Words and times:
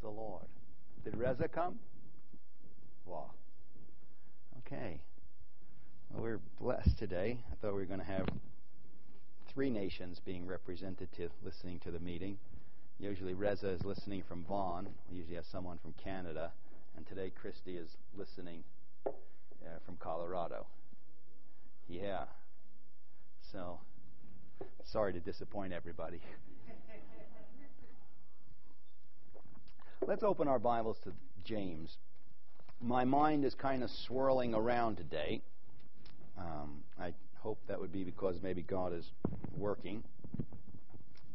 the 0.00 0.08
Lord. 0.08 0.46
Did 1.04 1.16
Reza 1.16 1.48
come? 1.48 1.78
Wow. 3.06 3.30
Okay. 4.58 5.00
Well, 6.10 6.22
we're 6.22 6.40
blessed 6.60 6.98
today. 6.98 7.38
I 7.50 7.54
thought 7.56 7.74
we 7.74 7.80
were 7.80 7.86
going 7.86 8.00
to 8.00 8.06
have 8.06 8.28
three 9.52 9.70
nations 9.70 10.20
being 10.24 10.46
represented 10.46 11.08
to 11.16 11.28
listening 11.44 11.80
to 11.80 11.90
the 11.90 12.00
meeting. 12.00 12.38
Usually 12.98 13.34
Reza 13.34 13.68
is 13.68 13.84
listening 13.84 14.22
from 14.28 14.44
Vaughan. 14.44 14.88
We 15.10 15.18
usually 15.18 15.36
have 15.36 15.46
someone 15.50 15.78
from 15.78 15.94
Canada. 16.02 16.52
And 16.96 17.06
today 17.06 17.30
Christy 17.30 17.76
is 17.76 17.88
listening 18.16 18.62
uh, 19.06 19.10
from 19.86 19.96
Colorado. 19.96 20.66
Yeah. 21.88 22.24
So, 23.52 23.80
sorry 24.84 25.12
to 25.12 25.20
disappoint 25.20 25.72
everybody. 25.72 26.20
Let's 30.06 30.22
open 30.22 30.48
our 30.48 30.58
Bibles 30.58 30.96
to 31.04 31.12
James. 31.44 31.98
My 32.80 33.04
mind 33.04 33.44
is 33.44 33.54
kind 33.54 33.84
of 33.84 33.90
swirling 33.90 34.54
around 34.54 34.96
today. 34.96 35.42
Um, 36.38 36.82
I 36.98 37.12
hope 37.40 37.58
that 37.68 37.78
would 37.78 37.92
be 37.92 38.02
because 38.02 38.36
maybe 38.42 38.62
God 38.62 38.94
is 38.94 39.04
working 39.56 40.02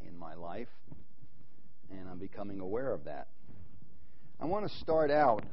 in 0.05 0.17
my 0.17 0.33
life, 0.33 0.67
and 1.91 2.09
I'm 2.09 2.17
becoming 2.17 2.59
aware 2.59 2.91
of 2.91 3.05
that. 3.05 3.27
I 4.41 4.45
want 4.45 4.67
to 4.67 4.77
start 4.79 5.11
out 5.11 5.43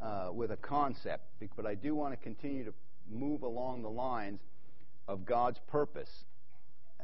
uh, 0.00 0.30
with 0.32 0.50
a 0.50 0.56
concept, 0.56 1.24
but 1.56 1.66
I 1.66 1.74
do 1.74 1.94
want 1.94 2.14
to 2.14 2.16
continue 2.24 2.64
to 2.64 2.72
move 3.08 3.42
along 3.42 3.82
the 3.82 3.90
lines 3.90 4.40
of 5.06 5.26
God's 5.26 5.58
purpose 5.68 6.24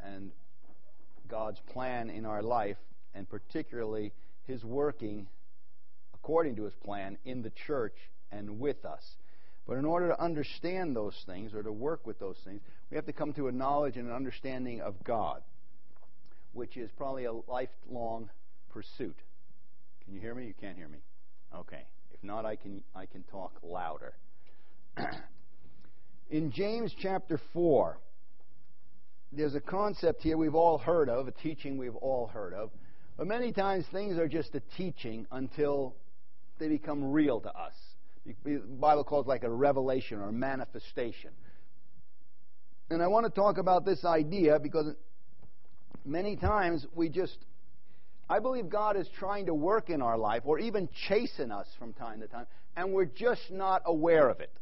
and 0.02 0.32
God's 1.28 1.60
plan 1.72 2.08
in 2.08 2.24
our 2.24 2.42
life, 2.42 2.78
and 3.14 3.28
particularly 3.28 4.12
His 4.46 4.64
working 4.64 5.28
according 6.14 6.56
to 6.56 6.64
His 6.64 6.74
plan 6.74 7.18
in 7.24 7.42
the 7.42 7.52
church 7.66 7.96
and 8.32 8.58
with 8.58 8.84
us. 8.84 9.02
But 9.66 9.78
in 9.78 9.84
order 9.84 10.08
to 10.08 10.20
understand 10.20 10.94
those 10.94 11.14
things 11.26 11.54
or 11.54 11.62
to 11.62 11.72
work 11.72 12.06
with 12.06 12.18
those 12.18 12.36
things, 12.44 12.60
we 12.90 12.96
have 12.96 13.06
to 13.06 13.12
come 13.12 13.32
to 13.34 13.48
a 13.48 13.52
knowledge 13.52 13.96
and 13.96 14.08
an 14.08 14.14
understanding 14.14 14.80
of 14.80 15.02
God, 15.04 15.42
which 16.52 16.76
is 16.76 16.90
probably 16.96 17.24
a 17.24 17.32
lifelong 17.32 18.28
pursuit. 18.70 19.16
Can 20.04 20.14
you 20.14 20.20
hear 20.20 20.34
me? 20.34 20.46
You 20.46 20.54
can't 20.60 20.76
hear 20.76 20.88
me. 20.88 20.98
Okay. 21.54 21.86
If 22.12 22.22
not, 22.22 22.44
I 22.44 22.56
can 22.56 22.82
I 22.94 23.06
can 23.06 23.22
talk 23.24 23.52
louder. 23.62 24.14
In 26.30 26.50
James 26.50 26.94
chapter 27.00 27.40
4, 27.52 27.98
there's 29.32 29.54
a 29.54 29.60
concept 29.60 30.22
here 30.22 30.36
we've 30.36 30.54
all 30.54 30.78
heard 30.78 31.08
of, 31.08 31.28
a 31.28 31.32
teaching 31.32 31.76
we've 31.76 31.96
all 31.96 32.26
heard 32.26 32.54
of. 32.54 32.70
But 33.16 33.26
many 33.26 33.52
times 33.52 33.84
things 33.92 34.18
are 34.18 34.28
just 34.28 34.54
a 34.54 34.62
teaching 34.76 35.26
until 35.30 35.94
they 36.58 36.68
become 36.68 37.12
real 37.12 37.40
to 37.40 37.48
us. 37.48 37.74
The 38.44 38.58
Bible 38.58 39.04
calls 39.04 39.26
it 39.26 39.28
like 39.28 39.44
a 39.44 39.50
revelation 39.50 40.18
or 40.18 40.28
a 40.28 40.32
manifestation. 40.32 41.30
And 42.90 43.02
I 43.02 43.06
want 43.06 43.26
to 43.26 43.30
talk 43.30 43.58
about 43.58 43.84
this 43.84 44.04
idea 44.04 44.58
because 44.58 44.94
many 46.04 46.36
times 46.36 46.86
we 46.94 47.08
just, 47.08 47.36
I 48.28 48.40
believe 48.40 48.68
God 48.68 48.96
is 48.96 49.08
trying 49.18 49.46
to 49.46 49.54
work 49.54 49.90
in 49.90 50.02
our 50.02 50.18
life 50.18 50.42
or 50.44 50.58
even 50.58 50.88
chasten 51.08 51.52
us 51.52 51.66
from 51.78 51.92
time 51.92 52.20
to 52.20 52.26
time, 52.26 52.46
and 52.76 52.92
we're 52.92 53.04
just 53.04 53.50
not 53.50 53.82
aware 53.86 54.28
of 54.28 54.40
it 54.40 54.52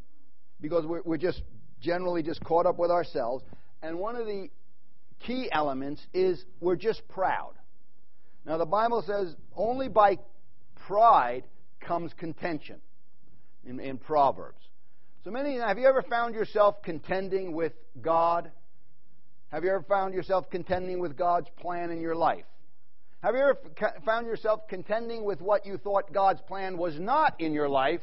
because 0.60 0.84
we're, 0.86 1.02
we're 1.04 1.16
just 1.16 1.42
generally 1.80 2.22
just 2.22 2.42
caught 2.44 2.66
up 2.66 2.78
with 2.78 2.90
ourselves. 2.90 3.44
And 3.82 3.98
one 3.98 4.16
of 4.16 4.26
the 4.26 4.48
key 5.26 5.48
elements 5.50 6.00
is 6.12 6.44
we're 6.60 6.76
just 6.76 7.06
proud. 7.08 7.54
Now, 8.44 8.58
the 8.58 8.66
Bible 8.66 9.02
says 9.06 9.34
only 9.56 9.88
by 9.88 10.18
pride 10.86 11.44
comes 11.80 12.12
contention 12.14 12.80
in, 13.64 13.78
in 13.80 13.98
Proverbs. 13.98 14.58
So 15.24 15.30
many, 15.30 15.56
have 15.56 15.78
you 15.78 15.86
ever 15.86 16.02
found 16.02 16.34
yourself 16.34 16.82
contending 16.82 17.52
with 17.52 17.72
God? 18.00 18.50
Have 19.52 19.62
you 19.62 19.70
ever 19.70 19.84
found 19.88 20.14
yourself 20.14 20.50
contending 20.50 20.98
with 20.98 21.16
God's 21.16 21.48
plan 21.60 21.90
in 21.90 22.00
your 22.00 22.16
life? 22.16 22.44
Have 23.22 23.36
you 23.36 23.40
ever 23.42 23.58
found 24.04 24.26
yourself 24.26 24.66
contending 24.66 25.24
with 25.24 25.40
what 25.40 25.64
you 25.64 25.76
thought 25.76 26.12
God's 26.12 26.40
plan 26.40 26.76
was 26.76 26.98
not 26.98 27.40
in 27.40 27.52
your 27.52 27.68
life, 27.68 28.00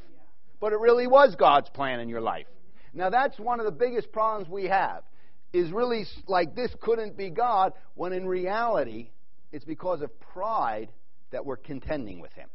but 0.61 0.71
it 0.71 0.79
really 0.79 1.07
was 1.07 1.35
God's 1.35 1.69
plan 1.69 1.99
in 1.99 2.07
your 2.07 2.21
life? 2.21 2.45
Now 2.93 3.09
that's 3.09 3.37
one 3.37 3.59
of 3.59 3.65
the 3.65 3.71
biggest 3.71 4.13
problems 4.13 4.47
we 4.47 4.65
have. 4.65 5.03
Is 5.51 5.71
really 5.71 6.05
like 6.27 6.55
this 6.55 6.71
couldn't 6.79 7.17
be 7.17 7.31
God 7.31 7.73
when 7.95 8.13
in 8.13 8.27
reality 8.27 9.09
it's 9.51 9.65
because 9.65 10.01
of 10.01 10.19
pride 10.19 10.89
that 11.31 11.45
we're 11.45 11.57
contending 11.57 12.19
with 12.19 12.33
him. 12.33 12.49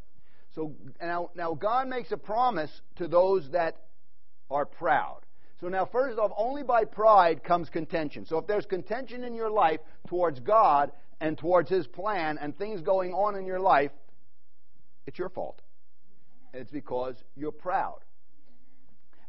So 0.55 0.75
now, 1.00 1.31
now 1.34 1.55
God 1.55 1.88
makes 1.88 2.12
a 2.12 2.16
promise 2.16 2.71
to 2.97 3.09
those 3.09 3.50
that 3.50 3.77
are 4.50 4.65
proud. 4.65 5.21
So 5.60 5.69
now, 5.69 5.87
first 5.87 6.19
off, 6.19 6.32
only 6.37 6.62
by 6.62 6.84
pride 6.84 7.43
comes 7.43 7.71
contention. 7.71 8.27
So 8.27 8.38
if 8.38 8.47
there's 8.47 8.66
contention 8.66 9.25
in 9.25 9.34
your 9.34 9.50
life 9.50 9.81
towards 10.09 10.41
God 10.41 10.93
and 11.21 11.38
towards 11.38 11.71
His 11.71 11.87
plan 11.87 12.38
and 12.41 12.56
things 12.56 12.82
going 12.82 13.12
on 13.12 13.37
in 13.37 13.47
your 13.47 13.61
life, 13.61 13.91
it's 15.06 15.19
your 15.19 15.28
fault. 15.28 15.62
It's 16.53 16.71
because 16.71 17.16
you're 17.37 17.53
proud. 17.53 18.00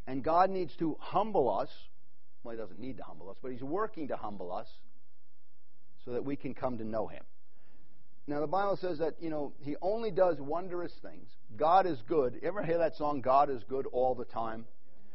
And 0.08 0.24
God 0.24 0.50
needs 0.50 0.76
to 0.78 0.98
humble 1.00 1.50
us. 1.50 1.70
Well, 2.44 2.56
He 2.56 2.62
doesn't 2.62 2.80
need 2.80 2.98
to 2.98 3.04
humble 3.04 3.30
us, 3.30 3.38
but 3.42 3.52
He's 3.52 3.64
working 3.64 4.10
to 4.10 4.16
humble 4.16 4.52
us 4.52 4.68
so 6.04 6.12
that 6.12 6.24
we 6.24 6.36
can 6.36 6.54
come 6.54 6.78
to 6.78 6.84
know 6.84 7.08
Him. 7.08 7.24
Now, 8.28 8.40
the 8.40 8.48
Bible 8.48 8.78
says 8.78 8.98
that, 9.00 9.16
you 9.20 9.30
know, 9.30 9.54
He 9.60 9.76
only 9.82 10.12
does 10.12 10.40
wondrous 10.40 10.92
things. 11.02 11.30
God 11.56 11.86
is 11.86 12.02
good. 12.08 12.40
You 12.42 12.48
ever 12.48 12.64
hear 12.64 12.80
that 12.80 12.96
song, 12.96 13.22
God 13.22 13.50
is 13.50 13.64
good 13.64 13.86
all 13.88 14.16
the 14.16 14.26
time? 14.26 14.66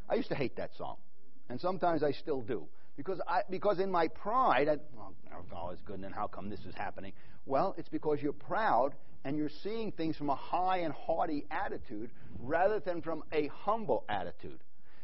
I 0.08 0.14
used 0.14 0.28
to 0.28 0.34
hate 0.34 0.56
that 0.56 0.70
song. 0.76 0.96
And 1.48 1.60
sometimes 1.60 2.02
I 2.02 2.12
still 2.12 2.40
do. 2.40 2.66
Because, 2.96 3.20
I, 3.26 3.42
because 3.50 3.80
in 3.80 3.90
my 3.90 4.08
pride, 4.08 4.68
I, 4.68 4.76
well, 4.94 5.14
God 5.50 5.74
is 5.74 5.80
good, 5.84 5.94
and 5.96 6.04
then 6.04 6.12
how 6.12 6.26
come 6.26 6.48
this 6.50 6.60
is 6.60 6.74
happening? 6.74 7.12
Well, 7.46 7.74
it's 7.78 7.88
because 7.88 8.20
you're 8.22 8.32
proud 8.32 8.94
and 9.24 9.36
you're 9.36 9.50
seeing 9.62 9.92
things 9.92 10.16
from 10.16 10.30
a 10.30 10.34
high 10.34 10.78
and 10.78 10.92
haughty 10.92 11.46
attitude 11.50 12.10
rather 12.38 12.80
than 12.80 13.02
from 13.02 13.22
a 13.32 13.48
humble 13.48 14.04
attitude. 14.08 14.60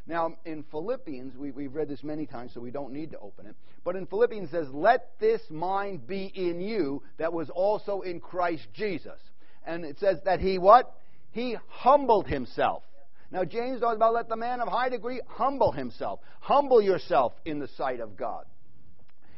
Now, 0.09 0.37
in 0.44 0.62
Philippians, 0.71 1.37
we, 1.37 1.65
have 1.65 1.75
read 1.75 1.89
this 1.89 2.05
many 2.05 2.27
times, 2.27 2.53
so 2.55 2.61
we 2.61 2.71
don't 2.71 2.93
need 2.93 3.11
to 3.11 3.19
open 3.19 3.47
it. 3.47 3.56
But 3.84 3.97
in 3.97 4.06
Philippians, 4.06 4.49
it 4.49 4.53
says, 4.53 4.69
Let 4.72 5.19
this 5.19 5.41
mind 5.50 6.06
be 6.06 6.27
in 6.34 6.61
you 6.61 7.03
that 7.19 7.33
was 7.33 7.50
also 7.50 8.03
in 8.03 8.21
Christ 8.21 8.69
Jesus. 8.72 9.19
And 9.67 9.84
it 9.84 9.99
says 9.99 10.19
that 10.25 10.39
he 10.39 10.59
what? 10.59 10.94
He 11.33 11.56
humbled 11.69 12.28
himself. 12.28 12.84
Now, 13.33 13.44
James 13.44 13.81
talks 13.81 13.97
about 13.97 14.15
let 14.15 14.28
the 14.28 14.37
man 14.37 14.61
of 14.61 14.69
high 14.69 14.89
degree 14.89 15.21
humble 15.27 15.72
himself. 15.72 16.21
Humble 16.41 16.81
yourself 16.81 17.33
in 17.44 17.59
the 17.59 17.69
sight 17.77 17.99
of 17.99 18.17
God. 18.17 18.44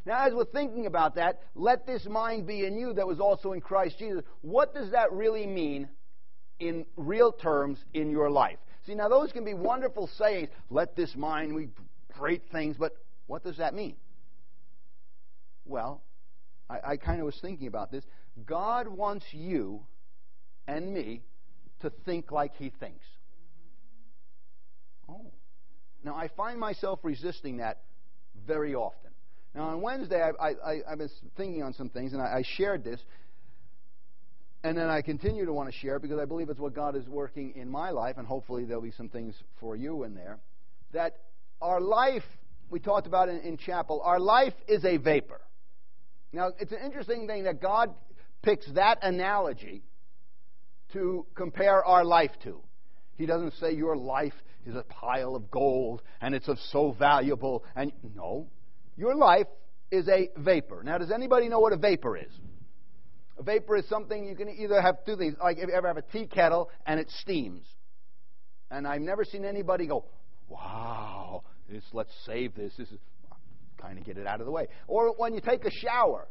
Now, 0.05 0.27
as 0.27 0.35
we're 0.35 0.45
thinking 0.45 0.87
about 0.87 1.15
that, 1.15 1.41
let 1.55 1.87
this 1.87 2.06
mind 2.06 2.47
be 2.47 2.65
in 2.67 2.79
you 2.79 2.93
that 2.95 3.06
was 3.06 3.21
also 3.21 3.53
in 3.53 3.61
Christ 3.61 3.99
Jesus. 3.99 4.23
What 4.43 4.75
does 4.75 4.91
that 4.93 5.12
really 5.12 5.47
mean 5.47 5.89
in 6.59 6.85
real 6.97 7.33
terms 7.33 7.79
in 7.95 8.11
your 8.11 8.31
life? 8.31 8.59
See, 8.88 8.94
now 8.94 9.10
those 9.10 9.32
can 9.32 9.44
be 9.44 9.53
wonderful 9.53 10.09
sayings. 10.16 10.49
Let 10.71 10.97
this 10.97 11.15
mind 11.15 11.54
we 11.54 11.69
great 12.15 12.44
things, 12.50 12.76
but 12.78 12.97
what 13.26 13.44
does 13.44 13.59
that 13.59 13.75
mean? 13.75 13.97
Well, 15.66 16.00
I, 16.71 16.93
I 16.93 16.97
kind 16.97 17.21
of 17.21 17.26
was 17.26 17.38
thinking 17.43 17.66
about 17.66 17.93
this. 17.93 18.03
God 18.47 18.88
wants 18.88 19.26
you 19.31 19.82
and 20.66 20.94
me 20.94 21.21
to 21.81 21.91
think 22.06 22.32
like 22.32 22.55
He 22.56 22.70
thinks. 22.81 23.05
Oh. 25.06 25.32
Now, 26.02 26.17
I 26.17 26.29
find 26.29 26.58
myself 26.58 27.00
resisting 27.02 27.58
that 27.58 27.82
very 28.46 28.75
often. 28.75 29.11
Now, 29.55 29.64
on 29.64 29.82
Wednesday, 29.82 30.23
I, 30.23 30.49
I, 30.49 30.81
I 30.93 30.94
was 30.94 31.12
thinking 31.37 31.62
on 31.62 31.75
some 31.75 31.90
things, 31.90 32.14
and 32.14 32.23
I, 32.23 32.38
I 32.38 32.43
shared 32.56 32.85
this. 32.85 33.00
And 34.64 34.76
then 34.76 34.88
I 34.88 35.02
continue 35.02 35.46
to 35.46 35.52
want 35.52 35.72
to 35.72 35.78
share 35.78 35.99
because 35.99 36.19
I 36.19 36.25
believe 36.25 36.50
it's 36.50 36.58
what 36.58 36.75
God 36.75 36.96
is 36.96 37.06
working 37.06 37.52
in 37.55 37.70
my 37.70 37.90
life, 37.90 38.16
and 38.19 38.26
hopefully 38.26 38.64
there'll 38.64 38.82
be 38.82 38.90
some 38.90 39.08
things 39.08 39.34
for 39.60 39.76
you 39.76 40.02
in 40.02 40.14
there. 40.14 40.38
That 40.93 41.16
our 41.62 41.81
life, 41.81 42.25
we 42.69 42.81
talked 42.81 43.06
about 43.06 43.28
in, 43.28 43.40
in 43.40 43.56
chapel, 43.56 44.02
our 44.05 44.19
life 44.19 44.55
is 44.66 44.84
a 44.84 44.96
vapor. 44.96 45.40
Now, 46.32 46.50
it's 46.58 46.72
an 46.72 46.78
interesting 46.84 47.26
thing 47.26 47.44
that 47.44 47.62
God 47.62 47.94
picks 48.43 48.70
that 48.72 48.99
analogy 49.02 49.82
to 50.93 51.26
compare 51.34 51.84
our 51.84 52.04
life 52.04 52.31
to. 52.44 52.61
He 53.16 53.26
doesn't 53.26 53.54
say 53.54 53.72
your 53.72 53.96
life 53.96 54.34
is 54.66 54.75
a 54.75 54.84
pile 54.84 55.34
of 55.34 55.50
gold 55.50 56.02
and 56.20 56.34
it's 56.34 56.49
of 56.49 56.58
so 56.70 56.93
valuable 56.93 57.64
and 57.75 57.93
no. 58.14 58.49
Your 58.96 59.14
life 59.14 59.46
is 59.90 60.08
a 60.08 60.31
vapor. 60.37 60.82
Now 60.84 60.99
does 60.99 61.11
anybody 61.11 61.49
know 61.49 61.61
what 61.61 61.72
a 61.72 61.76
vapor 61.76 62.16
is? 62.16 62.31
Vapor 63.40 63.76
is 63.76 63.88
something 63.88 64.26
you 64.26 64.35
can 64.35 64.49
either 64.49 64.81
have 64.81 65.05
two 65.05 65.17
things, 65.17 65.37
like 65.43 65.58
if 65.58 65.69
you 65.69 65.75
ever 65.75 65.87
have 65.87 65.96
a 65.96 66.02
tea 66.02 66.26
kettle 66.26 66.70
and 66.87 66.99
it 66.99 67.11
steams. 67.20 67.64
And 68.70 68.87
I've 68.87 69.00
never 69.00 69.25
seen 69.25 69.44
anybody 69.44 69.87
go, 69.87 70.05
wow, 70.49 71.43
this, 71.69 71.85
let's 71.93 72.12
save 72.26 72.55
this. 72.55 72.73
This 72.76 72.90
is 72.90 72.99
kind 73.81 73.99
of 73.99 74.05
get 74.05 74.19
it 74.19 74.26
out 74.26 74.40
of 74.40 74.46
the 74.46 74.52
way. 74.52 74.67
Or 74.87 75.14
when 75.17 75.35
you 75.35 75.40
take 75.40 75.64
a 75.64 75.70
shower 75.70 76.26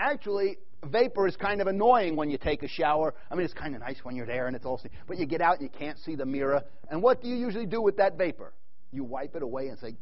actually, 0.00 0.56
vapor 0.84 1.26
is 1.26 1.36
kind 1.36 1.60
of 1.60 1.66
annoying 1.66 2.16
when 2.16 2.30
you 2.30 2.38
take 2.38 2.62
a 2.62 2.68
shower. 2.68 3.14
I 3.30 3.34
mean, 3.34 3.44
it's 3.44 3.54
kind 3.54 3.74
of 3.74 3.80
nice 3.80 3.98
when 4.02 4.16
you're 4.16 4.26
there 4.26 4.46
and 4.46 4.56
it's 4.56 4.64
all, 4.64 4.78
steamed. 4.78 4.94
but 5.06 5.18
you 5.18 5.26
get 5.26 5.40
out 5.40 5.60
and 5.60 5.62
you 5.62 5.78
can't 5.78 5.98
see 5.98 6.16
the 6.16 6.26
mirror. 6.26 6.62
And 6.90 7.02
what 7.02 7.22
do 7.22 7.28
you 7.28 7.36
usually 7.36 7.66
do 7.66 7.80
with 7.82 7.98
that 7.98 8.16
vapor? 8.16 8.52
You 8.92 9.04
wipe 9.04 9.36
it 9.36 9.42
away 9.42 9.68
and 9.68 9.78
say, 9.78 9.94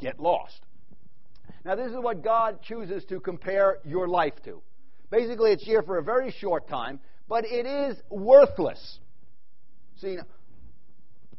get 0.00 0.18
lost. 0.20 0.60
Now, 1.64 1.74
this 1.74 1.88
is 1.88 1.96
what 1.96 2.22
God 2.22 2.62
chooses 2.62 3.04
to 3.06 3.20
compare 3.20 3.78
your 3.84 4.08
life 4.08 4.34
to. 4.44 4.62
Basically, 5.10 5.50
it's 5.52 5.64
here 5.64 5.82
for 5.82 5.98
a 5.98 6.02
very 6.02 6.30
short 6.30 6.68
time, 6.68 7.00
but 7.28 7.44
it 7.44 7.66
is 7.66 7.96
worthless. 8.08 8.98
See, 10.00 10.18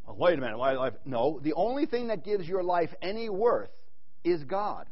oh, 0.07 0.13
wait 0.13 0.37
a 0.37 0.41
minute, 0.41 0.57
life? 0.57 0.93
No, 1.05 1.39
the 1.41 1.53
only 1.53 1.85
thing 1.85 2.07
that 2.07 2.23
gives 2.23 2.47
your 2.47 2.63
life 2.63 2.89
any 3.01 3.29
worth 3.29 3.71
is 4.23 4.43
God. 4.43 4.87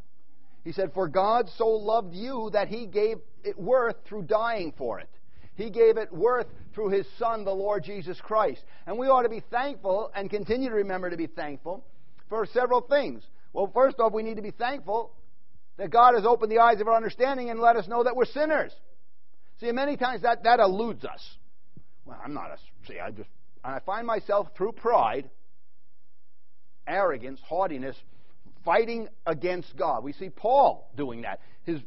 He 0.63 0.71
said, 0.71 0.91
For 0.93 1.07
God 1.07 1.49
so 1.57 1.67
loved 1.67 2.13
you 2.13 2.49
that 2.53 2.67
he 2.67 2.85
gave 2.85 3.17
it 3.43 3.57
worth 3.59 3.95
through 4.05 4.23
dying 4.23 4.73
for 4.77 4.99
it. 4.99 5.09
He 5.55 5.69
gave 5.69 5.97
it 5.97 6.11
worth 6.13 6.47
through 6.73 6.89
his 6.89 7.05
Son, 7.17 7.43
the 7.43 7.51
Lord 7.51 7.83
Jesus 7.83 8.19
Christ. 8.21 8.63
And 8.87 8.97
we 8.97 9.07
ought 9.07 9.23
to 9.23 9.29
be 9.29 9.43
thankful 9.51 10.11
and 10.15 10.29
continue 10.29 10.69
to 10.69 10.75
remember 10.75 11.09
to 11.09 11.17
be 11.17 11.27
thankful 11.27 11.83
for 12.29 12.45
several 12.45 12.81
things. 12.81 13.23
Well, 13.51 13.69
first 13.73 13.99
off, 13.99 14.13
we 14.13 14.23
need 14.23 14.37
to 14.37 14.41
be 14.41 14.51
thankful 14.51 15.11
that 15.79 15.91
God 15.91 16.13
has 16.13 16.25
opened 16.25 16.51
the 16.51 16.59
eyes 16.59 16.81
of 16.81 16.89
our 16.89 16.95
understanding 16.95 17.49
and 17.49 17.59
let 17.59 17.77
us 17.77 17.87
know 17.87 18.03
that 18.03 18.13
we're 18.15 18.25
sinners. 18.25 18.73
See, 19.61 19.71
many 19.71 19.95
times 19.95 20.23
that, 20.23 20.43
that 20.43 20.59
eludes 20.59 21.05
us. 21.05 21.21
Well, 22.05 22.19
I'm 22.23 22.33
not 22.33 22.51
a. 22.51 22.57
See, 22.85 22.99
I 22.99 23.11
just. 23.11 23.29
I 23.63 23.79
find 23.79 24.05
myself 24.05 24.47
through 24.55 24.73
pride, 24.73 25.29
arrogance, 26.87 27.39
haughtiness, 27.45 27.95
fighting 28.63 29.07
against 29.25 29.75
God. 29.77 30.03
We 30.03 30.13
see 30.13 30.29
Paul 30.29 30.91
doing 30.95 31.21
that. 31.21 31.39
His, 31.63 31.79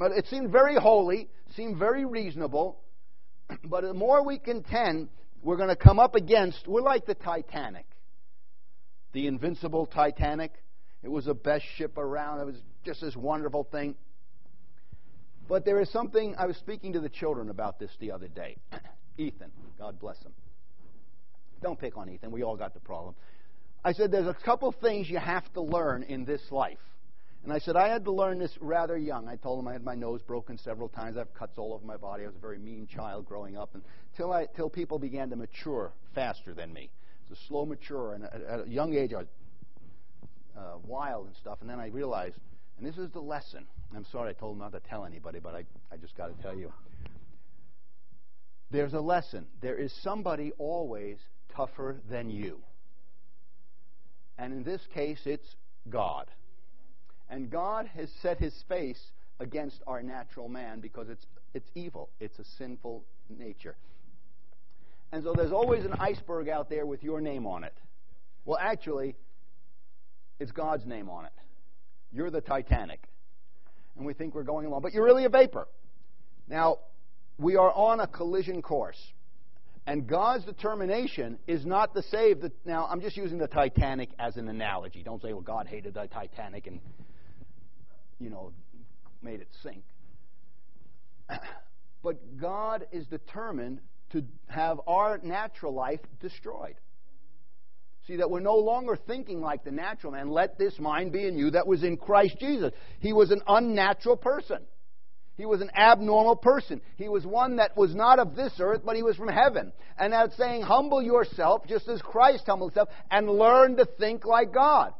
it 0.00 0.26
seemed 0.26 0.50
very 0.50 0.74
holy, 0.74 1.28
seemed 1.56 1.76
very 1.76 2.04
reasonable, 2.04 2.80
but 3.64 3.82
the 3.82 3.94
more 3.94 4.24
we 4.24 4.38
contend, 4.38 5.08
we're 5.42 5.56
going 5.56 5.68
to 5.68 5.76
come 5.76 5.98
up 6.00 6.16
against. 6.16 6.66
We're 6.66 6.82
like 6.82 7.06
the 7.06 7.14
Titanic, 7.14 7.86
the 9.12 9.28
invincible 9.28 9.86
Titanic. 9.86 10.52
It 11.02 11.08
was 11.08 11.26
the 11.26 11.34
best 11.34 11.64
ship 11.76 11.98
around. 11.98 12.40
It 12.40 12.46
was 12.46 12.56
just 12.88 13.02
this 13.02 13.16
wonderful 13.16 13.64
thing. 13.64 13.94
But 15.46 15.66
there 15.66 15.78
is 15.78 15.90
something, 15.90 16.34
I 16.38 16.46
was 16.46 16.56
speaking 16.56 16.94
to 16.94 17.00
the 17.00 17.10
children 17.10 17.50
about 17.50 17.78
this 17.78 17.90
the 18.00 18.12
other 18.12 18.28
day. 18.28 18.56
Ethan, 19.18 19.50
God 19.78 20.00
bless 20.00 20.18
him. 20.22 20.32
Don't 21.62 21.78
pick 21.78 21.98
on 21.98 22.08
Ethan. 22.08 22.30
We 22.30 22.42
all 22.42 22.56
got 22.56 22.72
the 22.72 22.80
problem. 22.80 23.14
I 23.84 23.92
said, 23.92 24.10
there's 24.10 24.26
a 24.26 24.36
couple 24.42 24.72
things 24.72 25.10
you 25.10 25.18
have 25.18 25.52
to 25.52 25.60
learn 25.60 26.02
in 26.02 26.24
this 26.24 26.40
life. 26.50 26.78
And 27.44 27.52
I 27.52 27.58
said, 27.58 27.76
I 27.76 27.88
had 27.88 28.04
to 28.04 28.10
learn 28.10 28.38
this 28.38 28.56
rather 28.58 28.96
young. 28.96 29.28
I 29.28 29.36
told 29.36 29.60
him 29.60 29.68
I 29.68 29.74
had 29.74 29.84
my 29.84 29.94
nose 29.94 30.22
broken 30.22 30.56
several 30.56 30.88
times. 30.88 31.16
I 31.16 31.20
have 31.20 31.34
cuts 31.34 31.58
all 31.58 31.74
over 31.74 31.84
my 31.84 31.96
body. 31.98 32.24
I 32.24 32.26
was 32.26 32.36
a 32.36 32.40
very 32.40 32.58
mean 32.58 32.86
child 32.86 33.26
growing 33.26 33.56
up. 33.56 33.76
Until, 34.12 34.32
I, 34.32 34.46
till 34.56 34.70
people 34.70 34.98
began 34.98 35.28
to 35.30 35.36
mature 35.36 35.92
faster 36.14 36.54
than 36.54 36.72
me. 36.72 36.90
It's 37.22 37.38
a 37.38 37.46
slow 37.48 37.66
mature. 37.66 38.14
And 38.14 38.24
at 38.24 38.66
a 38.66 38.68
young 38.68 38.94
age, 38.94 39.12
I 39.12 39.18
was 39.18 39.26
uh, 40.56 40.78
wild 40.86 41.26
and 41.26 41.36
stuff. 41.36 41.58
And 41.60 41.68
then 41.68 41.80
I 41.80 41.88
realized, 41.88 42.36
and 42.78 42.86
this 42.86 42.96
is 42.96 43.10
the 43.10 43.20
lesson. 43.20 43.66
I'm 43.94 44.06
sorry 44.12 44.30
I 44.30 44.32
told 44.34 44.58
not 44.58 44.72
to 44.72 44.80
tell 44.80 45.04
anybody, 45.04 45.40
but 45.40 45.54
I, 45.54 45.64
I 45.92 45.96
just 45.96 46.16
got 46.16 46.36
to 46.36 46.42
tell 46.42 46.56
you. 46.56 46.72
There's 48.70 48.94
a 48.94 49.00
lesson. 49.00 49.46
There 49.60 49.76
is 49.76 49.92
somebody 50.02 50.52
always 50.58 51.16
tougher 51.54 51.96
than 52.08 52.30
you. 52.30 52.60
And 54.38 54.52
in 54.52 54.62
this 54.62 54.80
case, 54.94 55.20
it's 55.24 55.56
God. 55.90 56.26
And 57.28 57.50
God 57.50 57.90
has 57.96 58.10
set 58.22 58.38
his 58.38 58.54
face 58.68 59.00
against 59.40 59.82
our 59.86 60.02
natural 60.02 60.48
man 60.48 60.80
because 60.80 61.08
it's, 61.08 61.26
it's 61.54 61.68
evil, 61.74 62.10
it's 62.20 62.38
a 62.38 62.44
sinful 62.58 63.04
nature. 63.28 63.76
And 65.10 65.24
so 65.24 65.32
there's 65.32 65.52
always 65.52 65.84
an 65.84 65.94
iceberg 65.98 66.48
out 66.48 66.68
there 66.68 66.86
with 66.86 67.02
your 67.02 67.20
name 67.20 67.46
on 67.46 67.64
it. 67.64 67.74
Well, 68.44 68.58
actually, 68.60 69.16
it's 70.38 70.52
God's 70.52 70.86
name 70.86 71.08
on 71.08 71.24
it. 71.24 71.32
You're 72.12 72.30
the 72.30 72.40
Titanic. 72.40 73.00
And 73.96 74.06
we 74.06 74.14
think 74.14 74.34
we're 74.34 74.44
going 74.44 74.66
along, 74.66 74.82
but 74.82 74.92
you're 74.92 75.04
really 75.04 75.24
a 75.24 75.28
vapor. 75.28 75.66
Now, 76.48 76.78
we 77.38 77.56
are 77.56 77.70
on 77.70 78.00
a 78.00 78.06
collision 78.06 78.62
course. 78.62 79.00
And 79.86 80.06
God's 80.06 80.44
determination 80.44 81.38
is 81.46 81.64
not 81.64 81.94
to 81.94 82.02
save 82.02 82.40
the. 82.40 82.52
Now, 82.66 82.86
I'm 82.90 83.00
just 83.00 83.16
using 83.16 83.38
the 83.38 83.46
Titanic 83.46 84.10
as 84.18 84.36
an 84.36 84.48
analogy. 84.48 85.02
Don't 85.02 85.22
say, 85.22 85.32
well, 85.32 85.40
God 85.40 85.66
hated 85.66 85.94
the 85.94 86.06
Titanic 86.06 86.66
and, 86.66 86.80
you 88.20 88.28
know, 88.28 88.52
made 89.22 89.40
it 89.40 89.48
sink. 89.62 89.82
But 92.00 92.38
God 92.40 92.86
is 92.92 93.06
determined 93.06 93.80
to 94.12 94.24
have 94.46 94.80
our 94.86 95.18
natural 95.18 95.74
life 95.74 96.00
destroyed. 96.20 96.76
See, 98.08 98.16
that 98.16 98.30
we're 98.30 98.40
no 98.40 98.56
longer 98.56 98.96
thinking 98.96 99.42
like 99.42 99.64
the 99.64 99.70
natural 99.70 100.12
man. 100.12 100.30
Let 100.30 100.58
this 100.58 100.78
mind 100.78 101.12
be 101.12 101.26
in 101.26 101.36
you 101.36 101.50
that 101.50 101.66
was 101.66 101.84
in 101.84 101.98
Christ 101.98 102.38
Jesus. 102.40 102.72
He 103.00 103.12
was 103.12 103.30
an 103.30 103.42
unnatural 103.46 104.16
person. 104.16 104.60
He 105.36 105.44
was 105.44 105.60
an 105.60 105.70
abnormal 105.76 106.36
person. 106.36 106.80
He 106.96 107.10
was 107.10 107.26
one 107.26 107.56
that 107.56 107.76
was 107.76 107.94
not 107.94 108.18
of 108.18 108.34
this 108.34 108.54
earth, 108.60 108.80
but 108.82 108.96
he 108.96 109.02
was 109.02 109.16
from 109.16 109.28
heaven. 109.28 109.72
And 109.98 110.14
that's 110.14 110.34
saying, 110.38 110.62
humble 110.62 111.02
yourself 111.02 111.66
just 111.68 111.86
as 111.86 112.00
Christ 112.00 112.44
humbled 112.46 112.70
himself 112.70 112.88
and 113.10 113.28
learn 113.28 113.76
to 113.76 113.84
think 113.84 114.24
like 114.24 114.54
God. 114.54 114.94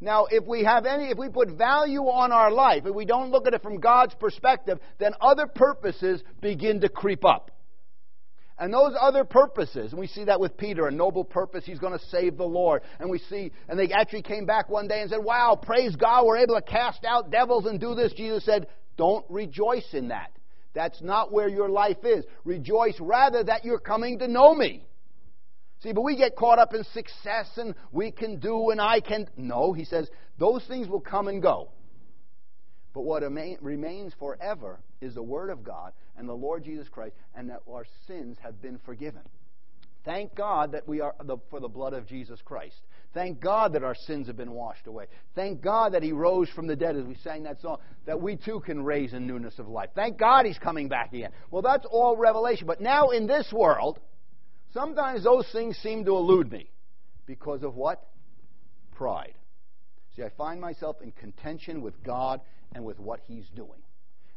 Now, 0.00 0.26
if 0.30 0.46
we 0.46 0.62
have 0.62 0.86
any, 0.86 1.10
if 1.10 1.18
we 1.18 1.28
put 1.28 1.50
value 1.50 2.02
on 2.02 2.30
our 2.30 2.52
life, 2.52 2.86
if 2.86 2.94
we 2.94 3.04
don't 3.04 3.32
look 3.32 3.48
at 3.48 3.54
it 3.54 3.64
from 3.64 3.80
God's 3.80 4.14
perspective, 4.14 4.78
then 4.98 5.12
other 5.20 5.48
purposes 5.48 6.22
begin 6.40 6.82
to 6.82 6.88
creep 6.88 7.24
up. 7.24 7.50
And 8.60 8.74
those 8.74 8.94
other 9.00 9.24
purposes, 9.24 9.92
and 9.92 10.00
we 10.00 10.08
see 10.08 10.24
that 10.24 10.40
with 10.40 10.56
Peter, 10.56 10.88
a 10.88 10.90
noble 10.90 11.24
purpose, 11.24 11.64
he's 11.64 11.78
going 11.78 11.96
to 11.96 12.04
save 12.06 12.36
the 12.36 12.44
Lord. 12.44 12.82
And 12.98 13.08
we 13.08 13.18
see, 13.18 13.52
and 13.68 13.78
they 13.78 13.92
actually 13.92 14.22
came 14.22 14.46
back 14.46 14.68
one 14.68 14.88
day 14.88 15.00
and 15.00 15.08
said, 15.08 15.22
Wow, 15.22 15.58
praise 15.62 15.94
God, 15.94 16.26
we're 16.26 16.38
able 16.38 16.56
to 16.56 16.62
cast 16.62 17.04
out 17.04 17.30
devils 17.30 17.66
and 17.66 17.78
do 17.78 17.94
this. 17.94 18.12
Jesus 18.14 18.44
said, 18.44 18.66
don't 18.98 19.24
rejoice 19.30 19.94
in 19.94 20.08
that. 20.08 20.32
That's 20.74 21.00
not 21.00 21.32
where 21.32 21.48
your 21.48 21.70
life 21.70 22.04
is. 22.04 22.24
Rejoice 22.44 22.96
rather 23.00 23.42
that 23.44 23.64
you're 23.64 23.78
coming 23.78 24.18
to 24.18 24.28
know 24.28 24.54
me. 24.54 24.84
See, 25.82 25.92
but 25.92 26.02
we 26.02 26.16
get 26.16 26.36
caught 26.36 26.58
up 26.58 26.74
in 26.74 26.84
success 26.92 27.46
and 27.56 27.74
we 27.92 28.10
can 28.10 28.40
do 28.40 28.70
and 28.70 28.80
I 28.80 29.00
can. 29.00 29.28
No, 29.36 29.72
he 29.72 29.84
says, 29.84 30.10
those 30.38 30.64
things 30.66 30.88
will 30.88 31.00
come 31.00 31.28
and 31.28 31.40
go. 31.40 31.70
But 32.94 33.02
what 33.02 33.22
remains 33.22 34.12
forever 34.18 34.80
is 35.00 35.14
the 35.14 35.22
Word 35.22 35.50
of 35.50 35.62
God 35.62 35.92
and 36.16 36.28
the 36.28 36.34
Lord 36.34 36.64
Jesus 36.64 36.88
Christ, 36.88 37.14
and 37.34 37.50
that 37.50 37.60
our 37.70 37.86
sins 38.06 38.36
have 38.42 38.60
been 38.60 38.78
forgiven. 38.84 39.22
Thank 40.04 40.34
God 40.34 40.72
that 40.72 40.88
we 40.88 41.00
are 41.00 41.14
the, 41.22 41.36
for 41.50 41.60
the 41.60 41.68
blood 41.68 41.92
of 41.92 42.06
Jesus 42.06 42.40
Christ. 42.42 42.76
Thank 43.12 43.40
God 43.40 43.72
that 43.74 43.84
our 43.84 43.94
sins 43.94 44.26
have 44.26 44.36
been 44.36 44.52
washed 44.52 44.86
away. 44.86 45.06
Thank 45.34 45.60
God 45.60 45.92
that 45.92 46.02
He 46.02 46.12
rose 46.12 46.48
from 46.50 46.66
the 46.66 46.76
dead, 46.76 46.96
as 46.96 47.04
we 47.04 47.14
sang 47.16 47.42
that 47.42 47.60
song, 47.60 47.78
that 48.06 48.20
we 48.20 48.36
too 48.36 48.60
can 48.60 48.82
raise 48.84 49.12
in 49.12 49.26
newness 49.26 49.58
of 49.58 49.68
life. 49.68 49.90
Thank 49.94 50.18
God 50.18 50.46
He's 50.46 50.58
coming 50.58 50.88
back 50.88 51.12
again. 51.12 51.30
Well, 51.50 51.62
that's 51.62 51.86
all 51.90 52.16
revelation. 52.16 52.66
But 52.66 52.80
now 52.80 53.10
in 53.10 53.26
this 53.26 53.52
world, 53.52 54.00
sometimes 54.72 55.24
those 55.24 55.46
things 55.52 55.76
seem 55.78 56.04
to 56.04 56.16
elude 56.16 56.50
me. 56.50 56.70
Because 57.26 57.62
of 57.62 57.74
what? 57.74 58.08
Pride. 58.94 59.34
See, 60.18 60.24
I 60.24 60.30
find 60.30 60.60
myself 60.60 60.96
in 61.00 61.12
contention 61.12 61.80
with 61.80 62.02
God 62.02 62.40
and 62.74 62.84
with 62.84 62.98
what 62.98 63.20
He's 63.28 63.46
doing. 63.54 63.80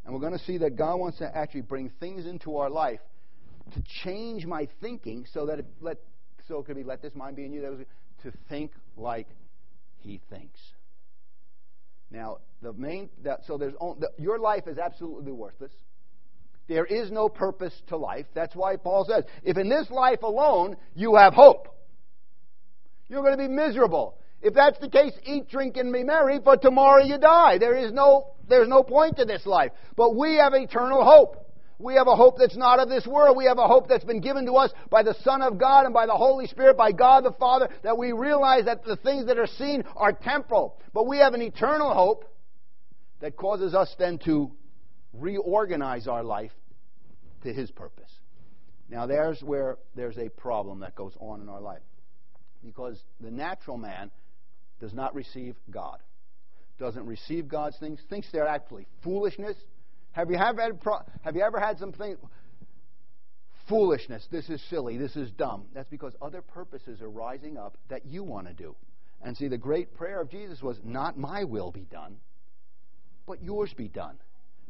And 0.05 0.13
we're 0.13 0.19
going 0.19 0.37
to 0.37 0.45
see 0.45 0.59
that 0.59 0.75
God 0.75 0.97
wants 0.97 1.17
to 1.17 1.35
actually 1.35 1.61
bring 1.61 1.91
things 1.99 2.27
into 2.27 2.57
our 2.57 2.69
life 2.69 2.99
to 3.73 3.83
change 4.03 4.45
my 4.45 4.67
thinking 4.79 5.25
so 5.33 5.47
that 5.47 5.59
it 5.59 5.65
let 5.81 5.97
so 6.47 6.59
it 6.59 6.65
could 6.65 6.75
be 6.75 6.83
let 6.83 7.01
this 7.01 7.15
mind 7.15 7.35
be 7.35 7.45
in 7.45 7.53
you 7.53 7.61
that 7.61 7.71
was 7.71 7.79
to 8.23 8.31
think 8.47 8.71
like 8.95 9.27
he 9.99 10.19
thinks. 10.29 10.59
Now, 12.11 12.39
the 12.61 12.73
main 12.73 13.09
that, 13.23 13.39
so 13.47 13.57
there's 13.57 13.73
the, 13.73 14.09
your 14.17 14.37
life 14.37 14.67
is 14.67 14.77
absolutely 14.77 15.31
worthless. 15.31 15.71
There 16.67 16.85
is 16.85 17.09
no 17.11 17.27
purpose 17.27 17.73
to 17.87 17.97
life. 17.97 18.25
That's 18.35 18.55
why 18.55 18.75
Paul 18.75 19.05
says, 19.09 19.23
if 19.43 19.57
in 19.57 19.69
this 19.69 19.89
life 19.89 20.21
alone 20.21 20.77
you 20.95 21.15
have 21.15 21.33
hope, 21.33 21.67
you're 23.07 23.23
going 23.23 23.37
to 23.37 23.43
be 23.43 23.47
miserable. 23.47 24.17
If 24.41 24.55
that's 24.55 24.79
the 24.79 24.89
case, 24.89 25.13
eat, 25.23 25.49
drink, 25.49 25.77
and 25.77 25.93
be 25.93 26.03
merry, 26.03 26.39
for 26.43 26.57
tomorrow 26.57 27.03
you 27.03 27.17
die. 27.17 27.57
There 27.59 27.75
is 27.75 27.91
no, 27.91 28.33
there's 28.49 28.67
no 28.67 28.81
point 28.83 29.17
to 29.17 29.25
this 29.25 29.45
life. 29.45 29.71
But 29.95 30.15
we 30.15 30.37
have 30.37 30.53
eternal 30.53 31.03
hope. 31.03 31.37
We 31.77 31.95
have 31.95 32.07
a 32.07 32.15
hope 32.15 32.37
that's 32.37 32.55
not 32.55 32.79
of 32.79 32.89
this 32.89 33.07
world. 33.07 33.35
We 33.35 33.45
have 33.45 33.57
a 33.57 33.67
hope 33.67 33.87
that's 33.87 34.03
been 34.03 34.21
given 34.21 34.45
to 34.45 34.53
us 34.53 34.71
by 34.89 35.03
the 35.03 35.15
Son 35.23 35.41
of 35.41 35.57
God 35.57 35.85
and 35.85 35.93
by 35.93 36.05
the 36.05 36.13
Holy 36.13 36.47
Spirit, 36.47 36.77
by 36.77 36.91
God 36.91 37.23
the 37.23 37.31
Father, 37.33 37.69
that 37.83 37.97
we 37.97 38.11
realize 38.11 38.65
that 38.65 38.83
the 38.83 38.97
things 38.97 39.25
that 39.27 39.37
are 39.37 39.47
seen 39.47 39.83
are 39.95 40.13
temporal. 40.13 40.79
But 40.93 41.07
we 41.07 41.17
have 41.17 41.33
an 41.33 41.41
eternal 41.41 41.93
hope 41.93 42.25
that 43.19 43.35
causes 43.35 43.73
us 43.73 43.93
then 43.97 44.19
to 44.25 44.51
reorganize 45.13 46.07
our 46.07 46.23
life 46.23 46.51
to 47.43 47.53
His 47.53 47.71
purpose. 47.71 48.11
Now, 48.89 49.07
there's 49.07 49.41
where 49.41 49.77
there's 49.95 50.17
a 50.17 50.29
problem 50.29 50.81
that 50.81 50.95
goes 50.95 51.13
on 51.19 51.41
in 51.41 51.49
our 51.49 51.61
life. 51.61 51.81
Because 52.63 53.01
the 53.19 53.31
natural 53.31 53.77
man 53.77 54.11
does 54.81 54.93
not 54.93 55.15
receive 55.15 55.55
God, 55.69 55.99
doesn't 56.77 57.05
receive 57.05 57.47
God's 57.47 57.77
things, 57.77 58.01
thinks 58.09 58.27
they're 58.31 58.47
actually 58.47 58.87
foolishness, 59.03 59.55
Have 60.13 60.29
you 60.29 60.35
ever 60.35 60.61
had, 60.61 60.79
have 61.23 61.35
you 61.35 61.41
ever 61.41 61.59
had 61.59 61.79
something 61.79 62.17
foolishness? 63.69 64.27
This 64.29 64.49
is 64.49 64.61
silly. 64.69 64.97
This 64.97 65.15
is 65.15 65.31
dumb. 65.31 65.67
That's 65.73 65.89
because 65.89 66.13
other 66.21 66.41
purposes 66.41 67.01
are 67.01 67.09
rising 67.09 67.57
up 67.57 67.77
that 67.89 68.05
you 68.05 68.23
want 68.23 68.47
to 68.47 68.53
do. 68.53 68.75
And 69.21 69.37
see, 69.37 69.47
the 69.47 69.57
great 69.57 69.93
prayer 69.95 70.19
of 70.19 70.29
Jesus 70.29 70.61
was, 70.61 70.79
"Not 70.83 71.17
my 71.17 71.43
will 71.43 71.71
be 71.71 71.85
done, 71.85 72.19
but 73.25 73.41
yours 73.41 73.73
be 73.73 73.87
done." 73.87 74.19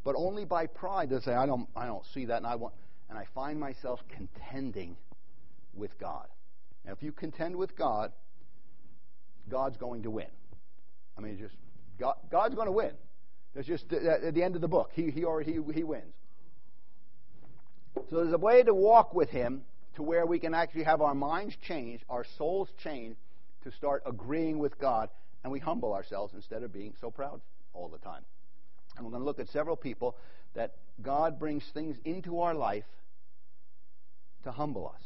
But 0.03 0.15
only 0.15 0.45
by 0.45 0.67
pride 0.67 1.09
does 1.09 1.23
say, 1.23 1.33
"I 1.33 1.45
don't, 1.45 1.67
I 1.75 1.85
don't 1.85 2.05
see 2.05 2.25
that, 2.25 2.37
and 2.37 2.47
I 2.47 2.55
want." 2.55 2.75
And 3.09 3.17
I 3.17 3.25
find 3.33 3.59
myself 3.59 3.99
contending 4.09 4.97
with 5.73 5.97
God. 5.97 6.27
Now, 6.85 6.91
if 6.91 7.01
you 7.01 7.11
contend 7.11 7.55
with 7.55 7.75
God, 7.75 8.13
God's 9.49 9.77
going 9.77 10.03
to 10.03 10.11
win. 10.11 10.27
I 11.17 11.21
mean, 11.21 11.37
just 11.37 11.55
God, 11.99 12.15
God's 12.29 12.55
going 12.55 12.67
to 12.67 12.71
win. 12.71 12.91
That's 13.53 13.67
just 13.67 13.91
at 13.91 14.33
the 14.33 14.43
end 14.43 14.55
of 14.55 14.61
the 14.61 14.67
book. 14.67 14.91
He, 14.93 15.11
he 15.11 15.25
already 15.25 15.53
he, 15.53 15.73
he 15.73 15.83
wins. 15.83 16.13
So 18.09 18.17
there's 18.17 18.33
a 18.33 18.37
way 18.37 18.63
to 18.63 18.73
walk 18.73 19.13
with 19.13 19.29
Him 19.29 19.63
to 19.95 20.03
where 20.03 20.25
we 20.25 20.39
can 20.39 20.53
actually 20.53 20.83
have 20.83 21.01
our 21.01 21.13
minds 21.13 21.55
changed, 21.67 22.03
our 22.09 22.25
souls 22.37 22.69
changed, 22.81 23.17
to 23.63 23.71
start 23.71 24.03
agreeing 24.05 24.59
with 24.59 24.79
God, 24.79 25.09
and 25.43 25.51
we 25.51 25.59
humble 25.59 25.93
ourselves 25.93 26.33
instead 26.33 26.63
of 26.63 26.73
being 26.73 26.93
so 27.01 27.11
proud 27.11 27.41
all 27.73 27.89
the 27.89 27.97
time. 27.99 28.23
And 28.95 29.05
we're 29.05 29.11
going 29.11 29.21
to 29.21 29.25
look 29.25 29.39
at 29.39 29.49
several 29.49 29.75
people 29.75 30.15
that 30.55 30.75
God 31.01 31.39
brings 31.39 31.63
things 31.73 31.97
into 32.05 32.39
our 32.39 32.53
life 32.53 32.85
to 34.43 34.51
humble 34.51 34.91
us. 34.93 35.01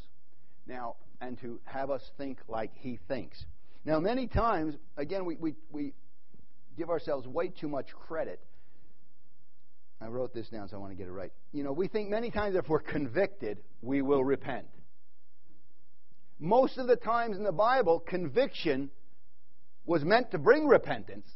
Now, 0.68 0.96
and 1.22 1.40
to 1.42 1.60
have 1.66 1.90
us 1.90 2.02
think 2.18 2.40
like 2.48 2.72
He 2.76 3.00
thinks. 3.08 3.46
Now, 3.86 4.00
many 4.00 4.28
times, 4.28 4.76
again, 4.98 5.26
we, 5.26 5.36
we, 5.36 5.56
we 5.72 5.94
give 6.76 6.90
ourselves 6.90 7.28
way 7.28 7.50
too 7.50 7.68
much 7.68 7.88
credit. 7.94 8.42
I 10.02 10.08
wrote 10.08 10.34
this 10.34 10.50
down, 10.50 10.68
so 10.68 10.78
I 10.78 10.80
want 10.80 10.92
to 10.92 10.98
get 10.98 11.08
it 11.08 11.12
right. 11.12 11.32
You 11.54 11.64
know, 11.64 11.72
we 11.72 11.88
think 11.88 12.10
many 12.10 12.32
times 12.32 12.56
if 12.56 12.68
we're 12.68 12.80
convicted, 12.80 13.60
we 13.82 14.02
will 14.02 14.24
repent. 14.24 14.66
Most 16.40 16.78
of 16.78 16.88
the 16.88 16.96
times 16.96 17.38
in 17.38 17.44
the 17.44 17.52
Bible, 17.52 18.00
conviction 18.00 18.90
was 19.86 20.04
meant 20.04 20.32
to 20.32 20.38
bring 20.38 20.68
repentance. 20.68 21.28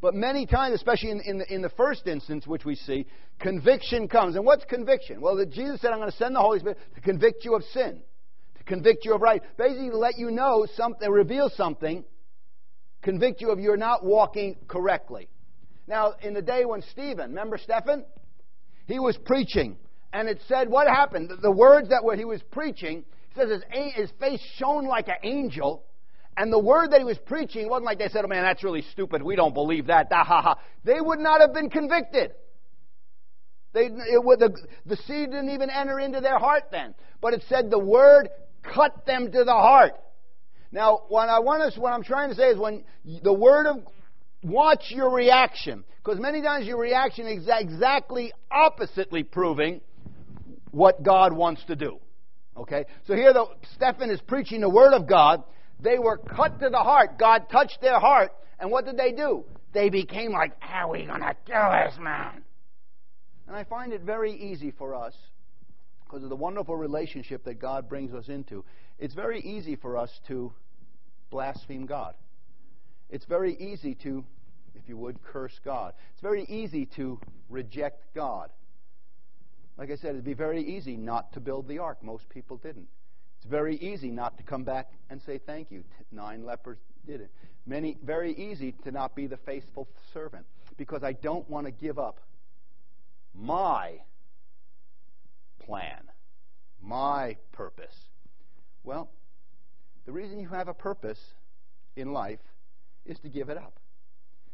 But 0.00 0.14
many 0.14 0.46
times, 0.46 0.74
especially 0.74 1.10
in, 1.12 1.20
in, 1.20 1.38
the, 1.38 1.54
in 1.54 1.62
the 1.62 1.70
first 1.70 2.08
instance, 2.08 2.46
which 2.46 2.64
we 2.64 2.74
see, 2.74 3.06
conviction 3.38 4.08
comes. 4.08 4.34
And 4.34 4.44
what's 4.44 4.64
conviction? 4.64 5.20
Well, 5.20 5.42
Jesus 5.46 5.80
said, 5.80 5.92
I'm 5.92 6.00
going 6.00 6.10
to 6.10 6.16
send 6.16 6.34
the 6.34 6.40
Holy 6.40 6.58
Spirit 6.58 6.78
to 6.96 7.00
convict 7.00 7.44
you 7.44 7.54
of 7.54 7.62
sin, 7.72 8.02
convict 8.66 9.04
you 9.04 9.14
of 9.14 9.20
right. 9.20 9.42
Basically, 9.56 9.90
let 9.90 10.18
you 10.18 10.30
know 10.30 10.66
something, 10.76 11.08
reveal 11.10 11.50
something 11.56 12.04
convict 13.02 13.40
you 13.40 13.50
of 13.50 13.58
you're 13.58 13.76
not 13.76 14.04
walking 14.04 14.56
correctly. 14.68 15.28
Now, 15.86 16.14
in 16.22 16.34
the 16.34 16.42
day 16.42 16.64
when 16.64 16.82
Stephen, 16.92 17.30
remember 17.30 17.58
Stephen? 17.58 18.04
He 18.86 18.98
was 18.98 19.18
preaching, 19.24 19.76
and 20.12 20.28
it 20.28 20.40
said 20.46 20.68
what 20.68 20.86
happened. 20.86 21.30
The 21.42 21.50
words 21.50 21.88
that 21.90 22.04
were, 22.04 22.16
he 22.16 22.24
was 22.24 22.40
preaching, 22.50 23.04
says 23.36 23.50
his, 23.50 23.62
his 23.94 24.10
face 24.20 24.40
shone 24.56 24.86
like 24.86 25.08
an 25.08 25.16
angel, 25.24 25.84
and 26.36 26.52
the 26.52 26.58
word 26.58 26.92
that 26.92 26.98
he 26.98 27.04
was 27.04 27.18
preaching 27.18 27.68
wasn't 27.68 27.86
like 27.86 27.98
they 27.98 28.08
said, 28.08 28.24
oh 28.24 28.28
man, 28.28 28.42
that's 28.42 28.64
really 28.64 28.82
stupid. 28.92 29.22
We 29.22 29.36
don't 29.36 29.54
believe 29.54 29.88
that. 29.88 30.08
Da, 30.08 30.24
ha, 30.24 30.40
ha. 30.40 30.54
They 30.84 31.00
would 31.00 31.18
not 31.18 31.40
have 31.40 31.52
been 31.52 31.68
convicted. 31.68 32.32
They, 33.74 33.88
the, 33.88 34.50
the 34.86 34.96
seed 34.96 35.30
didn't 35.30 35.50
even 35.50 35.70
enter 35.70 35.98
into 35.98 36.20
their 36.20 36.38
heart 36.38 36.64
then. 36.70 36.94
But 37.20 37.34
it 37.34 37.42
said 37.48 37.70
the 37.70 37.78
word 37.78 38.28
cut 38.62 39.06
them 39.06 39.30
to 39.32 39.44
the 39.44 39.52
heart. 39.52 39.92
Now, 40.70 41.02
what 41.08 41.28
I 41.28 41.40
want 41.40 41.62
us, 41.62 41.76
what 41.76 41.92
I'm 41.92 42.02
trying 42.02 42.30
to 42.30 42.34
say 42.34 42.48
is 42.48 42.58
when 42.58 42.84
the 43.22 43.32
word 43.32 43.66
of, 43.66 43.82
watch 44.42 44.86
your 44.90 45.10
reaction, 45.10 45.84
because 46.02 46.18
many 46.18 46.42
times 46.42 46.66
your 46.66 46.78
reaction 46.78 47.26
is 47.26 47.48
exactly 47.48 48.32
oppositely 48.50 49.22
proving 49.22 49.80
what 50.70 51.02
God 51.02 51.32
wants 51.32 51.62
to 51.66 51.76
do. 51.76 51.98
Okay, 52.56 52.84
so 53.06 53.14
here 53.14 53.32
the 53.32 53.46
Stephen 53.74 54.10
is 54.10 54.20
preaching 54.20 54.60
the 54.60 54.68
word 54.68 54.92
of 54.92 55.06
God. 55.06 55.42
They 55.80 55.98
were 55.98 56.18
cut 56.18 56.60
to 56.60 56.70
the 56.70 56.78
heart. 56.78 57.18
God 57.18 57.48
touched 57.50 57.78
their 57.80 57.98
heart, 57.98 58.32
and 58.58 58.70
what 58.70 58.84
did 58.84 58.96
they 58.96 59.12
do? 59.12 59.44
They 59.72 59.88
became 59.88 60.32
like, 60.32 60.52
"How 60.60 60.88
are 60.88 60.92
we 60.92 61.06
gonna 61.06 61.34
kill 61.46 61.70
this 61.70 61.98
man?" 61.98 62.44
And 63.46 63.56
I 63.56 63.64
find 63.64 63.92
it 63.92 64.02
very 64.02 64.32
easy 64.32 64.70
for 64.70 64.94
us 64.94 65.14
because 66.12 66.24
of 66.24 66.28
the 66.28 66.36
wonderful 66.36 66.76
relationship 66.76 67.42
that 67.44 67.54
God 67.54 67.88
brings 67.88 68.12
us 68.12 68.28
into. 68.28 68.66
It's 68.98 69.14
very 69.14 69.40
easy 69.40 69.76
for 69.76 69.96
us 69.96 70.10
to 70.28 70.52
blaspheme 71.30 71.86
God. 71.86 72.14
It's 73.08 73.24
very 73.24 73.54
easy 73.54 73.94
to, 74.02 74.22
if 74.74 74.86
you 74.86 74.98
would, 74.98 75.22
curse 75.22 75.58
God. 75.64 75.94
It's 76.12 76.20
very 76.20 76.44
easy 76.44 76.84
to 76.96 77.18
reject 77.48 78.14
God. 78.14 78.50
Like 79.78 79.90
I 79.90 79.96
said, 79.96 80.10
it'd 80.10 80.24
be 80.24 80.34
very 80.34 80.62
easy 80.62 80.98
not 80.98 81.32
to 81.32 81.40
build 81.40 81.66
the 81.66 81.78
ark. 81.78 82.02
Most 82.02 82.28
people 82.28 82.58
didn't. 82.58 82.88
It's 83.38 83.46
very 83.46 83.76
easy 83.76 84.10
not 84.10 84.36
to 84.36 84.42
come 84.42 84.64
back 84.64 84.92
and 85.08 85.20
say 85.22 85.38
thank 85.38 85.70
you. 85.70 85.82
Nine 86.10 86.44
lepers 86.44 86.76
did 87.06 87.22
it. 87.22 87.30
Many 87.64 87.96
very 88.04 88.34
easy 88.34 88.72
to 88.84 88.90
not 88.90 89.16
be 89.16 89.26
the 89.26 89.38
faithful 89.38 89.88
servant 90.12 90.44
because 90.76 91.02
I 91.02 91.12
don't 91.12 91.48
want 91.48 91.64
to 91.66 91.72
give 91.72 91.98
up 91.98 92.20
my 93.34 94.00
plan, 95.66 96.02
my 96.80 97.36
purpose. 97.52 97.94
Well, 98.84 99.10
the 100.06 100.12
reason 100.12 100.38
you 100.38 100.48
have 100.48 100.68
a 100.68 100.74
purpose 100.74 101.20
in 101.96 102.12
life 102.12 102.40
is 103.06 103.18
to 103.20 103.28
give 103.28 103.48
it 103.48 103.56
up. 103.56 103.78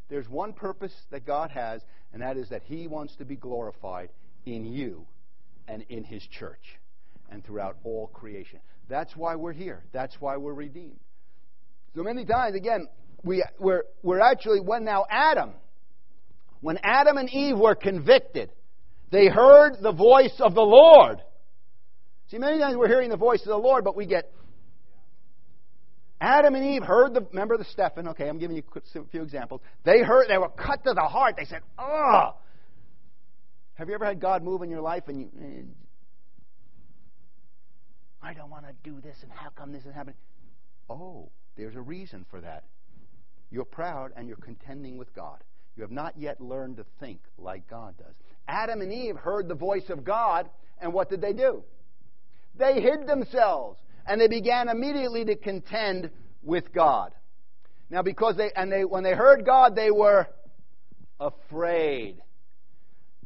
There's 0.09 0.27
one 0.27 0.53
purpose 0.53 0.93
that 1.11 1.25
God 1.25 1.51
has, 1.51 1.81
and 2.13 2.21
that 2.21 2.37
is 2.37 2.49
that 2.49 2.63
He 2.63 2.87
wants 2.87 3.15
to 3.17 3.25
be 3.25 3.35
glorified 3.35 4.09
in 4.45 4.65
you 4.65 5.05
and 5.67 5.83
in 5.89 6.03
His 6.03 6.23
church 6.27 6.79
and 7.31 7.43
throughout 7.43 7.77
all 7.83 8.07
creation. 8.07 8.59
That's 8.87 9.15
why 9.15 9.35
we're 9.35 9.53
here. 9.53 9.83
That's 9.91 10.15
why 10.19 10.37
we're 10.37 10.53
redeemed. 10.53 10.99
So 11.95 12.03
many 12.03 12.25
times, 12.25 12.55
again, 12.55 12.87
we, 13.23 13.43
we're, 13.59 13.83
we're 14.01 14.19
actually, 14.19 14.61
when 14.61 14.83
now 14.83 15.05
Adam, 15.09 15.51
when 16.61 16.79
Adam 16.83 17.17
and 17.17 17.29
Eve 17.29 17.57
were 17.57 17.75
convicted, 17.75 18.51
they 19.11 19.27
heard 19.27 19.77
the 19.81 19.91
voice 19.91 20.35
of 20.39 20.53
the 20.53 20.61
Lord. 20.61 21.21
See, 22.27 22.37
many 22.37 22.59
times 22.59 22.77
we're 22.77 22.87
hearing 22.87 23.09
the 23.09 23.17
voice 23.17 23.41
of 23.41 23.47
the 23.47 23.57
Lord, 23.57 23.83
but 23.83 23.95
we 23.95 24.05
get 24.05 24.31
Adam 26.21 26.55
and 26.55 26.65
Eve 26.65 26.83
heard 26.83 27.13
the, 27.13 27.21
remember 27.21 27.57
the 27.57 27.65
Stephen, 27.65 28.09
okay, 28.09 28.27
I'm 28.27 28.39
giving 28.39 28.57
you 28.57 28.63
a 28.75 29.05
few 29.05 29.23
examples. 29.23 29.61
They 29.85 29.99
heard, 29.99 30.27
they 30.27 30.37
were 30.37 30.49
cut 30.49 30.83
to 30.83 30.93
the 30.93 31.01
heart. 31.01 31.35
They 31.37 31.45
said, 31.45 31.61
oh. 31.77 32.35
Have 33.75 33.87
you 33.87 33.95
ever 33.95 34.05
had 34.05 34.19
God 34.19 34.43
move 34.43 34.61
in 34.61 34.69
your 34.69 34.81
life 34.81 35.03
and 35.07 35.21
you, 35.21 35.29
eh, 35.41 35.61
I 38.21 38.33
don't 38.33 38.49
want 38.49 38.65
to 38.65 38.73
do 38.83 38.99
this 38.99 39.15
and 39.23 39.31
how 39.31 39.49
come 39.49 39.71
this 39.71 39.85
is 39.85 39.93
happening? 39.93 40.17
Oh, 40.89 41.29
there's 41.55 41.75
a 41.75 41.81
reason 41.81 42.25
for 42.29 42.41
that. 42.41 42.65
You're 43.49 43.63
proud 43.63 44.11
and 44.17 44.27
you're 44.27 44.37
contending 44.37 44.97
with 44.97 45.13
God. 45.15 45.41
You 45.77 45.83
have 45.83 45.91
not 45.91 46.17
yet 46.17 46.41
learned 46.41 46.77
to 46.77 46.85
think 46.99 47.21
like 47.37 47.69
God 47.69 47.97
does. 47.97 48.13
Adam 48.49 48.81
and 48.81 48.91
Eve 48.91 49.15
heard 49.15 49.47
the 49.47 49.55
voice 49.55 49.89
of 49.89 50.03
God, 50.03 50.49
and 50.81 50.91
what 50.91 51.09
did 51.09 51.21
they 51.21 51.33
do? 51.33 51.63
They 52.57 52.81
hid 52.81 53.07
themselves 53.07 53.79
and 54.05 54.19
they 54.19 54.27
began 54.27 54.69
immediately 54.69 55.23
to 55.25 55.35
contend 55.35 56.09
with 56.41 56.73
God. 56.73 57.13
Now, 57.91 58.01
because 58.01 58.35
they, 58.37 58.51
and 58.55 58.71
they, 58.71 58.83
when 58.83 59.03
they 59.03 59.13
heard 59.13 59.45
God, 59.45 59.75
they 59.75 59.91
were 59.91 60.27
afraid. 61.19 62.17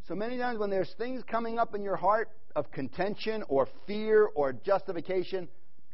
So 0.07 0.13
many 0.13 0.37
times 0.37 0.59
when 0.59 0.69
there's 0.69 0.93
things 0.97 1.23
coming 1.25 1.57
up 1.57 1.73
in 1.73 1.83
your 1.83 1.95
heart 1.95 2.29
of 2.55 2.69
contention 2.71 3.43
or 3.47 3.67
fear 3.87 4.29
or 4.35 4.51
justification, 4.51 5.47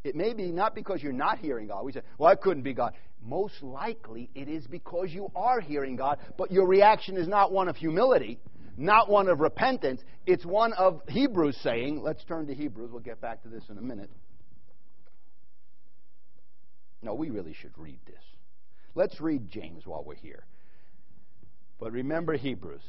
it 0.03 0.15
may 0.15 0.33
be 0.33 0.51
not 0.51 0.73
because 0.73 1.03
you're 1.03 1.13
not 1.13 1.37
hearing 1.37 1.67
God. 1.67 1.85
We 1.85 1.91
say, 1.91 2.01
well, 2.17 2.31
I 2.31 2.35
couldn't 2.35 2.63
be 2.63 2.73
God. 2.73 2.93
Most 3.23 3.61
likely 3.61 4.29
it 4.33 4.47
is 4.47 4.65
because 4.65 5.09
you 5.11 5.31
are 5.35 5.59
hearing 5.59 5.95
God, 5.95 6.17
but 6.37 6.51
your 6.51 6.65
reaction 6.65 7.15
is 7.17 7.27
not 7.27 7.51
one 7.51 7.67
of 7.67 7.75
humility, 7.75 8.39
not 8.79 9.09
one 9.09 9.27
of 9.27 9.41
repentance. 9.41 10.01
It's 10.25 10.45
one 10.45 10.73
of 10.73 11.01
Hebrews 11.09 11.57
saying, 11.61 12.01
let's 12.01 12.23
turn 12.23 12.47
to 12.47 12.55
Hebrews. 12.55 12.89
We'll 12.91 13.01
get 13.01 13.19
back 13.19 13.43
to 13.43 13.49
this 13.49 13.63
in 13.69 13.77
a 13.77 13.81
minute. 13.81 14.09
No, 17.01 17.13
we 17.13 17.29
really 17.29 17.53
should 17.53 17.77
read 17.77 17.99
this. 18.05 18.21
Let's 18.95 19.19
read 19.19 19.49
James 19.49 19.85
while 19.85 20.03
we're 20.03 20.15
here. 20.15 20.45
But 21.79 21.91
remember 21.91 22.35
Hebrews. 22.35 22.81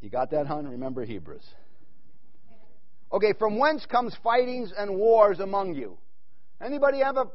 You 0.00 0.10
got 0.10 0.30
that, 0.30 0.46
hon? 0.46 0.66
Remember 0.66 1.04
Hebrews. 1.04 1.44
Okay, 3.12 3.34
from 3.38 3.58
whence 3.58 3.84
comes 3.86 4.16
fightings 4.22 4.72
and 4.76 4.96
wars 4.96 5.40
among 5.40 5.74
you? 5.74 5.98
Anybody 6.64 7.00
have 7.00 7.16
a 7.16 7.26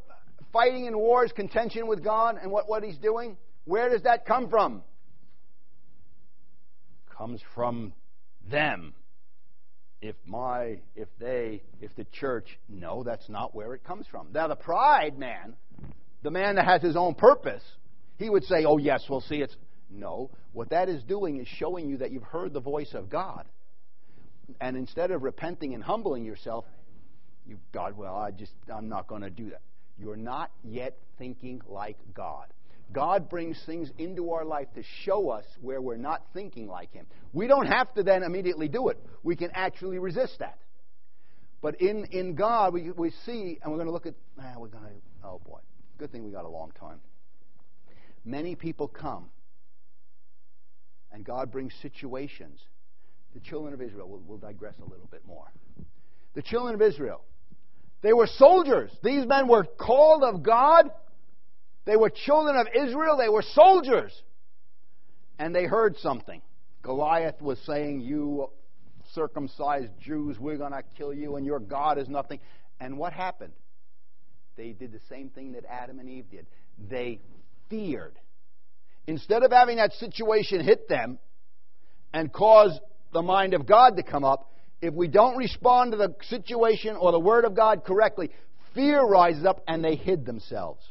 fighting 0.51 0.87
and 0.87 0.95
wars, 0.95 1.31
contention 1.35 1.87
with 1.87 2.03
God 2.03 2.37
and 2.41 2.51
what, 2.51 2.69
what 2.69 2.83
He's 2.83 2.97
doing? 2.97 3.37
Where 3.65 3.89
does 3.89 4.03
that 4.03 4.25
come 4.25 4.49
from? 4.49 4.83
Comes 7.17 7.41
from 7.53 7.93
them. 8.49 8.93
If 10.01 10.15
my, 10.25 10.79
if 10.95 11.07
they, 11.19 11.63
if 11.81 11.95
the 11.95 12.05
church, 12.05 12.59
no, 12.69 13.03
that's 13.03 13.27
not 13.29 13.55
where 13.55 13.73
it 13.73 13.83
comes 13.83 14.05
from. 14.07 14.27
Now, 14.33 14.47
the 14.47 14.55
pride 14.55 15.17
man 15.17 15.55
the 16.25 16.31
man 16.31 16.55
that 16.55 16.65
has 16.65 16.81
his 16.81 16.95
own 16.95 17.13
purpose, 17.13 17.61
he 18.17 18.29
would 18.29 18.43
say, 18.45 18.65
Oh, 18.65 18.77
yes, 18.77 19.05
we'll 19.07 19.21
see. 19.21 19.37
It's 19.37 19.55
no. 19.91 20.31
What 20.53 20.71
that 20.71 20.89
is 20.89 21.03
doing 21.03 21.39
is 21.39 21.47
showing 21.47 21.87
you 21.87 21.97
that 21.97 22.11
you've 22.11 22.23
heard 22.23 22.51
the 22.51 22.59
voice 22.59 22.93
of 22.95 23.09
God 23.09 23.45
and 24.59 24.75
instead 24.75 25.11
of 25.11 25.21
repenting 25.21 25.75
and 25.75 25.83
humbling 25.83 26.25
yourself, 26.25 26.65
you 27.45 27.59
God, 27.71 27.95
well, 27.95 28.15
I 28.15 28.31
just 28.31 28.53
I'm 28.73 28.89
not 28.89 29.07
going 29.07 29.21
to 29.21 29.29
do 29.29 29.51
that. 29.51 29.61
You're 29.99 30.17
not 30.17 30.49
yet 30.63 30.97
thinking 31.19 31.61
like 31.67 31.97
God. 32.15 32.47
God 32.95 33.29
brings 33.29 33.61
things 33.65 33.91
into 33.97 34.31
our 34.31 34.45
life 34.45 34.67
to 34.75 34.83
show 35.03 35.29
us 35.29 35.43
where 35.59 35.81
we're 35.81 35.97
not 35.97 36.23
thinking 36.33 36.67
like 36.67 36.93
Him. 36.93 37.05
We 37.33 37.45
don't 37.45 37.65
have 37.65 37.93
to 37.95 38.03
then 38.03 38.23
immediately 38.23 38.69
do 38.69 38.87
it. 38.87 38.97
We 39.21 39.35
can 39.35 39.51
actually 39.53 39.99
resist 39.99 40.39
that. 40.39 40.57
But 41.61 41.81
in, 41.81 42.05
in 42.11 42.35
God, 42.35 42.73
we, 42.73 42.91
we 42.91 43.11
see, 43.25 43.59
and 43.61 43.69
we're 43.69 43.79
going 43.79 43.87
to 43.87 43.91
look 43.91 44.05
at, 44.05 44.13
ah, 44.39 44.53
we're 44.57 44.69
going 44.69 44.85
to, 44.85 45.27
oh 45.27 45.41
boy, 45.45 45.59
good 45.97 46.09
thing 46.09 46.23
we 46.23 46.31
got 46.31 46.45
a 46.45 46.49
long 46.49 46.71
time. 46.79 47.01
Many 48.23 48.55
people 48.55 48.87
come, 48.87 49.25
and 51.11 51.25
God 51.25 51.51
brings 51.51 51.73
situations. 51.81 52.61
The 53.33 53.41
children 53.41 53.73
of 53.73 53.81
Israel, 53.81 54.07
we'll, 54.07 54.21
we'll 54.25 54.37
digress 54.37 54.75
a 54.79 54.89
little 54.89 55.09
bit 55.11 55.25
more. 55.27 55.51
The 56.33 56.41
children 56.41 56.75
of 56.75 56.81
Israel, 56.81 57.25
they 58.01 58.13
were 58.13 58.27
soldiers. 58.27 58.89
These 59.03 59.25
men 59.25 59.49
were 59.49 59.65
called 59.65 60.23
of 60.23 60.43
God 60.43 60.91
they 61.85 61.95
were 61.95 62.09
children 62.09 62.55
of 62.55 62.67
Israel, 62.75 63.17
they 63.17 63.29
were 63.29 63.43
soldiers. 63.43 64.11
And 65.37 65.53
they 65.53 65.65
heard 65.65 65.97
something. 65.97 66.41
Goliath 66.81 67.41
was 67.41 67.59
saying, 67.65 68.01
You 68.01 68.49
circumcised 69.13 69.91
Jews, 70.01 70.39
we're 70.39 70.57
going 70.57 70.71
to 70.71 70.83
kill 70.97 71.13
you, 71.13 71.35
and 71.35 71.45
your 71.45 71.59
God 71.59 71.97
is 71.97 72.07
nothing. 72.07 72.39
And 72.79 72.97
what 72.97 73.13
happened? 73.13 73.53
They 74.55 74.71
did 74.71 74.91
the 74.91 75.01
same 75.09 75.29
thing 75.29 75.53
that 75.53 75.65
Adam 75.69 75.99
and 75.99 76.09
Eve 76.09 76.29
did. 76.31 76.47
They 76.89 77.19
feared. 77.69 78.17
Instead 79.07 79.43
of 79.43 79.51
having 79.51 79.77
that 79.77 79.93
situation 79.93 80.63
hit 80.63 80.87
them 80.87 81.19
and 82.13 82.31
cause 82.31 82.79
the 83.13 83.21
mind 83.21 83.53
of 83.53 83.65
God 83.65 83.97
to 83.97 84.03
come 84.03 84.23
up, 84.23 84.51
if 84.81 84.93
we 84.93 85.07
don't 85.07 85.37
respond 85.37 85.91
to 85.91 85.97
the 85.97 86.15
situation 86.29 86.95
or 86.95 87.11
the 87.11 87.19
Word 87.19 87.45
of 87.45 87.55
God 87.55 87.83
correctly, 87.83 88.29
fear 88.73 89.01
rises 89.01 89.45
up 89.45 89.63
and 89.67 89.83
they 89.83 89.95
hid 89.95 90.25
themselves. 90.25 90.81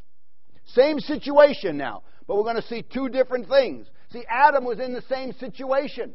Same 0.66 0.98
situation 1.00 1.76
now, 1.76 2.02
but 2.26 2.36
we're 2.36 2.42
going 2.42 2.56
to 2.56 2.68
see 2.68 2.82
two 2.82 3.08
different 3.08 3.48
things. 3.48 3.86
See, 4.12 4.24
Adam 4.28 4.64
was 4.64 4.80
in 4.80 4.92
the 4.92 5.02
same 5.02 5.32
situation. 5.32 6.14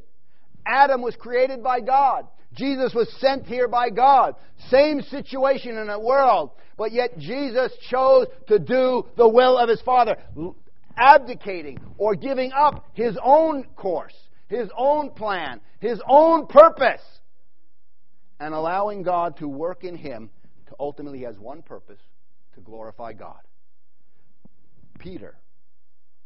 Adam 0.66 1.02
was 1.02 1.16
created 1.16 1.64
by 1.64 1.80
God. 1.80 2.28
Jesus 2.54 2.94
was 2.94 3.12
sent 3.20 3.46
here 3.46 3.68
by 3.68 3.90
God. 3.90 4.36
Same 4.70 5.02
situation 5.02 5.78
in 5.78 5.88
the 5.88 6.00
world, 6.00 6.52
but 6.78 6.92
yet 6.92 7.18
Jesus 7.18 7.72
chose 7.90 8.28
to 8.48 8.60
do 8.60 9.06
the 9.18 9.28
will 9.28 9.58
of 9.58 9.70
his 9.70 9.82
Father, 9.82 10.18
abdicating 10.98 11.80
or 11.98 12.16
giving 12.16 12.52
up 12.52 12.86
his 12.94 13.18
own 13.24 13.66
course, 13.76 14.16
his 14.48 14.70
own 14.78 15.12
plan, 15.12 15.62
his 15.80 16.02
own 16.08 16.48
purpose, 16.48 17.02
and 18.40 18.54
allowing 18.54 19.04
God 19.04 19.38
to 19.38 19.48
work 19.48 19.84
in 19.84 19.96
him 19.96 20.30
to 20.68 20.76
ultimately 20.80 21.20
he 21.20 21.26
has 21.26 21.38
one 21.38 21.62
purpose 21.62 22.00
to 22.56 22.62
glorify 22.62 23.14
God. 23.14 23.40
Peter 25.00 25.36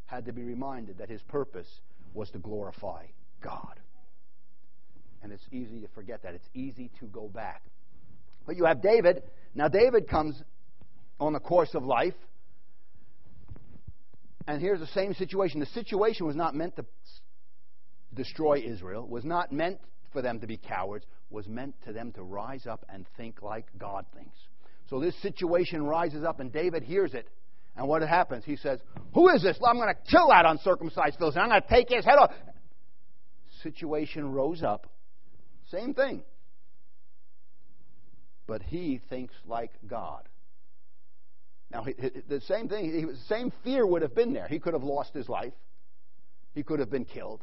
had 0.06 0.26
to 0.26 0.34
be 0.34 0.44
reminded 0.44 0.98
that 0.98 1.10
his 1.10 1.22
purpose 1.24 1.68
was 2.14 2.30
to 2.32 2.40
glorify 2.40 3.06
God. 3.42 3.80
And 5.22 5.32
it's 5.32 5.46
easy 5.52 5.80
to 5.80 5.88
forget 5.96 6.24
that. 6.24 6.34
It's 6.34 6.50
easy 6.54 6.92
to 7.00 7.06
go 7.06 7.30
back. 7.30 7.64
But 8.46 8.58
you 8.58 8.66
have 8.66 8.82
David. 8.82 9.24
Now, 9.56 9.70
David 9.70 10.10
comes 10.10 10.42
on 11.20 11.34
the 11.34 11.40
course 11.40 11.74
of 11.74 11.86
life. 11.86 12.16
And 14.46 14.62
here's 14.62 14.82
the 14.82 14.88
same 14.88 15.14
situation. 15.14 15.62
The 15.62 15.66
situation 15.68 16.26
was 16.26 16.36
not 16.36 16.54
meant 16.54 16.76
to 16.76 16.86
destroy 18.14 18.62
Israel, 18.66 19.08
was 19.08 19.24
not 19.24 19.54
meant 19.54 19.80
for 20.12 20.22
them 20.22 20.42
to 20.42 20.48
be 20.48 20.58
cowards, 20.58 21.06
was 21.30 21.48
meant 21.48 21.76
to 21.86 21.94
them 21.94 22.12
to 22.12 22.24
rise 22.24 22.68
up 22.68 22.86
and 22.90 23.06
think 23.16 23.42
like 23.42 23.66
God 23.78 24.06
thinks. 24.14 24.38
So 24.90 25.00
this 25.00 25.16
situation 25.22 25.84
rises 25.84 26.26
up, 26.26 26.42
and 26.42 26.52
David 26.52 26.84
hears 26.84 27.14
it. 27.14 27.30
And 27.76 27.88
what 27.88 28.02
happens? 28.04 28.46
He 28.46 28.56
says, 28.56 28.80
Who 29.14 29.30
is 29.30 29.42
this? 29.42 29.58
I'm 29.66 29.78
going 29.78 29.94
to 29.94 30.12
kill 30.12 30.28
that 30.30 30.46
uncircumcised 30.46 31.18
Philistine. 31.18 31.44
I'm 31.44 31.50
going 31.50 31.62
to 31.62 31.68
take 31.68 31.90
his 31.90 32.06
head 32.06 32.16
off. 32.16 32.32
Situation 33.64 34.32
rose 34.32 34.62
up. 34.62 34.88
Same 35.72 35.94
thing. 35.94 36.22
But 38.46 38.62
he 38.62 39.02
thinks 39.10 39.34
like 39.48 39.72
God. 39.88 40.28
Now, 41.72 41.86
the 42.28 42.42
same 42.42 42.70
thing, 42.70 43.08
the 43.08 43.18
same 43.28 43.52
fear 43.64 43.86
would 43.88 44.04
have 44.04 44.14
been 44.14 44.34
there. 44.34 44.48
He 44.48 44.60
could 44.60 44.74
have 44.74 44.84
lost 44.84 45.14
his 45.14 45.28
life. 45.28 45.54
He 46.54 46.62
could 46.62 46.80
have 46.80 46.92
been 46.92 47.06
killed. 47.06 47.42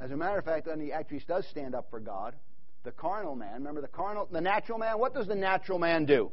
As 0.00 0.10
a 0.10 0.16
matter 0.16 0.38
of 0.38 0.44
fact, 0.44 0.66
when 0.66 0.80
he 0.80 0.92
actually 0.92 1.22
does 1.28 1.46
stand 1.50 1.74
up 1.74 1.88
for 1.90 2.00
God, 2.00 2.34
the 2.82 2.90
carnal 2.90 3.36
man, 3.36 3.54
remember 3.54 3.80
the 3.80 3.88
carnal, 3.88 4.28
the 4.30 4.40
natural 4.40 4.78
man, 4.78 4.98
what 4.98 5.14
does 5.14 5.28
the 5.28 5.34
natural 5.34 5.78
man 5.78 6.06
do? 6.06 6.32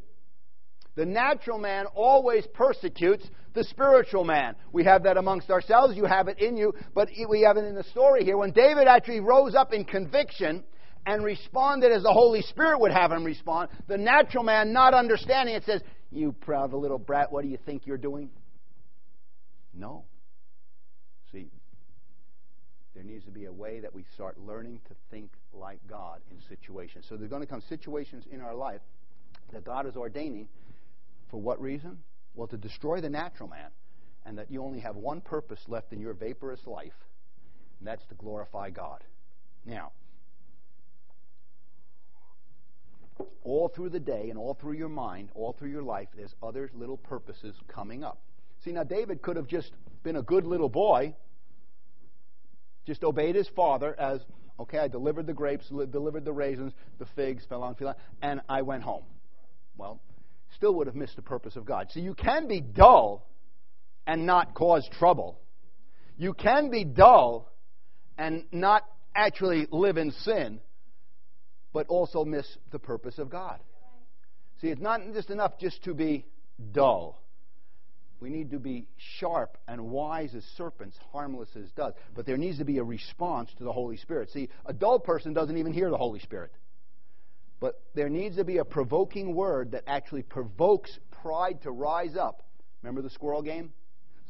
The 0.95 1.05
natural 1.05 1.57
man 1.57 1.85
always 1.95 2.45
persecutes 2.53 3.27
the 3.53 3.63
spiritual 3.63 4.23
man. 4.23 4.55
We 4.71 4.83
have 4.83 5.03
that 5.03 5.17
amongst 5.17 5.49
ourselves. 5.49 5.97
You 5.97 6.05
have 6.05 6.27
it 6.27 6.39
in 6.39 6.55
you, 6.55 6.73
but 6.93 7.09
we 7.29 7.41
have 7.41 7.57
it 7.57 7.65
in 7.65 7.75
the 7.75 7.83
story 7.85 8.23
here. 8.23 8.37
When 8.37 8.51
David 8.51 8.87
actually 8.87 9.19
rose 9.19 9.55
up 9.55 9.73
in 9.73 9.85
conviction 9.85 10.63
and 11.05 11.23
responded 11.23 11.91
as 11.91 12.03
the 12.03 12.13
Holy 12.13 12.41
Spirit 12.41 12.79
would 12.79 12.91
have 12.91 13.11
him 13.11 13.23
respond, 13.23 13.69
the 13.87 13.97
natural 13.97 14.43
man, 14.43 14.71
not 14.71 14.93
understanding 14.93 15.55
it, 15.55 15.63
says, 15.65 15.81
You 16.11 16.31
proud 16.31 16.73
little 16.73 16.99
brat, 16.99 17.31
what 17.31 17.43
do 17.43 17.49
you 17.49 17.57
think 17.65 17.85
you're 17.85 17.97
doing? 17.97 18.29
No. 19.73 20.05
See, 21.31 21.49
there 22.93 23.03
needs 23.03 23.25
to 23.25 23.31
be 23.31 23.45
a 23.45 23.51
way 23.53 23.79
that 23.79 23.93
we 23.93 24.05
start 24.13 24.37
learning 24.39 24.79
to 24.87 24.95
think 25.09 25.31
like 25.51 25.79
God 25.89 26.21
in 26.29 26.37
situations. 26.47 27.05
So 27.09 27.17
there's 27.17 27.31
going 27.31 27.41
to 27.41 27.47
come 27.47 27.63
situations 27.67 28.25
in 28.31 28.41
our 28.41 28.53
life 28.53 28.81
that 29.51 29.65
God 29.65 29.87
is 29.87 29.95
ordaining 29.95 30.47
for 31.33 31.41
what 31.41 31.59
reason? 31.59 31.97
Well, 32.35 32.45
to 32.49 32.57
destroy 32.57 33.01
the 33.01 33.09
natural 33.09 33.49
man, 33.49 33.71
and 34.23 34.37
that 34.37 34.51
you 34.51 34.63
only 34.63 34.81
have 34.81 34.95
one 34.95 35.19
purpose 35.19 35.59
left 35.67 35.91
in 35.91 35.99
your 35.99 36.13
vaporous 36.13 36.67
life, 36.67 36.93
and 37.79 37.87
that's 37.87 38.05
to 38.09 38.13
glorify 38.13 38.69
God. 38.69 39.03
Now, 39.65 39.93
all 43.43 43.67
through 43.67 43.89
the 43.89 43.99
day 43.99 44.29
and 44.29 44.37
all 44.37 44.53
through 44.53 44.73
your 44.73 44.89
mind, 44.89 45.29
all 45.33 45.53
through 45.53 45.71
your 45.71 45.81
life, 45.81 46.07
there's 46.15 46.35
other 46.43 46.69
little 46.75 46.97
purposes 46.97 47.55
coming 47.67 48.03
up. 48.03 48.21
See, 48.63 48.71
now 48.71 48.83
David 48.83 49.23
could 49.23 49.35
have 49.35 49.47
just 49.47 49.71
been 50.03 50.17
a 50.17 50.21
good 50.21 50.45
little 50.45 50.69
boy, 50.69 51.15
just 52.85 53.03
obeyed 53.03 53.33
his 53.33 53.47
father 53.47 53.99
as, 53.99 54.21
okay, 54.59 54.77
I 54.77 54.87
delivered 54.87 55.25
the 55.25 55.33
grapes, 55.33 55.69
delivered 55.69 56.25
the 56.25 56.31
raisins, 56.31 56.73
the 56.99 57.07
figs 57.15 57.43
fell 57.49 57.63
on, 57.63 57.75
and 58.21 58.41
I 58.47 58.61
went 58.61 58.83
home. 58.83 59.05
Well, 59.75 59.99
still 60.63 60.75
would 60.75 60.87
have 60.87 60.95
missed 60.95 61.17
the 61.17 61.21
purpose 61.21 61.57
of 61.57 61.65
God. 61.65 61.87
So 61.91 61.99
you 61.99 62.13
can 62.13 62.47
be 62.47 62.61
dull 62.61 63.27
and 64.07 64.25
not 64.25 64.53
cause 64.53 64.87
trouble. 64.97 65.37
You 66.15 66.33
can 66.33 66.71
be 66.71 66.85
dull 66.85 67.51
and 68.17 68.45
not 68.53 68.83
actually 69.13 69.67
live 69.71 69.97
in 69.97 70.11
sin, 70.11 70.61
but 71.73 71.87
also 71.87 72.23
miss 72.23 72.47
the 72.71 72.79
purpose 72.79 73.17
of 73.17 73.29
God. 73.29 73.59
See, 74.61 74.67
it's 74.69 74.79
not 74.79 75.01
just 75.13 75.29
enough 75.31 75.59
just 75.59 75.83
to 75.83 75.93
be 75.93 76.25
dull. 76.71 77.21
We 78.21 78.29
need 78.29 78.51
to 78.51 78.59
be 78.59 78.87
sharp 79.19 79.57
and 79.67 79.89
wise 79.89 80.33
as 80.33 80.45
serpents, 80.55 80.97
harmless 81.11 81.49
as 81.61 81.69
doves. 81.71 81.97
But 82.15 82.25
there 82.25 82.37
needs 82.37 82.59
to 82.59 82.63
be 82.63 82.77
a 82.77 82.83
response 82.85 83.49
to 83.57 83.65
the 83.65 83.73
Holy 83.73 83.97
Spirit. 83.97 84.29
See, 84.31 84.47
a 84.65 84.71
dull 84.71 84.99
person 84.99 85.33
doesn't 85.33 85.57
even 85.57 85.73
hear 85.73 85.89
the 85.89 85.97
Holy 85.97 86.21
Spirit. 86.21 86.53
But 87.63 87.81
there 87.95 88.09
needs 88.09 88.35
to 88.35 88.43
be 88.43 88.57
a 88.57 88.65
provoking 88.65 89.35
word 89.35 89.71
that 89.71 89.83
actually 89.87 90.23
provokes 90.23 90.99
pride 91.21 91.61
to 91.61 91.71
rise 91.71 92.17
up. 92.17 92.43
Remember 92.81 93.01
the 93.01 93.09
squirrel 93.09 93.41
game? 93.41 93.71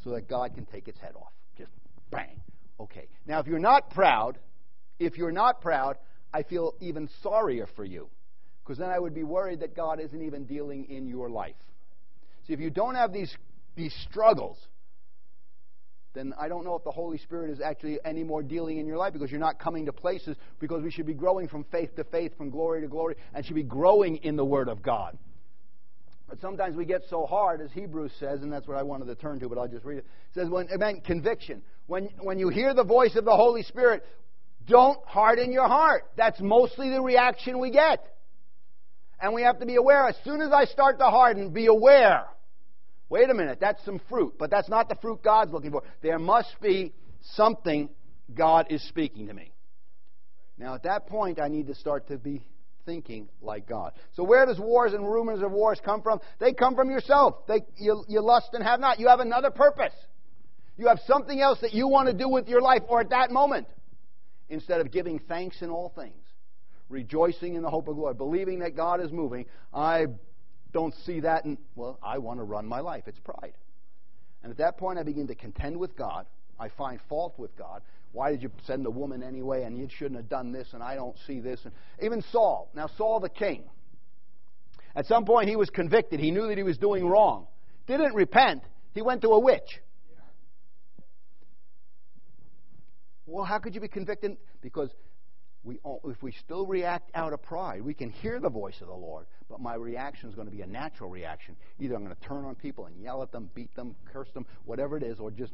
So 0.03 0.11
that 0.11 0.29
God 0.29 0.53
can 0.53 0.67
take 0.67 0.87
its 0.87 0.99
head 0.99 1.15
off. 1.15 1.33
Just 1.57 1.71
bang. 2.11 2.39
Okay. 2.79 3.07
Now, 3.25 3.39
if 3.39 3.47
you're 3.47 3.57
not 3.57 3.89
proud, 3.89 4.37
if 4.99 5.17
you're 5.17 5.31
not 5.31 5.61
proud, 5.61 5.97
I 6.31 6.43
feel 6.43 6.75
even 6.79 7.09
sorrier 7.23 7.65
for 7.75 7.83
you. 7.83 8.07
Because 8.63 8.77
then 8.77 8.91
I 8.91 8.99
would 8.99 9.15
be 9.15 9.23
worried 9.23 9.61
that 9.61 9.75
God 9.75 9.99
isn't 9.99 10.21
even 10.21 10.45
dealing 10.45 10.85
in 10.85 11.07
your 11.07 11.27
life. 11.27 11.55
See, 12.45 12.53
if 12.53 12.59
you 12.59 12.69
don't 12.69 12.93
have 12.93 13.11
these, 13.11 13.35
these 13.75 13.95
struggles, 14.07 14.59
then 16.13 16.33
I 16.39 16.47
don't 16.47 16.63
know 16.63 16.75
if 16.75 16.83
the 16.83 16.91
Holy 16.91 17.17
Spirit 17.17 17.49
is 17.49 17.59
actually 17.59 17.99
any 18.05 18.23
more 18.23 18.43
dealing 18.43 18.77
in 18.77 18.85
your 18.85 18.97
life 18.97 19.13
because 19.13 19.31
you're 19.31 19.39
not 19.39 19.59
coming 19.59 19.85
to 19.87 19.93
places 19.93 20.37
because 20.59 20.83
we 20.83 20.91
should 20.91 21.07
be 21.07 21.13
growing 21.13 21.47
from 21.47 21.63
faith 21.65 21.95
to 21.95 22.03
faith, 22.03 22.37
from 22.37 22.51
glory 22.51 22.81
to 22.81 22.87
glory, 22.87 23.15
and 23.33 23.45
should 23.45 23.55
be 23.55 23.63
growing 23.63 24.17
in 24.17 24.35
the 24.35 24.45
Word 24.45 24.69
of 24.69 24.83
God. 24.83 25.17
But 26.29 26.39
sometimes 26.39 26.75
we 26.75 26.85
get 26.85 27.01
so 27.09 27.25
hard, 27.25 27.61
as 27.61 27.71
Hebrews 27.71 28.11
says, 28.19 28.41
and 28.41 28.51
that's 28.51 28.67
what 28.67 28.77
I 28.77 28.83
wanted 28.83 29.05
to 29.05 29.15
turn 29.15 29.39
to, 29.39 29.49
but 29.49 29.57
I'll 29.57 29.67
just 29.67 29.85
read 29.85 29.99
it. 29.99 30.05
It 30.29 30.39
says, 30.39 30.49
when, 30.49 30.67
meant 30.77 31.03
conviction. 31.03 31.61
When, 31.87 32.09
when 32.21 32.39
you 32.39 32.49
hear 32.49 32.73
the 32.73 32.83
voice 32.83 33.15
of 33.15 33.25
the 33.25 33.35
Holy 33.35 33.63
Spirit, 33.63 34.03
don't 34.67 34.99
harden 35.05 35.51
your 35.51 35.67
heart. 35.67 36.05
That's 36.15 36.39
mostly 36.39 36.89
the 36.89 37.01
reaction 37.01 37.59
we 37.59 37.71
get. 37.71 38.05
And 39.19 39.33
we 39.33 39.43
have 39.43 39.59
to 39.59 39.65
be 39.65 39.75
aware. 39.75 40.07
As 40.07 40.15
soon 40.23 40.41
as 40.41 40.51
I 40.51 40.65
start 40.65 40.99
to 40.99 41.05
harden, 41.05 41.49
be 41.49 41.65
aware 41.65 42.25
Wait 43.09 43.29
a 43.29 43.33
minute, 43.33 43.59
that's 43.59 43.83
some 43.85 43.99
fruit, 44.09 44.33
but 44.39 44.49
that's 44.49 44.69
not 44.69 44.89
the 44.89 44.95
fruit 44.95 45.21
God's 45.23 45.51
looking 45.51 45.71
for. 45.71 45.83
There 46.01 46.19
must 46.19 46.55
be 46.61 46.93
something 47.35 47.89
God 48.33 48.67
is 48.69 48.81
speaking 48.87 49.27
to 49.27 49.33
me. 49.33 49.53
Now, 50.57 50.75
at 50.75 50.83
that 50.83 51.07
point, 51.07 51.39
I 51.39 51.47
need 51.47 51.67
to 51.67 51.75
start 51.75 52.07
to 52.07 52.17
be 52.17 52.43
thinking 52.85 53.29
like 53.41 53.67
God. 53.67 53.93
So, 54.13 54.23
where 54.23 54.45
does 54.45 54.59
wars 54.59 54.93
and 54.93 55.03
rumors 55.03 55.41
of 55.41 55.51
wars 55.51 55.79
come 55.83 56.01
from? 56.01 56.19
They 56.39 56.53
come 56.53 56.75
from 56.75 56.89
yourself. 56.89 57.47
They, 57.47 57.61
you, 57.77 58.03
you 58.07 58.21
lust 58.21 58.49
and 58.53 58.63
have 58.63 58.79
not. 58.79 58.99
You 58.99 59.07
have 59.07 59.19
another 59.19 59.51
purpose. 59.51 59.93
You 60.77 60.87
have 60.87 60.99
something 61.05 61.39
else 61.39 61.59
that 61.61 61.73
you 61.73 61.87
want 61.87 62.07
to 62.07 62.13
do 62.13 62.27
with 62.27 62.47
your 62.47 62.61
life 62.61 62.81
or 62.87 63.01
at 63.01 63.09
that 63.09 63.31
moment 63.31 63.67
instead 64.49 64.81
of 64.81 64.91
giving 64.91 65.19
thanks 65.19 65.61
in 65.61 65.69
all 65.69 65.91
things, 65.95 66.23
rejoicing 66.89 67.55
in 67.55 67.61
the 67.61 67.69
hope 67.69 67.87
of 67.87 67.95
glory, 67.95 68.13
believing 68.13 68.59
that 68.59 68.75
God 68.75 69.01
is 69.01 69.11
moving. 69.11 69.45
I 69.73 70.07
don't 70.73 70.93
see 71.05 71.21
that, 71.21 71.45
and, 71.45 71.57
well, 71.75 71.99
I 72.03 72.17
want 72.17 72.39
to 72.39 72.43
run 72.43 72.65
my 72.65 72.79
life. 72.79 73.03
It's 73.07 73.19
pride. 73.19 73.53
And 74.41 74.51
at 74.51 74.57
that 74.57 74.77
point, 74.77 74.99
I 74.99 75.03
begin 75.03 75.27
to 75.27 75.35
contend 75.35 75.77
with 75.77 75.95
God. 75.95 76.25
I 76.59 76.69
find 76.69 76.99
fault 77.07 77.35
with 77.37 77.55
God. 77.57 77.81
Why 78.11 78.31
did 78.31 78.43
you 78.43 78.51
send 78.65 78.85
the 78.85 78.91
woman 78.91 79.23
anyway? 79.23 79.63
And 79.63 79.77
you 79.77 79.87
shouldn't 79.89 80.17
have 80.17 80.29
done 80.29 80.51
this, 80.51 80.67
and 80.73 80.83
I 80.83 80.95
don't 80.95 81.15
see 81.25 81.39
this. 81.39 81.61
And 81.63 81.73
even 82.01 82.21
Saul. 82.31 82.69
Now, 82.75 82.87
Saul 82.97 83.19
the 83.19 83.29
king. 83.29 83.63
At 84.95 85.05
some 85.07 85.25
point, 85.25 85.49
he 85.49 85.55
was 85.55 85.69
convicted. 85.69 86.19
He 86.19 86.29
knew 86.31 86.47
that 86.47 86.57
he 86.57 86.63
was 86.63 86.77
doing 86.77 87.07
wrong. 87.07 87.47
Didn't 87.87 88.13
repent. 88.13 88.63
He 88.93 89.01
went 89.01 89.21
to 89.21 89.29
a 89.29 89.39
witch. 89.39 89.81
Well, 93.25 93.45
how 93.45 93.57
could 93.57 93.73
you 93.73 93.81
be 93.81 93.87
convicted? 93.87 94.37
Because 94.61 94.89
we, 95.63 95.79
if 96.05 96.21
we 96.21 96.31
still 96.31 96.65
react 96.65 97.09
out 97.15 97.31
of 97.31 97.41
pride, 97.41 97.81
we 97.81 97.93
can 97.93 98.09
hear 98.09 98.39
the 98.39 98.49
voice 98.49 98.81
of 98.81 98.87
the 98.87 98.93
Lord, 98.93 99.25
but 99.49 99.61
my 99.61 99.75
reaction 99.75 100.27
is 100.29 100.35
going 100.35 100.47
to 100.47 100.53
be 100.53 100.61
a 100.61 100.67
natural 100.67 101.09
reaction. 101.09 101.55
Either 101.79 101.95
I'm 101.95 102.03
going 102.03 102.15
to 102.15 102.21
turn 102.21 102.43
on 102.43 102.55
people 102.55 102.85
and 102.85 103.01
yell 103.01 103.23
at 103.23 103.31
them, 103.31 103.49
beat 103.55 103.73
them, 103.75 103.95
curse 104.11 104.29
them, 104.33 104.45
whatever 104.65 104.97
it 104.97 105.03
is, 105.03 105.19
or 105.19 105.31
just 105.31 105.53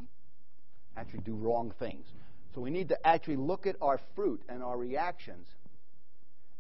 actually 0.98 1.22
do 1.22 1.36
wrong 1.36 1.72
things. 1.78 2.08
So 2.56 2.62
we 2.62 2.72
need 2.72 2.90
to 2.90 3.08
actually 3.08 3.36
look 3.36 3.68
at 3.68 3.76
our 3.82 4.00
fruit 4.16 4.42
and 4.50 4.64
our 4.64 4.78
reactions 4.78 5.48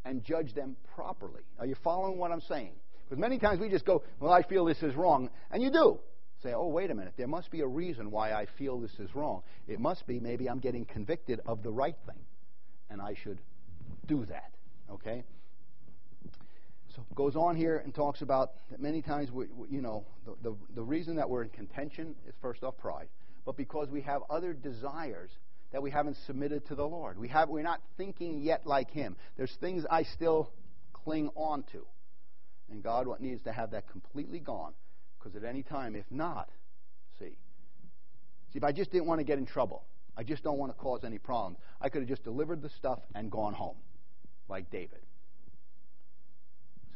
and 0.05 0.23
judge 0.23 0.53
them 0.53 0.75
properly. 0.93 1.41
Are 1.59 1.65
you 1.65 1.75
following 1.83 2.19
what 2.19 2.31
I'm 2.31 2.41
saying? 2.41 2.73
Because 3.03 3.19
many 3.19 3.39
times 3.39 3.59
we 3.59 3.69
just 3.69 3.85
go, 3.85 4.03
well, 4.19 4.31
I 4.31 4.43
feel 4.43 4.63
this 4.65 4.83
is 4.83 4.95
wrong. 4.95 5.31
And 5.49 5.63
you 5.63 5.71
do. 5.71 5.99
Say, 6.43 6.53
oh, 6.53 6.67
wait 6.67 6.91
a 6.91 6.95
minute. 6.95 7.13
There 7.17 7.27
must 7.27 7.49
be 7.49 7.61
a 7.61 7.67
reason 7.67 8.11
why 8.11 8.31
I 8.31 8.45
feel 8.57 8.79
this 8.79 8.97
is 8.99 9.13
wrong. 9.15 9.41
It 9.67 9.79
must 9.79 10.05
be 10.05 10.19
maybe 10.19 10.47
I'm 10.47 10.59
getting 10.59 10.85
convicted 10.85 11.41
of 11.47 11.63
the 11.63 11.71
right 11.71 11.97
thing 12.05 12.19
and 12.89 13.01
I 13.01 13.15
should 13.23 13.39
do 14.07 14.25
that. 14.25 14.51
Okay? 14.91 15.23
So 16.95 17.05
goes 17.15 17.35
on 17.35 17.55
here 17.55 17.77
and 17.77 17.93
talks 17.93 18.21
about 18.21 18.51
that 18.71 18.81
many 18.81 19.01
times, 19.01 19.31
we, 19.31 19.45
we, 19.55 19.69
you 19.69 19.81
know, 19.81 20.05
the, 20.25 20.35
the, 20.49 20.55
the 20.75 20.83
reason 20.83 21.15
that 21.17 21.29
we're 21.29 21.43
in 21.43 21.49
contention 21.49 22.15
is 22.27 22.33
first 22.41 22.63
off 22.63 22.77
pride, 22.77 23.07
but 23.45 23.55
because 23.55 23.89
we 23.89 24.01
have 24.01 24.21
other 24.29 24.53
desires 24.53 25.29
that 25.71 25.81
we 25.81 25.91
haven't 25.91 26.17
submitted 26.25 26.67
to 26.67 26.75
the 26.75 26.85
Lord. 26.85 27.19
We 27.19 27.27
have, 27.27 27.49
we're 27.49 27.61
not 27.61 27.81
thinking 27.97 28.41
yet 28.41 28.65
like 28.65 28.89
Him. 28.91 29.15
There's 29.37 29.55
things 29.61 29.85
I 29.89 30.03
still 30.03 30.51
cling 30.93 31.29
on 31.35 31.63
to. 31.71 31.85
And 32.71 32.83
God 32.83 33.07
what 33.07 33.21
needs 33.21 33.43
to 33.43 33.51
have 33.51 33.71
that 33.71 33.89
completely 33.89 34.39
gone 34.39 34.73
because 35.17 35.35
at 35.35 35.43
any 35.43 35.63
time, 35.63 35.95
if 35.95 36.05
not, 36.09 36.49
see, 37.19 37.35
see, 38.51 38.57
if 38.57 38.63
I 38.63 38.71
just 38.71 38.91
didn't 38.91 39.07
want 39.07 39.19
to 39.19 39.25
get 39.25 39.37
in 39.37 39.45
trouble, 39.45 39.85
I 40.19 40.23
just 40.23 40.43
don't 40.43 40.57
want 40.57 40.69
to 40.69 40.77
cause 40.77 41.05
any 41.05 41.17
problems. 41.17 41.59
I 41.79 41.87
could 41.87 42.01
have 42.01 42.09
just 42.09 42.25
delivered 42.25 42.61
the 42.61 42.67
stuff 42.67 42.99
and 43.15 43.31
gone 43.31 43.53
home, 43.53 43.77
like 44.49 44.69
David. 44.69 44.99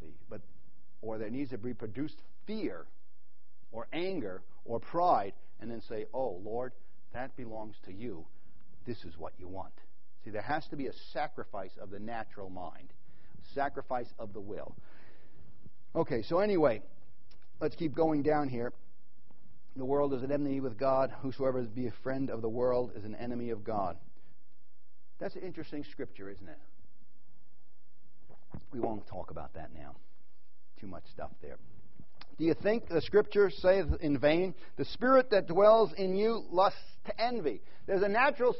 See, 0.01 0.13
but 0.29 0.41
or 1.01 1.17
there 1.17 1.29
needs 1.29 1.51
to 1.51 1.57
be 1.57 1.73
produced 1.73 2.21
fear, 2.45 2.85
or 3.71 3.87
anger, 3.93 4.41
or 4.65 4.81
pride, 4.81 5.31
and 5.61 5.71
then 5.71 5.79
say, 5.87 6.05
"Oh 6.13 6.41
Lord, 6.43 6.73
that 7.13 7.33
belongs 7.37 7.77
to 7.85 7.93
you. 7.93 8.25
This 8.85 9.05
is 9.05 9.17
what 9.17 9.31
you 9.39 9.47
want." 9.47 9.73
See, 10.25 10.29
there 10.29 10.41
has 10.41 10.67
to 10.67 10.75
be 10.75 10.87
a 10.87 10.93
sacrifice 11.13 11.77
of 11.77 11.91
the 11.91 11.99
natural 11.99 12.49
mind, 12.49 12.91
sacrifice 13.53 14.13
of 14.19 14.33
the 14.33 14.41
will. 14.41 14.75
Okay, 15.95 16.23
so 16.23 16.39
anyway, 16.39 16.81
let's 17.61 17.77
keep 17.77 17.95
going 17.95 18.21
down 18.21 18.49
here. 18.49 18.73
The 19.75 19.85
world 19.85 20.13
is 20.13 20.21
an 20.21 20.31
enemy 20.31 20.59
with 20.59 20.77
God. 20.77 21.11
Whosoever 21.21 21.61
be 21.63 21.87
a 21.87 21.93
friend 22.03 22.29
of 22.29 22.41
the 22.41 22.49
world 22.49 22.91
is 22.95 23.05
an 23.05 23.15
enemy 23.15 23.49
of 23.49 23.63
God. 23.63 23.97
That's 25.19 25.35
an 25.35 25.41
interesting 25.41 25.83
scripture, 25.89 26.29
isn't 26.29 26.47
it? 26.47 26.59
We 28.71 28.79
won't 28.79 29.07
talk 29.07 29.31
about 29.31 29.53
that 29.55 29.71
now. 29.73 29.95
Too 30.79 30.87
much 30.87 31.03
stuff 31.11 31.31
there. 31.41 31.57
Do 32.37 32.45
you 32.45 32.53
think 32.53 32.87
the 32.87 33.01
scripture 33.01 33.49
saith 33.49 33.85
in 34.01 34.19
vain, 34.19 34.53
the 34.77 34.85
spirit 34.85 35.29
that 35.31 35.47
dwells 35.47 35.91
in 35.97 36.15
you 36.15 36.43
lusts 36.51 36.79
to 37.05 37.21
envy? 37.21 37.61
There's 37.87 38.01
a 38.03 38.09
natural 38.09 38.55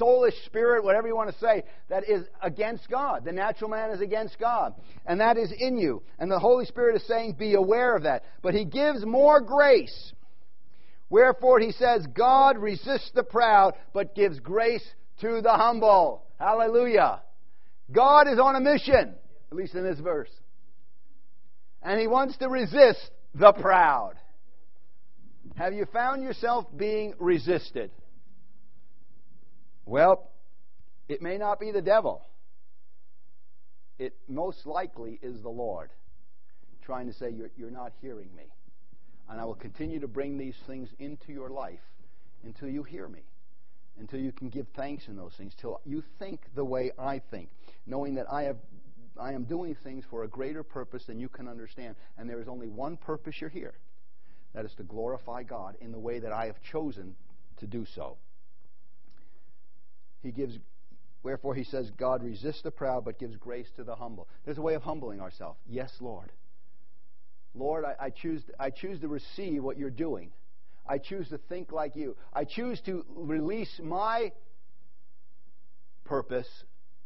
soulish 0.00 0.44
spirit, 0.46 0.82
whatever 0.84 1.06
you 1.06 1.16
want 1.16 1.30
to 1.30 1.38
say, 1.38 1.64
that 1.88 2.08
is 2.08 2.24
against 2.42 2.88
God. 2.88 3.24
The 3.24 3.32
natural 3.32 3.70
man 3.70 3.90
is 3.90 4.00
against 4.00 4.38
God. 4.38 4.74
And 5.06 5.20
that 5.20 5.36
is 5.36 5.52
in 5.56 5.76
you. 5.76 6.02
And 6.18 6.30
the 6.30 6.38
Holy 6.38 6.64
Spirit 6.64 6.96
is 6.96 7.06
saying, 7.06 7.34
be 7.38 7.54
aware 7.54 7.94
of 7.96 8.04
that. 8.04 8.24
But 8.42 8.54
He 8.54 8.64
gives 8.64 9.04
more 9.04 9.40
grace. 9.40 10.12
Wherefore 11.10 11.60
he 11.60 11.72
says, 11.72 12.06
God 12.12 12.58
resists 12.58 13.10
the 13.14 13.22
proud, 13.22 13.74
but 13.92 14.14
gives 14.14 14.40
grace 14.40 14.84
to 15.20 15.40
the 15.40 15.52
humble. 15.52 16.24
Hallelujah. 16.38 17.22
God 17.92 18.28
is 18.28 18.38
on 18.38 18.56
a 18.56 18.60
mission, 18.60 19.14
at 19.50 19.56
least 19.56 19.74
in 19.74 19.84
this 19.84 20.00
verse. 20.00 20.30
And 21.82 22.00
he 22.00 22.06
wants 22.06 22.36
to 22.38 22.48
resist 22.48 23.10
the 23.34 23.52
proud. 23.52 24.14
Have 25.56 25.74
you 25.74 25.86
found 25.92 26.22
yourself 26.22 26.66
being 26.76 27.14
resisted? 27.18 27.90
Well, 29.84 30.30
it 31.08 31.20
may 31.20 31.36
not 31.36 31.60
be 31.60 31.70
the 31.70 31.82
devil. 31.82 32.22
It 33.98 34.14
most 34.26 34.66
likely 34.66 35.20
is 35.22 35.42
the 35.42 35.50
Lord 35.50 35.90
trying 36.82 37.06
to 37.06 37.12
say, 37.12 37.30
You're, 37.30 37.50
you're 37.56 37.70
not 37.70 37.92
hearing 38.00 38.28
me. 38.36 38.44
And 39.28 39.40
I 39.40 39.44
will 39.44 39.54
continue 39.54 40.00
to 40.00 40.08
bring 40.08 40.36
these 40.36 40.56
things 40.66 40.88
into 40.98 41.32
your 41.32 41.50
life 41.50 41.80
until 42.44 42.68
you 42.68 42.82
hear 42.82 43.08
me, 43.08 43.22
until 43.98 44.20
you 44.20 44.32
can 44.32 44.50
give 44.50 44.66
thanks 44.76 45.08
in 45.08 45.16
those 45.16 45.32
things, 45.38 45.54
till 45.60 45.80
you 45.84 46.02
think 46.18 46.40
the 46.54 46.64
way 46.64 46.90
I 46.98 47.22
think, 47.30 47.48
knowing 47.86 48.14
that 48.16 48.26
I 48.30 48.42
have 48.42 48.56
I 49.20 49.32
am 49.32 49.44
doing 49.44 49.76
things 49.84 50.04
for 50.10 50.24
a 50.24 50.28
greater 50.28 50.62
purpose 50.62 51.04
than 51.06 51.20
you 51.20 51.28
can 51.28 51.46
understand, 51.46 51.94
and 52.18 52.28
there 52.28 52.40
is 52.40 52.48
only 52.48 52.68
one 52.68 52.96
purpose 52.96 53.36
you're 53.40 53.50
here. 53.50 53.74
That 54.54 54.64
is 54.64 54.74
to 54.76 54.82
glorify 54.82 55.42
God 55.42 55.76
in 55.80 55.92
the 55.92 55.98
way 55.98 56.18
that 56.18 56.32
I 56.32 56.46
have 56.46 56.56
chosen 56.72 57.14
to 57.58 57.66
do 57.66 57.86
so. 57.94 58.16
He 60.22 60.30
gives 60.30 60.58
wherefore 61.22 61.54
he 61.54 61.64
says 61.64 61.90
God 61.96 62.22
resists 62.22 62.62
the 62.62 62.70
proud 62.70 63.04
but 63.04 63.18
gives 63.18 63.36
grace 63.36 63.68
to 63.76 63.84
the 63.84 63.94
humble. 63.94 64.28
There's 64.44 64.58
a 64.58 64.62
way 64.62 64.74
of 64.74 64.82
humbling 64.82 65.20
ourselves. 65.20 65.58
Yes, 65.66 65.92
Lord. 66.00 66.32
Lord, 67.54 67.84
I, 67.84 68.06
I, 68.06 68.10
choose, 68.10 68.42
I 68.58 68.70
choose 68.70 69.00
to 69.00 69.08
receive 69.08 69.62
what 69.62 69.78
you're 69.78 69.90
doing. 69.90 70.30
I 70.86 70.98
choose 70.98 71.28
to 71.28 71.38
think 71.38 71.72
like 71.72 71.96
you. 71.96 72.16
I 72.32 72.44
choose 72.44 72.80
to 72.82 73.04
release 73.14 73.80
my 73.82 74.32
purpose 76.04 76.48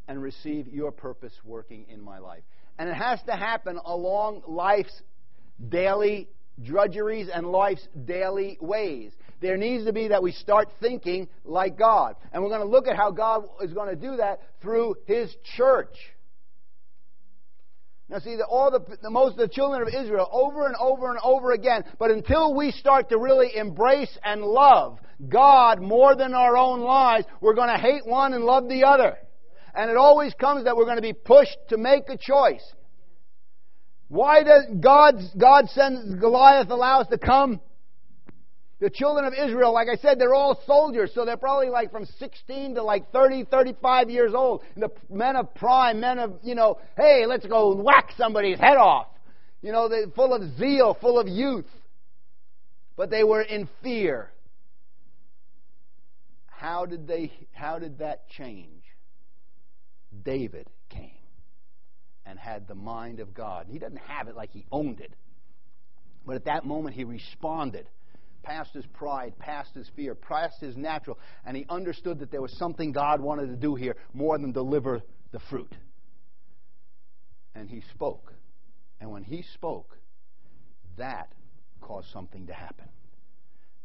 and 0.09 0.21
receive 0.23 0.67
your 0.69 0.91
purpose 0.91 1.33
working 1.45 1.87
in 1.89 2.01
my 2.01 2.19
life. 2.19 2.43
And 2.79 2.89
it 2.89 2.95
has 2.95 3.21
to 3.25 3.33
happen 3.33 3.79
along 3.85 4.43
life's 4.47 5.03
daily 5.69 6.29
drudgeries 6.63 7.29
and 7.33 7.47
life's 7.47 7.87
daily 8.05 8.59
ways. 8.61 9.13
There 9.41 9.57
needs 9.57 9.85
to 9.85 9.93
be 9.93 10.09
that 10.09 10.23
we 10.23 10.33
start 10.33 10.69
thinking 10.81 11.29
like 11.45 11.79
God. 11.79 12.17
And 12.33 12.43
we're 12.43 12.49
going 12.49 12.63
to 12.63 12.67
look 12.67 12.89
at 12.89 12.97
how 12.97 13.11
God 13.11 13.45
is 13.63 13.73
going 13.73 13.91
to 13.91 14.01
do 14.01 14.17
that 14.17 14.41
through 14.61 14.97
His 15.07 15.35
church. 15.57 15.95
Now, 18.11 18.21
see, 18.21 18.37
the, 18.37 18.45
all 18.45 18.71
the, 18.71 18.81
the 19.03 19.11
most 19.11 19.37
the 19.37 19.49
children 19.49 19.83
of 19.83 19.89
Israel 19.89 20.29
over 20.33 20.67
and 20.67 20.75
over 20.77 21.11
and 21.11 21.19
over 21.23 21.53
again. 21.53 21.85
But 21.99 22.11
until 22.11 22.55
we 22.55 22.71
start 22.71 23.11
to 23.11 23.19
really 23.19 23.55
embrace 23.55 24.17
and 24.25 24.43
love 24.43 24.99
God 25.29 25.83
more 25.83 26.17
than 26.17 26.33
our 26.33 26.57
own 26.57 26.81
lives, 26.81 27.27
we're 27.43 27.55
going 27.55 27.69
to 27.69 27.77
hate 27.77 28.07
one 28.07 28.33
and 28.33 28.45
love 28.45 28.67
the 28.69 28.85
other. 28.85 29.19
And 29.75 29.91
it 29.91 29.97
always 29.99 30.33
comes 30.35 30.65
that 30.65 30.77
we're 30.77 30.87
going 30.87 30.97
to 30.97 31.03
be 31.03 31.13
pushed 31.13 31.59
to 31.69 31.77
make 31.77 32.05
a 32.09 32.17
choice. 32.17 32.65
Why 34.09 34.43
does 34.43 34.65
God, 34.81 35.17
God 35.37 35.69
send 35.69 36.19
Goliath 36.19 36.71
allow 36.71 37.03
us 37.03 37.09
to 37.09 37.19
come? 37.19 37.61
The 38.81 38.91
children 38.91 39.25
of 39.25 39.35
Israel, 39.35 39.73
like 39.73 39.89
I 39.89 39.97
said, 39.97 40.21
they're 40.21 40.35
all 40.35 40.61
soldiers, 40.65 41.11
so 41.13 41.25
they're 41.25 41.37
probably 41.37 41.69
like 41.69 41.91
from 41.91 42.07
16 42.07 42.77
to 42.77 42.83
like 42.83 43.11
30, 43.11 43.45
35 43.45 44.09
years 44.09 44.35
old. 44.35 44.63
And 44.75 44.85
the 44.85 44.91
men 45.11 45.35
of 45.35 45.53
prime, 45.55 45.99
men 45.99 46.21
of, 46.21 46.39
you 46.45 46.55
know, 46.55 46.79
hey, 46.97 47.25
let's 47.27 47.45
go 47.45 47.75
whack 47.75 48.11
somebody's 48.17 48.59
head 48.59 48.77
off. 48.77 49.09
You 49.63 49.73
know, 49.73 49.89
they're 49.89 50.07
full 50.15 50.33
of 50.33 50.57
zeal, 50.57 50.97
full 51.01 51.19
of 51.19 51.27
youth. 51.27 51.67
But 52.97 53.11
they 53.11 53.25
were 53.25 53.43
in 53.43 53.69
fear. 53.83 54.31
How 56.47 56.87
did 56.87 57.07
they 57.07 57.33
how 57.53 57.79
did 57.79 57.99
that 57.99 58.29
change? 58.29 58.83
David 60.25 60.69
came 60.89 61.11
and 62.27 62.39
had 62.39 62.67
the 62.67 62.75
mind 62.75 63.21
of 63.21 63.35
God. 63.35 63.67
He 63.69 63.79
doesn't 63.79 63.99
have 63.99 64.29
it 64.29 64.37
like 64.37 64.51
he 64.51 64.65
owned 64.71 65.01
it. 65.01 65.13
But 66.27 66.37
at 66.37 66.45
that 66.47 66.65
moment 66.65 66.97
he 66.97 67.05
responded 67.05 67.87
past 68.43 68.73
his 68.73 68.87
pride, 68.87 69.39
past 69.39 69.75
his 69.75 69.89
fear, 69.97 70.15
past 70.15 70.61
his 70.61 70.77
natural, 70.77 71.19
and 71.45 71.57
he 71.57 71.67
understood 71.69 72.21
that 72.21 72.31
there 72.31 72.43
was 72.43 72.53
something 72.59 72.93
God 72.93 73.21
wanted 73.21 73.49
to 73.49 73.57
do 73.57 73.75
here 73.75 73.97
more 74.13 74.39
than 74.39 74.53
deliver 74.53 75.03
the 75.33 75.41
fruit. 75.51 75.75
And 77.55 77.69
he 77.69 77.83
spoke. 77.93 78.33
And 79.01 79.11
when 79.11 79.25
he 79.25 79.43
spoke, 79.55 79.97
that 80.97 81.33
caused 81.81 82.11
something 82.13 82.47
to 82.47 82.53
happen. 82.53 82.89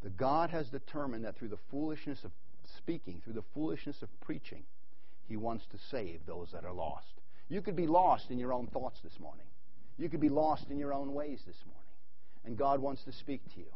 The 0.03 0.09
God 0.09 0.49
has 0.49 0.67
determined 0.69 1.25
that 1.25 1.37
through 1.37 1.49
the 1.49 1.59
foolishness 1.71 2.19
of 2.23 2.31
speaking, 2.77 3.21
through 3.23 3.33
the 3.33 3.43
foolishness 3.53 4.01
of 4.01 4.09
preaching, 4.21 4.63
he 5.27 5.37
wants 5.37 5.65
to 5.71 5.77
save 5.89 6.25
those 6.25 6.49
that 6.53 6.65
are 6.65 6.73
lost. 6.73 7.05
You 7.49 7.61
could 7.61 7.75
be 7.75 7.87
lost 7.87 8.29
in 8.29 8.39
your 8.39 8.53
own 8.53 8.67
thoughts 8.67 8.99
this 9.03 9.19
morning. 9.19 9.45
You 9.97 10.09
could 10.09 10.19
be 10.19 10.29
lost 10.29 10.65
in 10.69 10.77
your 10.77 10.93
own 10.93 11.13
ways 11.13 11.41
this 11.45 11.55
morning. 11.65 11.83
And 12.45 12.57
God 12.57 12.81
wants 12.81 13.03
to 13.05 13.13
speak 13.13 13.41
to 13.53 13.59
you. 13.59 13.71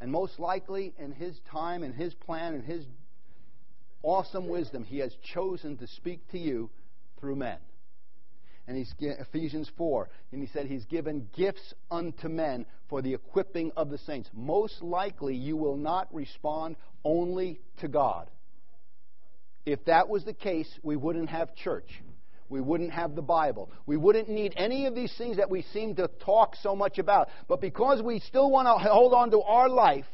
And 0.00 0.12
most 0.12 0.38
likely, 0.38 0.94
in 0.98 1.12
His 1.12 1.38
time 1.50 1.82
and 1.82 1.94
His 1.94 2.14
plan 2.14 2.54
and 2.54 2.64
His 2.64 2.84
awesome 4.02 4.48
wisdom, 4.48 4.84
He 4.84 4.98
has 4.98 5.14
chosen 5.34 5.76
to 5.78 5.86
speak 5.86 6.28
to 6.30 6.38
you 6.38 6.70
through 7.20 7.36
men. 7.36 7.58
And 8.68 8.76
he's 8.76 8.92
Ephesians 9.00 9.70
4, 9.78 10.10
and 10.30 10.42
he 10.42 10.48
said 10.48 10.66
he's 10.66 10.84
given 10.84 11.26
gifts 11.34 11.72
unto 11.90 12.28
men 12.28 12.66
for 12.90 13.00
the 13.00 13.14
equipping 13.14 13.72
of 13.78 13.88
the 13.88 13.96
saints. 13.96 14.28
Most 14.34 14.82
likely, 14.82 15.34
you 15.34 15.56
will 15.56 15.78
not 15.78 16.14
respond 16.14 16.76
only 17.02 17.60
to 17.80 17.88
God. 17.88 18.28
If 19.64 19.86
that 19.86 20.10
was 20.10 20.24
the 20.24 20.34
case, 20.34 20.68
we 20.82 20.96
wouldn't 20.96 21.30
have 21.30 21.54
church. 21.54 21.88
We 22.48 22.60
wouldn't 22.60 22.92
have 22.92 23.14
the 23.14 23.22
Bible. 23.22 23.70
We 23.86 23.96
wouldn't 23.96 24.28
need 24.28 24.54
any 24.56 24.86
of 24.86 24.94
these 24.94 25.12
things 25.18 25.36
that 25.36 25.50
we 25.50 25.62
seem 25.72 25.94
to 25.96 26.08
talk 26.24 26.56
so 26.56 26.74
much 26.74 26.98
about. 26.98 27.28
But 27.46 27.60
because 27.60 28.02
we 28.02 28.20
still 28.20 28.50
want 28.50 28.66
to 28.66 28.90
hold 28.90 29.12
on 29.12 29.30
to 29.32 29.40
our 29.42 29.68
life 29.68 30.06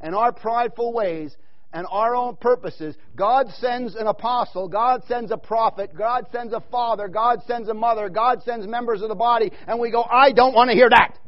and 0.00 0.14
our 0.14 0.32
prideful 0.32 0.92
ways 0.92 1.36
and 1.72 1.86
our 1.90 2.14
own 2.14 2.36
purposes, 2.36 2.96
God 3.16 3.48
sends 3.58 3.96
an 3.96 4.06
apostle, 4.06 4.68
God 4.68 5.02
sends 5.08 5.32
a 5.32 5.36
prophet, 5.36 5.90
God 5.96 6.26
sends 6.30 6.52
a 6.52 6.62
father, 6.70 7.08
God 7.08 7.40
sends 7.46 7.68
a 7.68 7.74
mother, 7.74 8.08
God 8.08 8.42
sends 8.44 8.66
members 8.66 9.02
of 9.02 9.08
the 9.08 9.14
body, 9.14 9.52
and 9.66 9.78
we 9.80 9.90
go, 9.90 10.02
I 10.02 10.32
don't 10.32 10.54
want 10.54 10.70
to 10.70 10.76
hear 10.76 10.88
that. 10.88 11.18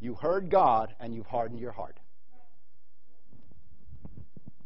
You 0.00 0.14
heard 0.14 0.50
God 0.50 0.94
and 1.00 1.14
you've 1.14 1.26
hardened 1.26 1.60
your 1.60 1.72
heart. 1.72 1.98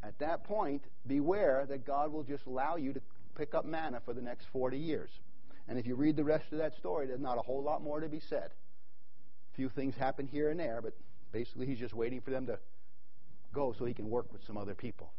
At 0.03 0.19
that 0.19 0.45
point, 0.45 0.83
beware 1.07 1.65
that 1.69 1.87
God 1.87 2.13
will 2.13 2.23
just 2.23 2.45
allow 2.47 2.77
you 2.77 2.93
to 2.93 3.01
pick 3.35 3.55
up 3.55 3.65
manna 3.65 4.01
for 4.05 4.15
the 4.15 4.23
next 4.23 4.47
40 4.53 4.77
years. 4.77 5.11
And 5.69 5.79
if 5.79 5.87
you 5.87 5.95
read 5.95 6.17
the 6.17 6.25
rest 6.25 6.45
of 6.53 6.59
that 6.59 6.75
story, 6.77 7.07
there's 7.07 7.21
not 7.21 7.39
a 7.39 7.43
whole 7.43 7.63
lot 7.63 7.83
more 7.83 8.01
to 8.01 8.09
be 8.09 8.21
said. 8.29 8.51
A 9.53 9.57
few 9.57 9.69
things 9.69 9.95
happen 9.95 10.27
here 10.27 10.51
and 10.51 10.59
there, 10.59 10.81
but 10.83 10.95
basically 11.33 11.67
he's 11.67 11.79
just 11.79 11.95
waiting 11.95 12.21
for 12.21 12.31
them 12.31 12.47
to 12.47 12.59
go 13.53 13.75
so 13.79 13.85
he 13.85 13.95
can 13.95 14.09
work 14.09 14.33
with 14.33 14.43
some 14.47 14.57
other 14.57 14.75
people. 14.75 15.13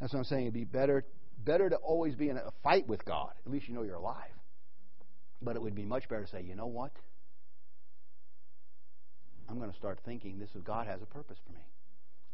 That's 0.00 0.12
what 0.12 0.20
I'm 0.20 0.24
saying. 0.24 0.42
It'd 0.42 0.54
be 0.54 0.64
better, 0.64 1.04
better 1.44 1.70
to 1.70 1.76
always 1.76 2.14
be 2.14 2.28
in 2.28 2.36
a 2.36 2.52
fight 2.62 2.86
with 2.86 3.04
God. 3.04 3.32
At 3.46 3.52
least 3.52 3.68
you 3.68 3.74
know 3.74 3.82
you're 3.82 3.94
alive. 3.94 4.30
But 5.40 5.56
it 5.56 5.62
would 5.62 5.74
be 5.74 5.84
much 5.84 6.08
better 6.08 6.24
to 6.24 6.28
say, 6.28 6.42
you 6.42 6.54
know 6.54 6.66
what? 6.66 6.92
I'm 9.48 9.58
going 9.58 9.70
to 9.70 9.76
start 9.76 10.00
thinking 10.04 10.38
this 10.38 10.50
is 10.54 10.62
God 10.62 10.86
has 10.86 11.00
a 11.02 11.06
purpose 11.06 11.38
for 11.46 11.52
me. 11.52 11.64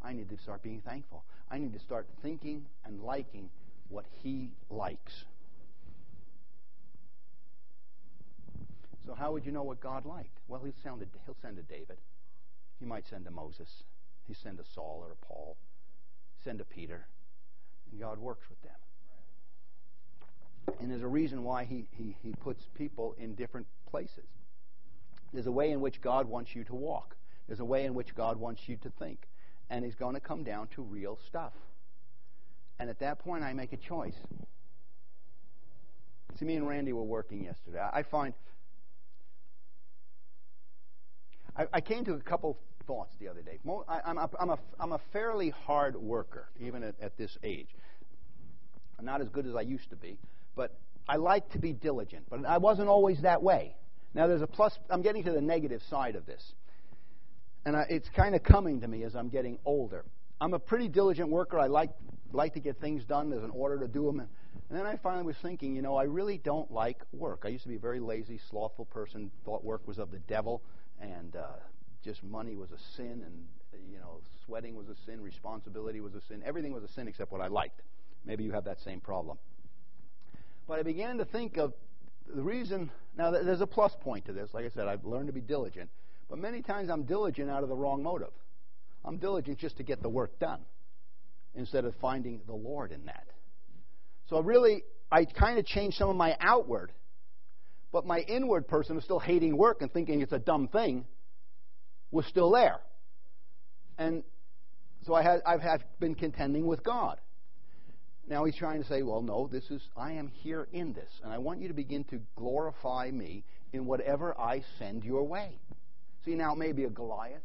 I 0.02 0.12
need 0.12 0.28
to 0.30 0.38
start 0.38 0.62
being 0.62 0.80
thankful. 0.80 1.24
I 1.50 1.58
need 1.58 1.72
to 1.74 1.78
start 1.78 2.08
thinking 2.22 2.64
and 2.84 3.00
liking 3.00 3.50
what 3.92 4.06
he 4.22 4.50
likes. 4.70 5.24
So 9.06 9.14
how 9.14 9.32
would 9.32 9.44
you 9.44 9.52
know 9.52 9.64
what 9.64 9.80
God 9.80 10.06
liked? 10.06 10.38
Well, 10.48 10.60
he'll 10.64 10.72
send 10.82 11.02
a, 11.02 11.06
he'll 11.26 11.36
send 11.42 11.58
a 11.58 11.62
David. 11.62 11.98
He 12.78 12.86
might 12.86 13.06
send 13.06 13.26
a 13.26 13.30
Moses. 13.30 13.68
He 14.26 14.34
send 14.34 14.58
a 14.60 14.64
Saul 14.74 15.04
or 15.04 15.12
a 15.12 15.26
Paul. 15.26 15.56
Send 16.42 16.60
a 16.60 16.64
Peter. 16.64 17.06
And 17.90 18.00
God 18.00 18.18
works 18.18 18.48
with 18.48 18.62
them. 18.62 18.72
And 20.80 20.90
there's 20.90 21.02
a 21.02 21.08
reason 21.08 21.44
why 21.44 21.64
he, 21.64 21.86
he, 21.90 22.16
he 22.22 22.32
puts 22.40 22.64
people 22.74 23.14
in 23.18 23.34
different 23.34 23.66
places. 23.90 24.24
There's 25.32 25.46
a 25.46 25.52
way 25.52 25.70
in 25.70 25.80
which 25.80 26.00
God 26.00 26.26
wants 26.26 26.54
you 26.54 26.64
to 26.64 26.74
walk. 26.74 27.16
There's 27.46 27.60
a 27.60 27.64
way 27.64 27.84
in 27.84 27.94
which 27.94 28.14
God 28.14 28.38
wants 28.38 28.68
you 28.68 28.76
to 28.76 28.90
think. 28.98 29.28
And 29.68 29.84
he's 29.84 29.94
going 29.94 30.14
to 30.14 30.20
come 30.20 30.44
down 30.44 30.68
to 30.68 30.82
real 30.82 31.18
stuff. 31.26 31.52
And 32.82 32.90
at 32.90 32.98
that 32.98 33.20
point, 33.20 33.44
I 33.44 33.52
make 33.52 33.72
a 33.72 33.76
choice. 33.76 34.16
See, 36.36 36.44
me 36.44 36.56
and 36.56 36.66
Randy 36.66 36.92
were 36.92 37.04
working 37.04 37.44
yesterday. 37.44 37.78
I 37.80 38.02
find. 38.02 38.34
I, 41.56 41.66
I 41.74 41.80
came 41.80 42.04
to 42.06 42.14
a 42.14 42.18
couple 42.18 42.58
thoughts 42.88 43.14
the 43.20 43.28
other 43.28 43.40
day. 43.40 43.60
I, 43.88 44.10
am 44.10 44.18
a, 44.18 44.28
I'm, 44.36 44.50
a, 44.50 44.58
I'm 44.80 44.90
a 44.90 45.00
fairly 45.12 45.50
hard 45.50 45.94
worker, 45.94 46.48
even 46.58 46.82
at, 46.82 46.96
at 47.00 47.16
this 47.16 47.38
age. 47.44 47.68
I'm 48.98 49.04
not 49.04 49.20
as 49.20 49.28
good 49.28 49.46
as 49.46 49.54
I 49.54 49.60
used 49.60 49.88
to 49.90 49.96
be, 49.96 50.18
but 50.56 50.74
I 51.08 51.18
like 51.18 51.50
to 51.50 51.60
be 51.60 51.72
diligent. 51.72 52.24
But 52.28 52.44
I 52.44 52.58
wasn't 52.58 52.88
always 52.88 53.22
that 53.22 53.44
way. 53.44 53.76
Now, 54.12 54.26
there's 54.26 54.42
a 54.42 54.48
plus. 54.48 54.76
I'm 54.90 55.02
getting 55.02 55.22
to 55.22 55.30
the 55.30 55.40
negative 55.40 55.82
side 55.88 56.16
of 56.16 56.26
this. 56.26 56.42
And 57.64 57.76
I, 57.76 57.84
it's 57.88 58.08
kind 58.08 58.34
of 58.34 58.42
coming 58.42 58.80
to 58.80 58.88
me 58.88 59.04
as 59.04 59.14
I'm 59.14 59.28
getting 59.28 59.60
older. 59.64 60.04
I'm 60.40 60.52
a 60.52 60.58
pretty 60.58 60.88
diligent 60.88 61.28
worker. 61.28 61.60
I 61.60 61.68
like 61.68 61.90
like 62.34 62.54
to 62.54 62.60
get 62.60 62.80
things 62.80 63.04
done. 63.04 63.30
There's 63.30 63.44
an 63.44 63.50
order 63.50 63.78
to 63.78 63.88
do 63.88 64.06
them. 64.06 64.20
And, 64.20 64.28
then 64.70 64.86
I 64.86 64.96
finally 64.96 65.24
was 65.24 65.36
thinking, 65.42 65.76
you 65.76 65.82
know, 65.82 65.96
I 65.96 66.04
really 66.04 66.38
don't 66.38 66.70
like 66.70 67.02
work. 67.12 67.42
I 67.44 67.48
used 67.48 67.64
to 67.64 67.68
be 67.68 67.76
a 67.76 67.80
very 67.80 68.00
lazy, 68.00 68.40
slothful 68.50 68.86
person. 68.86 69.30
Thought 69.44 69.64
work 69.64 69.86
was 69.86 69.98
of 69.98 70.10
the 70.10 70.18
devil, 70.20 70.62
and 71.00 71.36
uh, 71.36 71.56
just 72.02 72.24
money 72.24 72.56
was 72.56 72.70
a 72.70 72.78
sin, 72.96 73.22
and 73.24 73.44
you 73.90 73.98
know, 73.98 74.20
sweating 74.46 74.74
was 74.74 74.88
a 74.88 74.96
sin, 75.06 75.20
responsibility 75.20 76.00
was 76.00 76.14
a 76.14 76.20
sin. 76.22 76.42
Everything 76.44 76.72
was 76.72 76.82
a 76.82 76.88
sin 76.88 77.06
except 77.06 77.32
what 77.32 77.40
I 77.40 77.48
liked. 77.48 77.82
Maybe 78.24 78.44
you 78.44 78.52
have 78.52 78.64
that 78.64 78.80
same 78.80 79.00
problem. 79.00 79.38
But 80.66 80.78
I 80.78 80.82
began 80.82 81.18
to 81.18 81.24
think 81.24 81.58
of 81.58 81.74
the 82.34 82.42
reason. 82.42 82.90
Now, 83.16 83.30
there's 83.30 83.60
a 83.60 83.66
plus 83.66 83.94
point 84.00 84.24
to 84.26 84.32
this. 84.32 84.54
Like 84.54 84.64
I 84.64 84.68
said, 84.70 84.88
I've 84.88 85.04
learned 85.04 85.26
to 85.26 85.32
be 85.32 85.40
diligent. 85.40 85.90
But 86.30 86.38
many 86.38 86.62
times 86.62 86.88
I'm 86.88 87.02
diligent 87.02 87.50
out 87.50 87.62
of 87.62 87.68
the 87.68 87.76
wrong 87.76 88.02
motive. 88.02 88.32
I'm 89.04 89.18
diligent 89.18 89.58
just 89.58 89.76
to 89.78 89.82
get 89.82 90.02
the 90.02 90.08
work 90.08 90.38
done 90.38 90.60
instead 91.54 91.84
of 91.84 91.94
finding 92.00 92.40
the 92.46 92.54
Lord 92.54 92.92
in 92.92 93.06
that. 93.06 93.26
So 94.28 94.40
really, 94.40 94.82
I 95.10 95.24
kind 95.24 95.58
of 95.58 95.66
changed 95.66 95.98
some 95.98 96.08
of 96.08 96.16
my 96.16 96.36
outward, 96.40 96.92
but 97.92 98.06
my 98.06 98.20
inward 98.20 98.66
person 98.66 98.96
was 98.96 99.04
still 99.04 99.18
hating 99.18 99.56
work 99.56 99.82
and 99.82 99.92
thinking 99.92 100.22
it's 100.22 100.32
a 100.32 100.38
dumb 100.38 100.68
thing, 100.68 101.04
was 102.10 102.24
still 102.26 102.50
there. 102.50 102.80
And 103.98 104.22
so 105.04 105.14
I 105.14 105.22
had, 105.22 105.42
I've 105.44 105.82
been 106.00 106.14
contending 106.14 106.66
with 106.66 106.82
God. 106.82 107.18
Now 108.26 108.44
he's 108.44 108.56
trying 108.56 108.80
to 108.80 108.88
say, 108.88 109.02
well, 109.02 109.20
no, 109.20 109.48
this 109.50 109.64
is, 109.70 109.82
I 109.96 110.12
am 110.12 110.28
here 110.28 110.68
in 110.72 110.92
this, 110.92 111.10
and 111.22 111.32
I 111.32 111.38
want 111.38 111.60
you 111.60 111.68
to 111.68 111.74
begin 111.74 112.04
to 112.04 112.20
glorify 112.36 113.10
me 113.10 113.44
in 113.72 113.84
whatever 113.84 114.38
I 114.38 114.62
send 114.78 115.04
your 115.04 115.24
way. 115.24 115.58
See, 116.24 116.34
now 116.34 116.52
it 116.52 116.58
may 116.58 116.72
be 116.72 116.84
a 116.84 116.90
Goliath, 116.90 117.42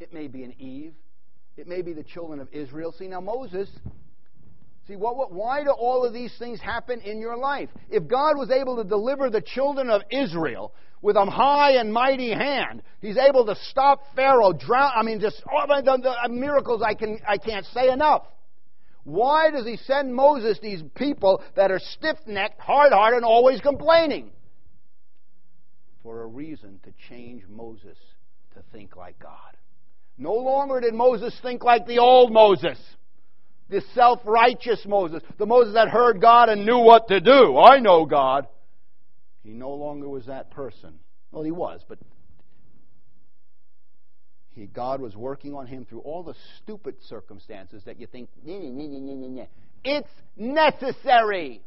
it 0.00 0.14
may 0.14 0.28
be 0.28 0.44
an 0.44 0.54
Eve, 0.58 0.94
it 1.56 1.66
may 1.68 1.82
be 1.82 1.92
the 1.92 2.02
children 2.02 2.40
of 2.40 2.48
Israel. 2.52 2.92
See, 2.98 3.06
now 3.06 3.20
Moses, 3.20 3.68
see, 4.88 4.96
what, 4.96 5.16
what, 5.16 5.32
why 5.32 5.62
do 5.62 5.70
all 5.70 6.04
of 6.04 6.12
these 6.12 6.34
things 6.38 6.60
happen 6.60 7.00
in 7.00 7.20
your 7.20 7.36
life? 7.36 7.68
If 7.90 8.08
God 8.08 8.36
was 8.36 8.50
able 8.50 8.76
to 8.76 8.84
deliver 8.84 9.30
the 9.30 9.40
children 9.40 9.88
of 9.88 10.02
Israel 10.10 10.74
with 11.00 11.16
a 11.16 11.24
high 11.26 11.72
and 11.72 11.92
mighty 11.92 12.32
hand, 12.32 12.82
He's 13.00 13.16
able 13.16 13.46
to 13.46 13.54
stop 13.70 14.02
Pharaoh, 14.16 14.52
drown, 14.52 14.92
I 14.96 15.02
mean, 15.02 15.20
just 15.20 15.42
all 15.50 15.66
the, 15.66 15.82
the, 15.82 15.98
the 15.98 16.28
miracles 16.32 16.82
I, 16.84 16.94
can, 16.94 17.20
I 17.26 17.38
can't 17.38 17.66
say 17.66 17.90
enough. 17.90 18.24
Why 19.04 19.50
does 19.50 19.66
He 19.66 19.76
send 19.76 20.14
Moses 20.14 20.58
these 20.60 20.82
people 20.96 21.42
that 21.56 21.70
are 21.70 21.78
stiff 21.78 22.16
necked, 22.26 22.60
hard 22.60 22.92
hearted, 22.92 23.18
and 23.18 23.24
always 23.24 23.60
complaining? 23.60 24.30
For 26.02 26.22
a 26.22 26.26
reason 26.26 26.80
to 26.84 26.92
change 27.08 27.44
Moses 27.48 27.96
to 28.54 28.62
think 28.72 28.96
like 28.96 29.18
God. 29.18 29.56
No 30.16 30.34
longer 30.34 30.80
did 30.80 30.94
Moses 30.94 31.36
think 31.42 31.64
like 31.64 31.86
the 31.86 31.98
old 31.98 32.32
Moses, 32.32 32.78
the 33.68 33.82
self 33.94 34.20
righteous 34.24 34.84
Moses, 34.86 35.22
the 35.38 35.46
Moses 35.46 35.74
that 35.74 35.88
heard 35.88 36.20
God 36.20 36.48
and 36.48 36.64
knew 36.64 36.78
what 36.78 37.08
to 37.08 37.20
do. 37.20 37.58
I 37.58 37.80
know 37.80 38.06
God. 38.06 38.46
He 39.42 39.50
no 39.50 39.72
longer 39.72 40.08
was 40.08 40.26
that 40.26 40.50
person. 40.50 40.94
Well, 41.32 41.42
he 41.42 41.50
was, 41.50 41.84
but 41.88 41.98
he, 44.50 44.66
God 44.66 45.00
was 45.00 45.16
working 45.16 45.52
on 45.52 45.66
him 45.66 45.84
through 45.84 46.00
all 46.00 46.22
the 46.22 46.34
stupid 46.62 46.94
circumstances 47.08 47.82
that 47.84 47.98
you 47.98 48.06
think, 48.06 48.30
nah, 48.44 48.56
nah, 48.56 49.28
nah, 49.28 49.44
it's 49.82 50.08
necessary. 50.36 51.60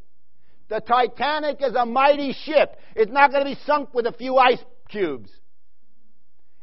The 0.69 0.79
Titanic 0.79 1.57
is 1.61 1.75
a 1.75 1.85
mighty 1.85 2.33
ship. 2.33 2.77
It's 2.95 3.11
not 3.11 3.31
going 3.31 3.43
to 3.43 3.49
be 3.49 3.59
sunk 3.65 3.93
with 3.93 4.05
a 4.05 4.13
few 4.13 4.37
ice 4.37 4.63
cubes. 4.89 5.29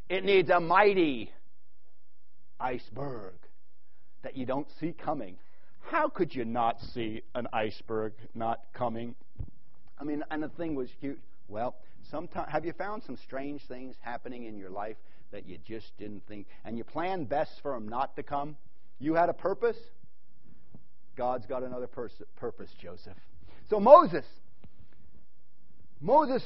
It 0.09 0.25
needs 0.25 0.51
a 0.51 0.61
mighty 0.61 1.31
iceberg 2.65 3.35
that 4.23 4.37
you 4.37 4.47
don't 4.47 4.67
see 4.81 4.93
coming. 4.93 5.37
How 5.81 6.09
could 6.09 6.35
you 6.35 6.45
not 6.45 6.81
see 6.81 7.23
an 7.35 7.47
iceberg 7.53 8.15
not 8.35 8.61
coming? 8.73 9.15
I 9.99 10.05
mean, 10.05 10.25
and 10.31 10.43
the 10.43 10.49
thing 10.49 10.75
was 10.75 10.89
huge. 11.01 11.19
Well, 11.47 11.77
Sometimes, 12.11 12.51
have 12.51 12.65
you 12.65 12.73
found 12.73 13.03
some 13.03 13.17
strange 13.17 13.63
things 13.67 13.97
happening 14.01 14.45
in 14.45 14.59
your 14.59 14.71
life 14.71 14.97
that 15.33 15.47
you 15.47 15.59
just 15.67 15.97
didn't 15.99 16.27
think, 16.27 16.47
and 16.65 16.77
you 16.77 16.85
planned 16.85 17.29
best 17.29 17.53
for 17.63 17.73
them 17.73 17.89
not 17.89 18.15
to 18.17 18.23
come? 18.23 18.57
You 18.99 19.15
had 19.15 19.29
a 19.29 19.33
purpose. 19.33 19.77
God's 21.17 21.47
got 21.47 21.63
another 21.63 21.87
pers- 21.87 22.23
purpose, 22.37 22.71
Joseph. 22.81 23.17
So 23.71 23.81
Moses, 23.81 24.25
Moses, 26.01 26.45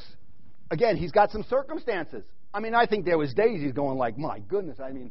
again, 0.71 0.97
he's 0.97 1.13
got 1.13 1.31
some 1.31 1.43
circumstances. 1.45 2.25
I 2.55 2.61
mean, 2.61 2.75
I 2.75 2.87
think 2.87 3.05
there 3.05 3.19
was 3.19 3.35
days 3.35 3.61
he's 3.61 3.73
going 3.73 3.99
like, 3.99 4.17
my 4.17 4.39
goodness. 4.39 4.79
I 4.81 4.93
mean, 4.93 5.11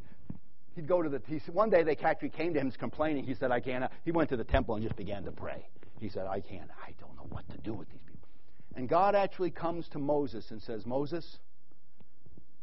he'd 0.78 0.88
go 0.88 1.02
to 1.02 1.10
the. 1.10 1.22
He, 1.28 1.40
one 1.52 1.70
day 1.70 1.84
they 1.84 1.98
actually 1.98 2.30
came 2.30 2.54
to 2.54 2.60
him 2.60 2.72
complaining. 2.72 3.26
He 3.26 3.34
said, 3.34 3.52
I 3.52 3.60
can't. 3.60 3.84
Uh, 3.84 3.90
he 4.06 4.12
went 4.12 4.30
to 4.30 4.38
the 4.38 4.44
temple 4.46 4.76
and 4.76 4.84
just 4.84 4.96
began 4.96 5.26
to 5.26 5.32
pray. 5.32 5.68
He 6.00 6.08
said, 6.08 6.28
I 6.28 6.40
can't. 6.40 6.70
I 6.86 6.94
don't 7.02 7.16
know 7.18 7.26
what 7.30 7.50
to 7.50 7.58
do 7.58 7.74
with 7.74 7.90
these 7.90 8.00
people. 8.06 8.30
And 8.76 8.88
God 8.88 9.16
actually 9.16 9.50
comes 9.50 9.90
to 9.90 10.00
Moses 10.00 10.52
and 10.52 10.62
says, 10.62 10.86
Moses, 10.86 11.40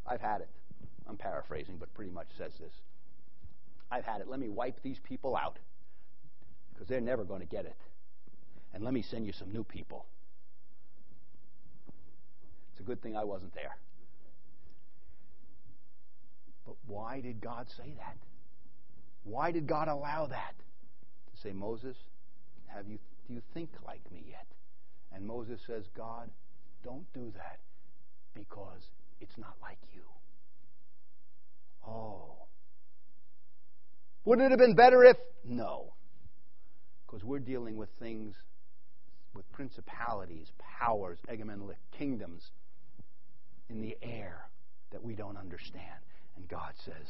I've 0.06 0.20
had 0.20 0.40
it. 0.40 0.48
I'm 1.06 1.16
paraphrasing, 1.16 1.76
but 1.78 1.92
pretty 1.92 2.12
much 2.12 2.28
says 2.38 2.52
this. 2.58 2.72
I've 3.90 4.04
had 4.04 4.20
it. 4.20 4.28
Let 4.28 4.40
me 4.40 4.48
wipe 4.48 4.80
these 4.82 4.98
people 5.00 5.36
out 5.36 5.58
because 6.72 6.88
they're 6.88 7.00
never 7.00 7.24
going 7.24 7.40
to 7.40 7.46
get 7.46 7.66
it. 7.66 7.76
And 8.72 8.82
let 8.82 8.94
me 8.94 9.02
send 9.02 9.26
you 9.26 9.32
some 9.32 9.52
new 9.52 9.64
people. 9.64 10.06
It's 12.72 12.80
a 12.80 12.84
good 12.84 13.02
thing 13.02 13.16
I 13.16 13.24
wasn't 13.24 13.54
there. 13.54 13.76
But 16.66 16.76
why 16.86 17.20
did 17.20 17.40
God 17.40 17.66
say 17.76 17.94
that? 17.96 18.16
Why 19.24 19.52
did 19.52 19.66
God 19.66 19.88
allow 19.88 20.26
that? 20.26 20.54
To 20.56 21.40
say, 21.40 21.52
Moses, 21.52 21.96
have 22.66 22.88
you 22.88 22.98
do 23.26 23.34
you 23.34 23.42
think 23.54 23.70
like 23.86 24.00
me 24.12 24.24
yet? 24.28 24.46
And 25.12 25.26
Moses 25.26 25.60
says, 25.66 25.84
God, 25.96 26.28
don't 26.82 27.10
do 27.14 27.32
that 27.36 27.58
because 28.34 28.82
it's 29.20 29.36
not 29.38 29.54
like 29.62 29.78
you. 29.94 30.02
Oh. 31.86 32.34
Wouldn't 34.24 34.46
it 34.46 34.50
have 34.50 34.58
been 34.58 34.74
better 34.74 35.04
if? 35.04 35.16
No. 35.44 35.94
Because 37.06 37.24
we're 37.24 37.38
dealing 37.38 37.76
with 37.76 37.88
things, 37.98 38.34
with 39.34 39.50
principalities, 39.52 40.48
powers, 40.58 41.18
egemenlik, 41.30 41.76
kingdoms 41.96 42.50
in 43.70 43.80
the 43.80 43.96
air 44.02 44.48
that 44.92 45.02
we 45.02 45.14
don't 45.14 45.36
understand. 45.36 45.82
And 46.36 46.48
God 46.48 46.72
says, 46.84 47.06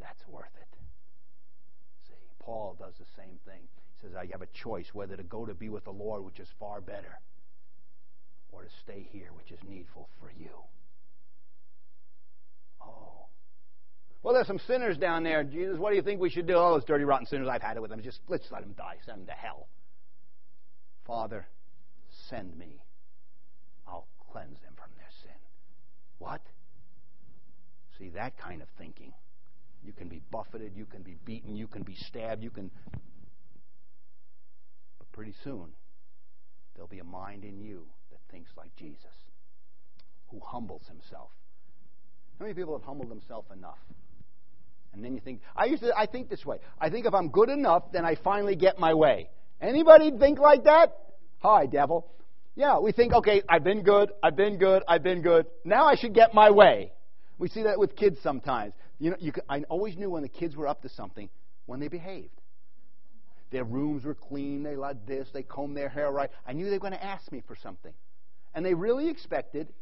that's 0.00 0.26
worth 0.28 0.54
it. 0.60 0.78
See, 2.08 2.14
Paul 2.38 2.76
does 2.78 2.94
the 2.98 3.06
same 3.16 3.38
thing. 3.44 3.62
He 3.62 4.06
says, 4.06 4.16
I 4.16 4.26
have 4.32 4.42
a 4.42 4.48
choice 4.62 4.86
whether 4.92 5.16
to 5.16 5.22
go 5.22 5.46
to 5.46 5.54
be 5.54 5.68
with 5.68 5.84
the 5.84 5.90
Lord, 5.90 6.24
which 6.24 6.40
is 6.40 6.48
far 6.58 6.80
better, 6.80 7.20
or 8.52 8.62
to 8.62 8.68
stay 8.82 9.08
here, 9.10 9.28
which 9.34 9.50
is 9.50 9.58
needful 9.68 10.08
for 10.20 10.30
you. 10.38 10.50
Oh. 12.80 13.26
Well, 14.22 14.34
there's 14.34 14.46
some 14.46 14.60
sinners 14.66 14.96
down 14.96 15.24
there. 15.24 15.42
Jesus, 15.42 15.78
what 15.78 15.90
do 15.90 15.96
you 15.96 16.02
think 16.02 16.20
we 16.20 16.30
should 16.30 16.46
do? 16.46 16.54
Oh, 16.54 16.74
those 16.74 16.84
dirty, 16.84 17.04
rotten 17.04 17.26
sinners, 17.26 17.48
I've 17.50 17.62
had 17.62 17.76
it 17.76 17.80
with 17.80 17.90
them. 17.90 18.02
Just 18.02 18.20
let's 18.28 18.50
let 18.52 18.62
them 18.62 18.74
die. 18.76 18.96
Send 19.04 19.20
them 19.20 19.26
to 19.26 19.32
hell. 19.32 19.68
Father, 21.06 21.46
send 22.30 22.56
me. 22.56 22.82
I'll 23.86 24.06
cleanse 24.30 24.60
them 24.60 24.72
from 24.76 24.90
their 24.96 25.10
sin. 25.22 25.38
What? 26.18 26.40
That 28.14 28.38
kind 28.38 28.62
of 28.62 28.68
thinking. 28.78 29.12
You 29.84 29.92
can 29.92 30.08
be 30.08 30.22
buffeted, 30.30 30.72
you 30.74 30.86
can 30.86 31.02
be 31.02 31.16
beaten, 31.24 31.56
you 31.56 31.66
can 31.66 31.82
be 31.82 31.94
stabbed, 31.94 32.42
you 32.42 32.50
can. 32.50 32.70
But 34.98 35.12
pretty 35.12 35.34
soon, 35.44 35.66
there'll 36.74 36.88
be 36.88 37.00
a 37.00 37.04
mind 37.04 37.44
in 37.44 37.60
you 37.60 37.84
that 38.10 38.20
thinks 38.30 38.50
like 38.56 38.74
Jesus, 38.76 39.12
who 40.28 40.40
humbles 40.40 40.82
himself. 40.88 41.30
How 42.38 42.46
many 42.46 42.54
people 42.54 42.76
have 42.76 42.84
humbled 42.86 43.10
themselves 43.10 43.48
enough? 43.52 43.78
And 44.94 45.04
then 45.04 45.12
you 45.12 45.20
think, 45.20 45.40
I 45.56 45.66
used 45.66 45.82
to, 45.82 45.92
I 45.96 46.06
think 46.06 46.30
this 46.30 46.46
way. 46.46 46.58
I 46.80 46.88
think 46.88 47.04
if 47.04 47.14
I'm 47.14 47.28
good 47.28 47.50
enough, 47.50 47.92
then 47.92 48.04
I 48.04 48.14
finally 48.14 48.56
get 48.56 48.78
my 48.78 48.94
way. 48.94 49.28
Anybody 49.60 50.12
think 50.18 50.38
like 50.38 50.64
that? 50.64 50.96
Hi, 51.40 51.66
devil. 51.66 52.06
Yeah, 52.54 52.78
we 52.78 52.92
think, 52.92 53.12
okay, 53.12 53.42
I've 53.48 53.64
been 53.64 53.82
good, 53.82 54.12
I've 54.22 54.36
been 54.36 54.56
good, 54.56 54.82
I've 54.88 55.02
been 55.02 55.20
good. 55.20 55.46
Now 55.64 55.86
I 55.86 55.96
should 55.96 56.14
get 56.14 56.32
my 56.32 56.50
way. 56.50 56.92
We 57.38 57.48
see 57.48 57.64
that 57.64 57.78
with 57.78 57.96
kids 57.96 58.18
sometimes. 58.22 58.74
You 58.98 59.10
know, 59.10 59.16
you 59.18 59.32
could, 59.32 59.44
I 59.48 59.62
always 59.68 59.96
knew 59.96 60.10
when 60.10 60.22
the 60.22 60.28
kids 60.28 60.56
were 60.56 60.68
up 60.68 60.82
to 60.82 60.88
something 60.88 61.28
when 61.66 61.80
they 61.80 61.88
behaved. 61.88 62.40
Their 63.50 63.64
rooms 63.64 64.04
were 64.04 64.14
clean, 64.14 64.62
they 64.62 64.76
liked 64.76 65.06
this, 65.06 65.28
they 65.32 65.42
combed 65.42 65.76
their 65.76 65.88
hair 65.88 66.10
right. 66.10 66.30
I 66.46 66.52
knew 66.52 66.66
they 66.66 66.72
were 66.72 66.78
going 66.78 66.92
to 66.92 67.04
ask 67.04 67.30
me 67.30 67.42
for 67.46 67.56
something. 67.56 67.92
And 68.54 68.64
they 68.64 68.74
really 68.74 69.08
expected 69.08 69.72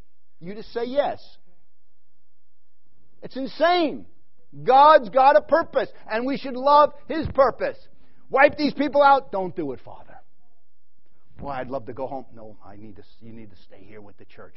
you 0.40 0.54
to 0.54 0.62
say 0.62 0.84
yes. 0.84 1.22
It's 3.22 3.36
insane. 3.36 4.06
God's 4.64 5.08
got 5.08 5.36
a 5.36 5.40
purpose, 5.42 5.88
and 6.10 6.26
we 6.26 6.36
should 6.36 6.54
love 6.54 6.92
His 7.08 7.26
purpose. 7.28 7.78
Wipe 8.28 8.56
these 8.58 8.74
people 8.74 9.02
out. 9.02 9.32
Don't 9.32 9.54
do 9.54 9.72
it, 9.72 9.80
Father. 9.84 10.18
Well, 11.40 11.52
I'd 11.52 11.70
love 11.70 11.86
to 11.86 11.92
go 11.92 12.06
home. 12.06 12.26
No, 12.34 12.56
I 12.64 12.76
need 12.76 12.96
to. 12.96 13.02
You 13.20 13.32
need 13.32 13.50
to 13.50 13.56
stay 13.56 13.84
here 13.86 14.00
with 14.00 14.16
the 14.18 14.24
church. 14.24 14.54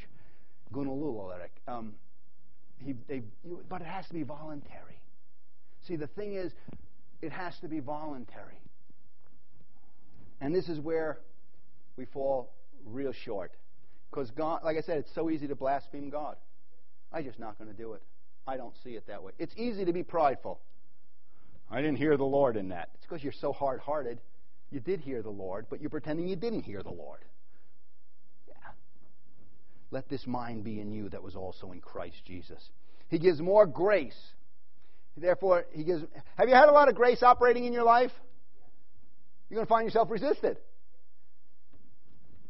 Gunalula, 0.72 1.38
um, 1.66 1.94
he, 2.78 2.94
they, 3.08 3.22
but 3.68 3.80
it 3.80 3.86
has 3.86 4.06
to 4.08 4.14
be 4.14 4.22
voluntary. 4.22 5.00
See, 5.86 5.96
the 5.96 6.06
thing 6.08 6.34
is, 6.34 6.52
it 7.22 7.32
has 7.32 7.56
to 7.60 7.68
be 7.68 7.80
voluntary. 7.80 8.60
And 10.40 10.54
this 10.54 10.68
is 10.68 10.78
where 10.78 11.20
we 11.96 12.04
fall 12.04 12.52
real 12.84 13.12
short. 13.12 13.52
Because 14.10 14.30
God, 14.30 14.60
like 14.64 14.76
I 14.76 14.80
said, 14.80 14.98
it's 14.98 15.14
so 15.14 15.30
easy 15.30 15.46
to 15.48 15.54
blaspheme 15.54 16.10
God. 16.10 16.36
I'm 17.12 17.24
just 17.24 17.38
not 17.38 17.58
going 17.58 17.70
to 17.70 17.76
do 17.76 17.94
it. 17.94 18.02
I 18.46 18.56
don't 18.56 18.74
see 18.84 18.90
it 18.90 19.06
that 19.06 19.22
way. 19.22 19.32
It's 19.38 19.54
easy 19.56 19.84
to 19.84 19.92
be 19.92 20.02
prideful. 20.02 20.60
I 21.70 21.80
didn't 21.80 21.96
hear 21.96 22.16
the 22.16 22.24
Lord 22.24 22.56
in 22.56 22.68
that. 22.68 22.90
It's 22.94 23.04
because 23.04 23.22
you're 23.22 23.32
so 23.32 23.52
hard 23.52 23.80
hearted. 23.80 24.20
You 24.70 24.80
did 24.80 25.00
hear 25.00 25.22
the 25.22 25.30
Lord, 25.30 25.66
but 25.68 25.80
you're 25.80 25.90
pretending 25.90 26.28
you 26.28 26.36
didn't 26.36 26.62
hear 26.62 26.82
the 26.82 26.90
Lord. 26.90 27.20
Let 29.90 30.08
this 30.08 30.26
mind 30.26 30.64
be 30.64 30.80
in 30.80 30.92
you 30.92 31.08
that 31.10 31.22
was 31.22 31.36
also 31.36 31.72
in 31.72 31.80
Christ 31.80 32.16
Jesus. 32.24 32.70
He 33.08 33.18
gives 33.18 33.40
more 33.40 33.66
grace. 33.66 34.18
Therefore, 35.16 35.66
he 35.72 35.84
gives. 35.84 36.02
Have 36.36 36.48
you 36.48 36.54
had 36.54 36.68
a 36.68 36.72
lot 36.72 36.88
of 36.88 36.94
grace 36.94 37.22
operating 37.22 37.64
in 37.64 37.72
your 37.72 37.84
life? 37.84 38.10
You're 39.48 39.56
going 39.56 39.66
to 39.66 39.68
find 39.68 39.86
yourself 39.86 40.10
resisted. 40.10 40.58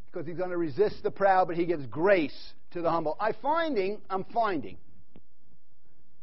Because 0.06 0.26
he's 0.26 0.38
going 0.38 0.50
to 0.50 0.56
resist 0.56 1.02
the 1.02 1.10
proud, 1.10 1.46
but 1.46 1.56
he 1.56 1.66
gives 1.66 1.86
grace 1.86 2.54
to 2.72 2.80
the 2.80 2.90
humble. 2.90 3.16
I'm 3.20 3.34
finding, 3.42 4.00
I'm 4.08 4.24
finding 4.24 4.78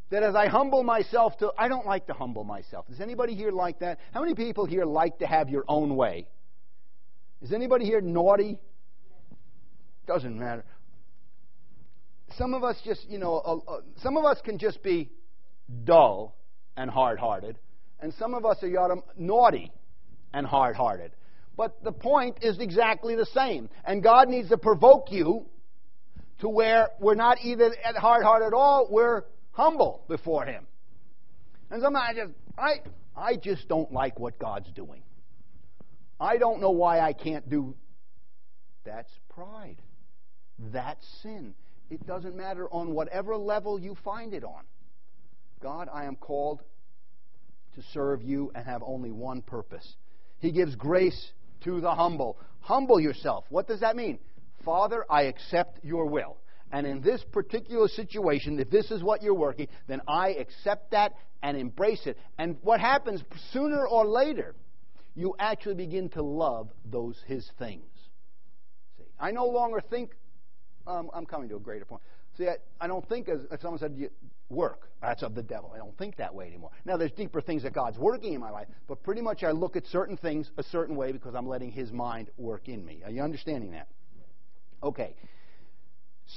that 0.10 0.24
as 0.24 0.36
I 0.36 0.48
humble 0.48 0.84
myself 0.84 1.38
to, 1.40 1.52
I 1.58 1.68
don't 1.68 1.86
like 1.86 2.08
to 2.08 2.14
humble 2.14 2.44
myself. 2.44 2.88
Does 2.88 3.02
anybody 3.02 3.36
here 3.36 3.52
like 3.52 3.80
that? 3.80 4.00
How 4.14 4.22
many 4.22 4.36
people 4.36 4.66
here 4.66 4.86
like 4.86 5.20
to 5.20 5.28
have 5.28 5.50
your 5.50 5.64
own 5.68 5.96
way? 5.96 6.28
Is 7.42 7.52
anybody 7.52 7.86
here 7.86 8.02
naughty? 8.02 8.60
Doesn't 10.06 10.38
matter. 10.38 10.66
Some 12.38 12.54
of 12.54 12.64
us 12.64 12.78
just, 12.84 13.10
you 13.10 13.18
know, 13.18 13.36
uh, 13.38 13.72
uh, 13.72 13.82
some 14.02 14.18
of 14.18 14.26
us 14.26 14.40
can 14.44 14.58
just 14.58 14.82
be 14.84 15.12
dull 15.84 16.36
and 16.76 16.90
hard 16.90 17.20
hearted, 17.20 17.58
and 18.00 18.14
some 18.16 18.34
of 18.34 18.46
us 18.46 18.58
are 18.64 19.04
naughty 19.18 19.72
and 20.34 20.46
hard 20.46 20.76
hearted. 20.76 21.12
But 21.56 21.84
the 21.84 21.92
point 21.92 22.40
is 22.42 22.58
exactly 22.60 23.16
the 23.16 23.28
same. 23.28 23.70
And 23.86 24.02
God 24.02 24.28
needs 24.28 24.50
to 24.50 24.58
provoke 24.58 25.12
you 25.12 25.46
to 26.40 26.50
where 26.50 26.90
we're 27.00 27.16
not 27.16 27.38
either 27.44 27.74
hard 27.96 28.24
hearted 28.24 28.48
at 28.48 28.54
all, 28.54 28.88
we're 28.90 29.24
humble 29.52 30.04
before 30.08 30.46
Him. 30.46 30.66
And 31.70 31.82
sometimes 31.82 32.06
I 32.10 32.14
just, 32.14 32.34
I, 32.58 32.72
I 33.16 33.36
just 33.36 33.68
don't 33.68 33.92
like 33.92 34.20
what 34.20 34.40
God's 34.40 34.70
doing. 34.72 35.04
I 36.20 36.38
don't 36.38 36.60
know 36.60 36.72
why 36.72 37.00
I 37.00 37.14
can't 37.14 37.50
do. 37.50 37.76
That's 38.84 39.12
pride. 39.30 39.82
That's 40.72 41.06
sin. 41.22 41.54
It 41.94 42.08
doesn't 42.08 42.36
matter 42.36 42.68
on 42.70 42.96
whatever 42.96 43.38
level 43.38 43.80
you 43.80 43.96
find 44.04 44.34
it 44.34 44.44
on. 44.44 44.64
God, 45.62 45.90
I 45.94 46.06
am 46.06 46.16
called 46.16 46.64
to 47.76 47.84
serve 47.94 48.24
you 48.24 48.52
and 48.56 48.66
have 48.66 48.82
only 48.84 49.12
one 49.12 49.44
purpose. 49.44 49.88
He 50.40 50.52
gives 50.52 50.76
grace 50.76 51.32
to 51.66 51.82
the 51.82 51.94
humble. 51.94 52.40
Humble 52.62 53.00
yourself. 53.00 53.46
What 53.50 53.68
does 53.68 53.82
that 53.82 53.96
mean? 53.96 54.18
Father, 54.66 55.06
I 55.08 55.24
accept 55.24 55.86
your 55.86 56.08
will. 56.08 56.38
And 56.72 56.88
in 56.88 57.02
this 57.02 57.24
particular 57.32 57.88
situation, 57.88 58.60
if 58.60 58.72
this 58.72 58.90
is 58.90 59.04
what 59.04 59.22
you're 59.22 59.36
working, 59.36 59.68
then 59.88 60.02
I 60.08 60.30
accept 60.30 60.92
that 60.92 61.14
and 61.44 61.56
embrace 61.56 62.08
it. 62.08 62.18
And 62.40 62.58
what 62.64 62.80
happens 62.80 63.22
sooner 63.52 63.86
or 63.86 64.08
later, 64.08 64.56
you 65.14 65.36
actually 65.38 65.76
begin 65.76 66.10
to 66.10 66.24
love 66.24 66.70
those 66.84 67.22
his 67.28 67.48
things. 67.60 67.86
See, 68.98 69.04
I 69.20 69.30
no 69.30 69.46
longer 69.46 69.80
think. 69.80 70.16
Um, 70.86 71.10
I'm 71.14 71.26
coming 71.26 71.50
to 71.50 71.56
a 71.56 71.60
greater 71.60 71.86
point. 71.86 72.02
See, 72.38 72.48
I, 72.48 72.56
I 72.82 72.88
don't 72.88 73.08
think 73.08 73.30
as, 73.30 73.42
as 73.52 73.62
someone 73.62 73.80
said, 73.80 74.10
work. 74.50 74.90
That's 75.02 75.22
of 75.22 75.36
the 75.36 75.44
devil. 75.44 75.72
I 75.74 75.78
don't 75.78 75.98
think 75.98 76.18
that 76.18 76.34
way 76.34 76.48
anymore. 76.48 76.72
Now, 76.86 76.98
there's 76.98 77.12
deeper 77.12 77.42
things 77.42 77.64
that 77.64 77.74
God's 77.74 77.98
working 77.98 78.34
in 78.34 78.40
my 78.40 78.50
life, 78.50 78.68
but 78.88 79.04
pretty 79.04 79.22
much 79.22 79.44
I 79.44 79.52
look 79.52 79.76
at 79.76 79.86
certain 79.88 80.18
things 80.18 80.50
a 80.58 80.64
certain 80.64 80.96
way 80.96 81.12
because 81.12 81.36
I'm 81.36 81.48
letting 81.48 81.72
His 81.72 81.92
mind 81.92 82.30
work 82.38 82.68
in 82.68 82.84
me. 82.86 83.02
Are 83.06 83.12
you 83.12 83.22
understanding 83.22 83.72
that? 83.72 83.88
Okay. 84.82 85.16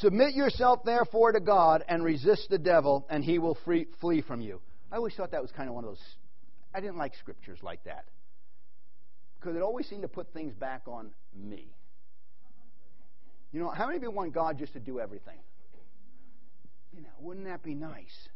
Submit 0.01 0.35
yourself 0.35 0.81
therefore 0.85 1.33
to 1.33 1.41
God 1.41 1.83
and 1.89 2.05
resist 2.05 2.49
the 2.51 2.59
devil, 2.59 3.07
and 3.09 3.25
he 3.25 3.39
will 3.39 3.57
free, 3.65 3.87
flee 4.01 4.21
from 4.21 4.41
you. 4.41 4.61
I 4.91 4.97
always 4.97 5.15
thought 5.15 5.31
that 5.31 5.43
was 5.43 5.53
kind 5.53 5.69
of 5.69 5.75
one 5.75 5.85
of 5.85 5.91
those. 5.91 6.03
I 6.75 6.81
didn't 6.81 6.99
like 6.99 7.15
scriptures 7.17 7.59
like 7.63 7.83
that 7.85 8.05
because 9.39 9.57
it 9.57 9.63
always 9.63 9.89
seemed 9.89 10.03
to 10.03 10.09
put 10.09 10.33
things 10.33 10.53
back 10.55 10.83
on 10.87 11.11
me. 11.35 11.69
You 13.53 13.61
know, 13.61 13.71
how 13.71 13.87
many 13.87 14.01
you 14.01 14.11
want 14.11 14.33
God 14.33 14.59
just 14.59 14.73
to 14.75 14.81
do 14.81 15.01
everything? 15.01 15.39
You 16.95 17.03
know, 17.03 17.09
wouldn't 17.21 17.47
that 17.47 17.63
be 17.63 17.75
nice? 17.75 18.29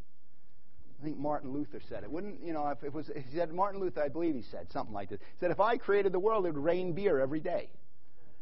I 1.00 1.04
think 1.04 1.18
Martin 1.18 1.52
Luther 1.52 1.80
said 1.88 2.04
it. 2.04 2.10
Wouldn't 2.10 2.44
you 2.44 2.52
know? 2.52 2.68
If 2.68 2.84
it 2.84 2.92
was, 2.92 3.10
he 3.14 3.36
said 3.36 3.52
Martin 3.52 3.80
Luther, 3.80 4.02
I 4.02 4.08
believe 4.08 4.34
he 4.34 4.42
said 4.42 4.66
something 4.70 4.94
like 4.94 5.08
this. 5.08 5.18
He 5.20 5.38
said, 5.40 5.50
"If 5.50 5.60
I 5.60 5.78
created 5.78 6.12
the 6.12 6.18
world, 6.18 6.44
it 6.46 6.54
would 6.54 6.62
rain 6.62 6.92
beer 6.92 7.20
every 7.20 7.40
day." 7.40 7.70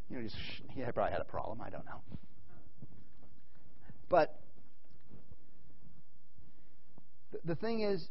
You 0.09 0.17
know, 0.17 0.23
just, 0.23 0.35
he 0.71 0.81
probably 0.81 1.11
had 1.11 1.21
a 1.21 1.25
problem. 1.25 1.61
I 1.61 1.69
don't 1.69 1.85
know. 1.85 2.01
But 4.09 4.39
the, 7.31 7.39
the 7.45 7.55
thing 7.55 7.81
is, 7.81 8.09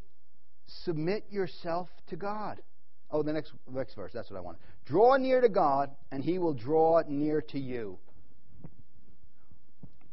submit 0.85 1.27
yourself 1.31 1.89
to 2.09 2.17
God. 2.17 2.63
Oh, 3.11 3.23
the 3.23 3.33
next 3.33 3.53
next 3.71 3.95
verse. 3.95 4.13
That's 4.15 4.31
what 4.31 4.39
I 4.39 4.41
want. 4.41 4.59
Draw 4.87 5.17
near 5.17 5.43
to 5.43 5.49
God, 5.49 5.91
and 6.11 6.25
He 6.25 6.39
will 6.39 6.55
draw 6.55 7.03
near 7.07 7.43
to 7.43 7.59
you. 7.59 7.99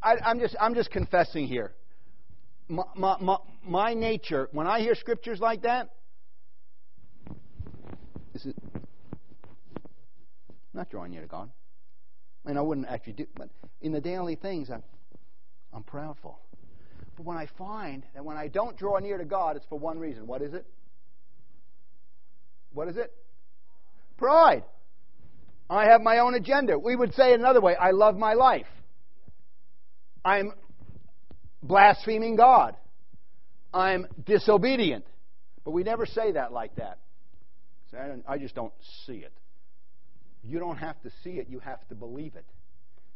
I, 0.05 0.17
I'm 0.23 0.39
just 0.39 0.55
I'm 0.59 0.75
just 0.75 0.91
confessing 0.91 1.47
here 1.47 1.73
my, 2.67 2.83
my, 3.19 3.37
my, 3.63 3.93
nature, 3.93 4.49
when 4.51 4.67
I 4.67 4.79
hear 4.79 4.95
scriptures 4.95 5.39
like 5.39 5.63
that, 5.63 5.89
this 8.33 8.45
is 8.45 8.53
not 10.73 10.89
drawing 10.89 11.11
near 11.11 11.21
to 11.21 11.27
God. 11.27 11.51
And 12.45 12.57
I 12.57 12.61
wouldn't 12.61 12.87
actually 12.87 13.13
do, 13.13 13.25
but 13.35 13.49
in 13.81 13.91
the 13.91 14.01
daily 14.01 14.35
things, 14.35 14.69
I'm, 14.69 14.83
I'm 15.73 15.83
proudful. 15.83 16.35
But 17.15 17.25
when 17.25 17.37
I 17.37 17.47
find 17.57 18.03
that 18.13 18.25
when 18.25 18.37
I 18.37 18.47
don't 18.47 18.77
draw 18.77 18.99
near 18.99 19.17
to 19.17 19.25
God, 19.25 19.55
it's 19.55 19.65
for 19.67 19.79
one 19.79 19.99
reason. 19.99 20.27
What 20.27 20.41
is 20.41 20.53
it? 20.53 20.65
What 22.73 22.87
is 22.87 22.97
it? 22.97 23.11
Pride. 24.17 24.63
I 25.69 25.85
have 25.85 26.01
my 26.01 26.19
own 26.19 26.35
agenda. 26.35 26.77
We 26.77 26.95
would 26.95 27.13
say 27.15 27.31
it 27.31 27.39
another 27.39 27.61
way 27.61 27.75
I 27.75 27.91
love 27.91 28.17
my 28.17 28.33
life. 28.33 28.67
I'm 30.25 30.51
blaspheming 31.63 32.35
God. 32.35 32.75
I'm 33.73 34.07
disobedient. 34.25 35.05
But 35.63 35.71
we 35.71 35.83
never 35.83 36.05
say 36.05 36.33
that 36.33 36.51
like 36.51 36.75
that. 36.75 36.99
I 38.27 38.37
just 38.37 38.55
don't 38.55 38.73
see 39.05 39.17
it. 39.19 39.31
You 40.43 40.59
don't 40.59 40.77
have 40.77 41.01
to 41.03 41.11
see 41.23 41.31
it, 41.31 41.47
you 41.49 41.59
have 41.59 41.87
to 41.87 41.95
believe 41.95 42.35
it. 42.35 42.45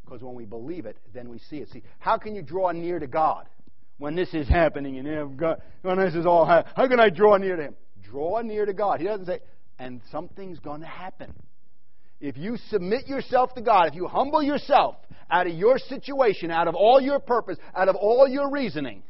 Because 0.06 0.24
when 0.24 0.36
we 0.36 0.46
believe 0.46 0.86
it, 0.86 0.98
then 1.14 1.30
we 1.30 1.38
see 1.38 1.58
it. 1.58 1.70
See, 1.70 1.84
how 2.00 2.18
can 2.18 2.34
you 2.34 2.42
draw 2.42 2.72
near 2.72 2.98
to 2.98 3.06
God 3.06 3.48
when 3.98 4.16
this 4.16 4.34
is 4.34 4.48
happening 4.48 4.98
and 4.98 5.38
God, 5.38 5.62
when 5.82 5.98
this 5.98 6.16
is 6.16 6.26
all 6.26 6.46
happening? 6.46 6.74
How 6.76 6.88
can 6.88 7.00
I 7.00 7.10
draw 7.10 7.38
near 7.38 7.58
to 7.58 7.64
Him? 7.64 7.76
Draw 8.04 8.42
near 8.42 8.66
to 8.66 8.74
God. 8.74 9.00
He 9.00 9.06
doesn't 9.06 9.26
say, 9.26 9.40
and 9.78 10.02
something's 10.12 10.60
going 10.60 10.82
to 10.82 10.88
happen. 10.88 11.34
If 12.22 12.38
you 12.38 12.58
submit 12.70 13.08
yourself 13.08 13.54
to 13.56 13.62
God, 13.62 13.88
if 13.88 13.96
you 13.96 14.08
humble 14.08 14.44
yourself 14.44 14.96
out 15.32 15.48
of 15.48 15.54
your 15.54 15.78
situation, 15.78 16.52
out 16.52 16.68
of 16.68 16.76
all 16.76 17.00
your 17.00 17.20
purpose, 17.20 17.58
out 17.76 17.88
of 17.88 17.96
all 17.96 18.28
your 18.28 18.52
reasoning, 18.52 19.04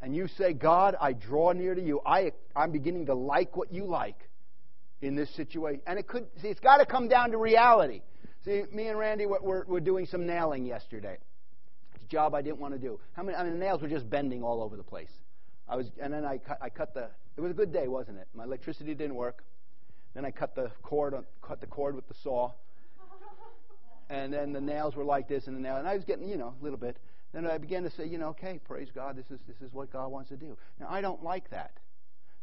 and 0.00 0.14
you 0.14 0.28
say, 0.36 0.52
God, 0.52 0.96
I 1.00 1.12
draw 1.12 1.52
near 1.52 1.74
to 1.74 1.82
you, 1.82 2.00
I, 2.04 2.32
I'm 2.54 2.72
beginning 2.72 3.06
to 3.06 3.14
like 3.14 3.56
what 3.56 3.72
you 3.72 3.86
like 3.86 4.18
in 5.00 5.14
this 5.14 5.34
situation. 5.36 5.80
And 5.86 5.98
it 5.98 6.06
could, 6.06 6.26
see, 6.42 6.48
it's 6.48 6.60
got 6.60 6.78
to 6.78 6.86
come 6.86 7.08
down 7.08 7.30
to 7.30 7.38
reality. 7.38 8.02
See, 8.44 8.64
me 8.72 8.88
and 8.88 8.98
Randy 8.98 9.26
were, 9.26 9.64
were 9.66 9.80
doing 9.80 10.06
some 10.06 10.26
nailing 10.26 10.66
yesterday. 10.66 11.16
It's 11.94 12.04
a 12.04 12.08
job 12.08 12.34
I 12.34 12.42
didn't 12.42 12.58
want 12.58 12.74
to 12.74 12.80
do. 12.80 13.00
How 13.12 13.22
many, 13.22 13.36
I 13.38 13.44
mean, 13.44 13.54
the 13.54 13.58
nails 13.58 13.80
were 13.80 13.88
just 13.88 14.10
bending 14.10 14.42
all 14.42 14.62
over 14.62 14.76
the 14.76 14.82
place. 14.82 15.08
I 15.68 15.76
was, 15.76 15.86
and 16.02 16.12
then 16.12 16.24
I 16.24 16.36
cut, 16.38 16.58
I 16.60 16.68
cut 16.68 16.92
the, 16.92 17.08
it 17.36 17.40
was 17.40 17.52
a 17.52 17.54
good 17.54 17.72
day, 17.72 17.88
wasn't 17.88 18.18
it? 18.18 18.28
My 18.34 18.44
electricity 18.44 18.94
didn't 18.94 19.14
work. 19.14 19.44
Then 20.14 20.24
I 20.24 20.30
cut 20.30 20.54
the 20.54 20.70
cord, 20.82 21.14
cut 21.42 21.60
the 21.60 21.66
cord 21.66 21.94
with 21.94 22.08
the 22.08 22.14
saw. 22.14 22.52
And 24.10 24.32
then 24.32 24.52
the 24.52 24.60
nails 24.60 24.94
were 24.94 25.04
like 25.04 25.28
this, 25.28 25.46
and 25.46 25.56
the 25.56 25.60
nail, 25.60 25.76
and 25.76 25.88
I 25.88 25.94
was 25.94 26.04
getting, 26.04 26.28
you 26.28 26.36
know, 26.36 26.54
a 26.60 26.62
little 26.62 26.78
bit. 26.78 26.98
Then 27.32 27.46
I 27.46 27.58
began 27.58 27.82
to 27.82 27.90
say, 27.90 28.06
you 28.06 28.18
know, 28.18 28.28
okay, 28.28 28.60
praise 28.64 28.88
God, 28.94 29.16
this 29.16 29.30
is 29.30 29.40
this 29.48 29.60
is 29.60 29.72
what 29.72 29.92
God 29.92 30.12
wants 30.12 30.28
to 30.28 30.36
do. 30.36 30.56
Now 30.78 30.86
I 30.88 31.00
don't 31.00 31.24
like 31.24 31.50
that. 31.50 31.72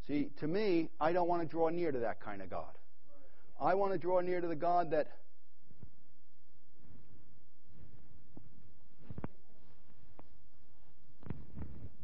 See, 0.07 0.29
to 0.39 0.47
me, 0.47 0.89
I 0.99 1.13
don't 1.13 1.29
want 1.29 1.43
to 1.43 1.47
draw 1.47 1.69
near 1.69 1.91
to 1.91 1.99
that 1.99 2.19
kind 2.19 2.41
of 2.41 2.49
God. 2.49 2.77
I 3.59 3.75
want 3.75 3.93
to 3.93 3.99
draw 3.99 4.19
near 4.19 4.41
to 4.41 4.47
the 4.47 4.55
God 4.55 4.91
that 4.91 5.11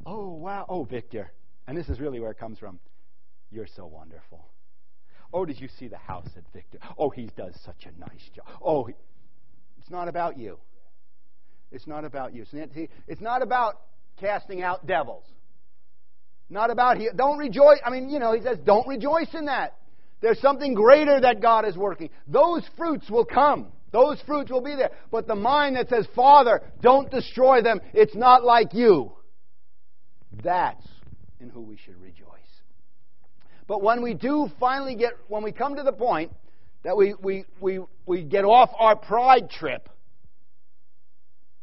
Oh, 0.09 0.30
wow. 0.30 0.65
Oh, 0.70 0.86
Victor. 0.86 1.34
And 1.68 1.78
this 1.78 1.89
is 1.89 1.99
really 1.99 2.22
where 2.22 2.32
it 2.32 2.39
comes 2.39 2.57
from. 2.57 2.80
You're 3.51 3.68
so 3.68 3.86
wonderful. 3.86 4.47
Oh, 5.34 5.46
did 5.46 5.60
you 5.60 5.68
see 5.80 5.88
the 5.88 5.98
house 5.98 6.30
at 6.36 6.44
Victor? 6.54 6.80
Oh, 6.98 7.10
he 7.10 7.30
does 7.38 7.54
such 7.66 7.86
a 7.86 8.00
nice 8.00 8.30
job. 8.36 8.46
Oh, 8.62 8.86
he... 8.86 8.94
it's 9.80 9.90
not 9.90 10.08
about 10.08 10.38
you. 10.38 10.58
It's 11.72 11.88
not 11.88 12.06
about 12.06 12.34
you. 12.34 12.46
It's 13.08 13.22
not 13.22 13.42
about 13.42 13.82
casting 14.20 14.62
out 14.62 14.88
devils. 14.88 15.26
Not 16.50 16.72
about 16.72 16.98
he. 16.98 17.10
Don't 17.14 17.38
rejoice. 17.38 17.80
I 17.86 17.90
mean, 17.90 18.10
you 18.10 18.20
know, 18.20 18.32
he 18.32 18.42
says, 18.42 18.58
don't 18.64 18.88
rejoice 18.88 19.34
in 19.34 19.46
that. 19.46 19.76
There's 20.22 20.40
something 20.40 20.74
greater 20.74 21.20
that 21.20 21.42
God 21.42 21.68
is 21.68 21.76
working. 21.76 22.10
Those 22.28 22.64
fruits 22.78 23.10
will 23.10 23.26
come. 23.26 23.68
Those 23.92 24.20
fruits 24.26 24.50
will 24.50 24.62
be 24.62 24.76
there. 24.76 24.92
But 25.12 25.28
the 25.28 25.36
mind 25.36 25.76
that 25.76 25.90
says, 25.90 26.08
Father, 26.16 26.62
don't 26.82 27.12
destroy 27.12 27.62
them, 27.62 27.82
it's 27.94 28.16
not 28.16 28.44
like 28.44 28.74
you. 28.74 29.12
That's 30.44 30.86
in 31.40 31.50
who 31.50 31.62
we 31.62 31.78
should 31.78 32.02
rejoice. 32.02 32.28
But 33.68 33.82
when 33.82 34.01
we 34.01 34.13
do 34.13 34.49
finally 34.59 34.95
get, 34.95 35.13
when 35.28 35.43
we 35.43 35.51
come 35.51 35.76
to 35.76 35.84
the 35.84 35.91
point 35.91 36.32
that 36.84 36.95
we, 36.95 37.13
we, 37.22 37.45
we, 37.59 37.80
we 38.05 38.24
get 38.24 38.45
off 38.45 38.72
our 38.80 38.95
pride 38.95 39.49
trip, 39.49 39.89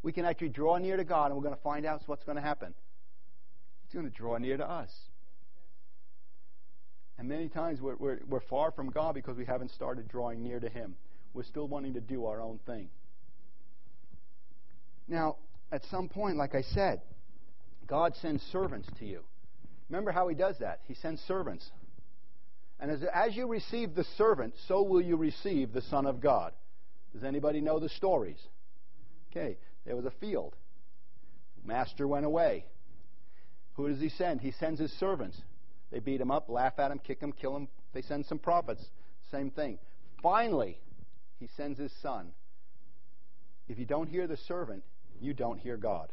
we 0.03 0.13
can 0.13 0.27
actually 0.27 0.51
draw 0.51 0.77
near 0.77 0.99
to 0.99 1.05
God 1.05 1.27
and 1.27 1.37
we're 1.37 1.43
going 1.43 1.57
to 1.57 1.63
find 1.63 1.87
out 1.87 2.03
what's 2.07 2.25
going 2.25 2.37
to 2.37 2.43
happen. 2.43 2.75
He's 3.85 3.95
going 3.95 4.05
to 4.05 4.15
draw 4.15 4.37
near 4.37 4.59
to 4.59 4.69
us. 4.69 4.91
And 7.17 7.29
many 7.29 7.49
times 7.49 7.81
we're, 7.81 7.97
we're, 7.97 8.21
we're 8.29 8.41
far 8.41 8.71
from 8.71 8.91
God 8.91 9.15
because 9.15 9.37
we 9.37 9.47
haven't 9.47 9.71
started 9.71 10.09
drawing 10.09 10.43
near 10.43 10.61
to 10.61 10.69
Him. 10.69 10.97
We're 11.33 11.45
still 11.45 11.69
wanting 11.69 11.95
to 11.95 12.01
do 12.01 12.27
our 12.27 12.41
own 12.41 12.59
thing. 12.67 12.89
Now, 15.09 15.37
at 15.73 15.83
some 15.91 16.09
point, 16.09 16.37
like 16.37 16.55
I 16.55 16.63
said, 16.63 17.01
God 17.87 18.15
sends 18.21 18.43
servants 18.45 18.89
to 18.99 19.07
you. 19.07 19.23
Remember 19.89 20.13
how 20.13 20.29
He 20.29 20.35
does 20.35 20.59
that? 20.59 20.81
He 20.87 20.95
sends 20.95 21.21
servants. 21.23 21.71
And 22.81 22.91
as, 22.91 23.03
as 23.15 23.37
you 23.37 23.47
receive 23.47 23.95
the 23.95 24.05
servant, 24.17 24.55
so 24.69 24.83
will 24.83 25.01
you 25.01 25.17
receive 25.17 25.73
the 25.73 25.83
Son 25.83 26.07
of 26.07 26.21
God. 26.21 26.53
Does 27.13 27.25
anybody 27.25 27.61
know 27.61 27.79
the 27.79 27.89
stories? 27.89 28.39
Okay, 29.31 29.57
there 29.87 29.97
was 29.97 30.05
a 30.05 30.11
field. 30.21 30.55
Master 31.65 32.07
went 32.07 32.27
away. 32.27 32.65
Who 33.75 33.89
does 33.89 34.01
he 34.01 34.09
send? 34.09 34.41
He 34.41 34.53
sends 34.53 34.81
his 34.81 34.93
servants. 34.93 35.41
They 35.91 36.01
beat 36.01 36.21
him 36.21 36.31
up, 36.31 36.49
laugh 36.49 36.79
at 36.79 36.91
him, 36.91 36.99
kick 36.99 37.21
him, 37.21 37.33
kill 37.33 37.57
him. 37.57 37.69
They 37.93 38.03
send 38.03 38.27
some 38.27 38.39
prophets. 38.39 38.85
Same 39.31 39.51
thing. 39.51 39.79
Finally, 40.23 40.79
he 41.39 41.49
sends 41.57 41.79
his 41.79 41.93
son. 42.03 42.33
If 43.69 43.79
you 43.79 43.87
don't 43.87 44.09
hear 44.09 44.27
the 44.27 44.37
servant, 44.37 44.83
you 45.21 45.35
don't 45.35 45.59
hear 45.59 45.77
God. 45.77 46.11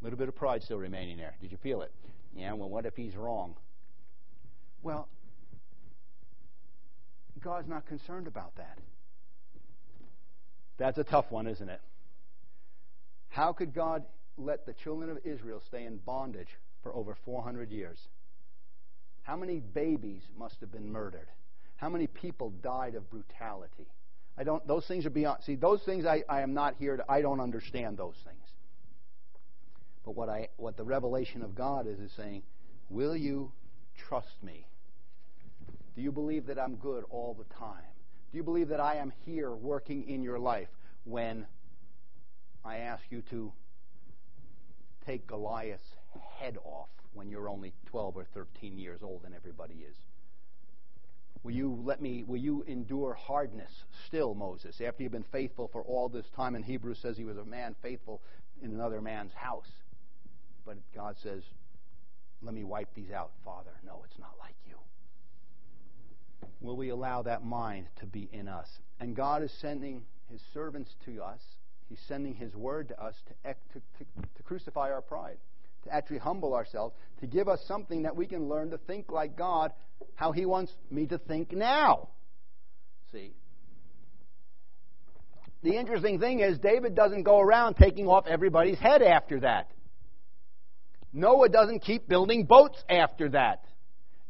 A 0.00 0.04
little 0.04 0.18
bit 0.18 0.28
of 0.28 0.36
pride 0.36 0.62
still 0.62 0.78
remaining 0.78 1.16
there. 1.16 1.34
Did 1.40 1.50
you 1.50 1.58
feel 1.58 1.82
it? 1.82 1.92
Yeah, 2.34 2.52
well, 2.52 2.68
what 2.68 2.86
if 2.86 2.94
he's 2.94 3.16
wrong? 3.16 3.56
Well, 4.82 5.08
God's 7.40 7.68
not 7.68 7.86
concerned 7.86 8.26
about 8.26 8.56
that. 8.56 8.78
That's 10.78 10.98
a 10.98 11.04
tough 11.04 11.30
one, 11.30 11.46
isn't 11.46 11.68
it? 11.68 11.80
How 13.28 13.52
could 13.52 13.74
God 13.74 14.04
let 14.36 14.66
the 14.66 14.72
children 14.72 15.10
of 15.10 15.18
Israel 15.24 15.60
stay 15.66 15.84
in 15.84 15.98
bondage 15.98 16.48
for 16.82 16.94
over 16.94 17.16
400 17.24 17.70
years? 17.70 17.98
How 19.22 19.36
many 19.36 19.60
babies 19.60 20.22
must 20.38 20.60
have 20.60 20.72
been 20.72 20.90
murdered? 20.90 21.28
How 21.76 21.88
many 21.88 22.06
people 22.06 22.50
died 22.62 22.94
of 22.94 23.10
brutality? 23.10 23.86
I 24.36 24.44
don't. 24.44 24.66
Those 24.66 24.86
things 24.86 25.04
are 25.04 25.10
beyond. 25.10 25.42
See, 25.44 25.56
those 25.56 25.82
things 25.82 26.06
I, 26.06 26.22
I 26.28 26.42
am 26.42 26.54
not 26.54 26.76
here 26.78 26.96
to. 26.96 27.04
I 27.08 27.22
don't 27.22 27.40
understand 27.40 27.98
those 27.98 28.14
things. 28.24 28.44
But 30.04 30.14
what 30.14 30.28
I 30.28 30.48
what 30.56 30.76
the 30.76 30.84
revelation 30.84 31.42
of 31.42 31.54
God 31.54 31.86
is 31.86 31.98
is 31.98 32.12
saying, 32.16 32.42
will 32.88 33.16
you 33.16 33.52
trust 34.08 34.42
me? 34.42 34.66
Do 35.96 36.02
you 36.02 36.12
believe 36.12 36.46
that 36.46 36.58
I'm 36.58 36.76
good 36.76 37.04
all 37.10 37.34
the 37.34 37.54
time? 37.54 37.82
Do 38.30 38.38
you 38.38 38.44
believe 38.44 38.68
that 38.68 38.80
I 38.80 38.96
am 38.96 39.12
here 39.26 39.50
working 39.52 40.08
in 40.08 40.22
your 40.22 40.38
life 40.38 40.68
when 41.04 41.46
I 42.64 42.78
ask 42.78 43.02
you 43.10 43.22
to 43.30 43.52
take 45.06 45.26
Goliath's 45.26 45.94
head 46.38 46.58
off 46.64 46.88
when 47.14 47.30
you're 47.30 47.48
only 47.48 47.72
12 47.86 48.16
or 48.16 48.26
13 48.34 48.78
years 48.78 49.00
old 49.02 49.22
and 49.24 49.34
everybody 49.34 49.74
is? 49.88 49.96
Will 51.42 51.52
you 51.52 51.80
let 51.84 52.02
me, 52.02 52.24
will 52.24 52.36
you 52.36 52.64
endure 52.66 53.14
hardness 53.14 53.70
still, 54.06 54.34
Moses, 54.34 54.80
after 54.80 55.02
you've 55.02 55.12
been 55.12 55.24
faithful 55.32 55.68
for 55.72 55.82
all 55.82 56.08
this 56.08 56.26
time? 56.36 56.54
And 56.54 56.64
Hebrews 56.64 56.98
says 57.00 57.16
he 57.16 57.24
was 57.24 57.38
a 57.38 57.44
man 57.44 57.74
faithful 57.80 58.20
in 58.62 58.72
another 58.72 59.00
man's 59.00 59.32
house. 59.32 59.70
But 60.66 60.76
God 60.94 61.16
says, 61.22 61.42
let 62.42 62.54
me 62.54 62.64
wipe 62.64 62.94
these 62.94 63.10
out, 63.10 63.30
Father. 63.44 63.72
No, 63.84 64.02
it's 64.04 64.18
not 64.18 64.34
like 64.38 64.54
you. 64.66 64.76
Will 66.60 66.76
we 66.76 66.90
allow 66.90 67.22
that 67.22 67.44
mind 67.44 67.86
to 68.00 68.06
be 68.06 68.28
in 68.32 68.48
us? 68.48 68.68
And 69.00 69.14
God 69.14 69.42
is 69.42 69.52
sending 69.60 70.02
his 70.30 70.40
servants 70.52 70.90
to 71.06 71.22
us. 71.22 71.40
He's 71.88 72.00
sending 72.06 72.34
his 72.34 72.54
word 72.54 72.88
to 72.88 73.02
us 73.02 73.14
to, 73.26 73.54
to, 73.54 73.80
to, 73.98 74.04
to 74.36 74.42
crucify 74.42 74.90
our 74.90 75.02
pride 75.02 75.38
to 75.84 75.94
actually 75.94 76.18
humble 76.18 76.54
ourselves, 76.54 76.94
to 77.20 77.26
give 77.26 77.48
us 77.48 77.60
something 77.66 78.02
that 78.02 78.16
we 78.16 78.26
can 78.26 78.48
learn 78.48 78.70
to 78.70 78.78
think 78.78 79.10
like 79.10 79.36
God, 79.36 79.72
how 80.14 80.32
He 80.32 80.46
wants 80.46 80.72
me 80.90 81.06
to 81.06 81.18
think 81.18 81.52
now. 81.52 82.08
See? 83.12 83.32
The 85.62 85.76
interesting 85.76 86.20
thing 86.20 86.40
is, 86.40 86.58
David 86.58 86.94
doesn't 86.94 87.24
go 87.24 87.40
around 87.40 87.74
taking 87.74 88.06
off 88.06 88.26
everybody's 88.26 88.78
head 88.78 89.02
after 89.02 89.40
that. 89.40 89.70
Noah 91.12 91.48
doesn't 91.48 91.80
keep 91.80 92.08
building 92.08 92.44
boats 92.44 92.78
after 92.88 93.30
that. 93.30 93.64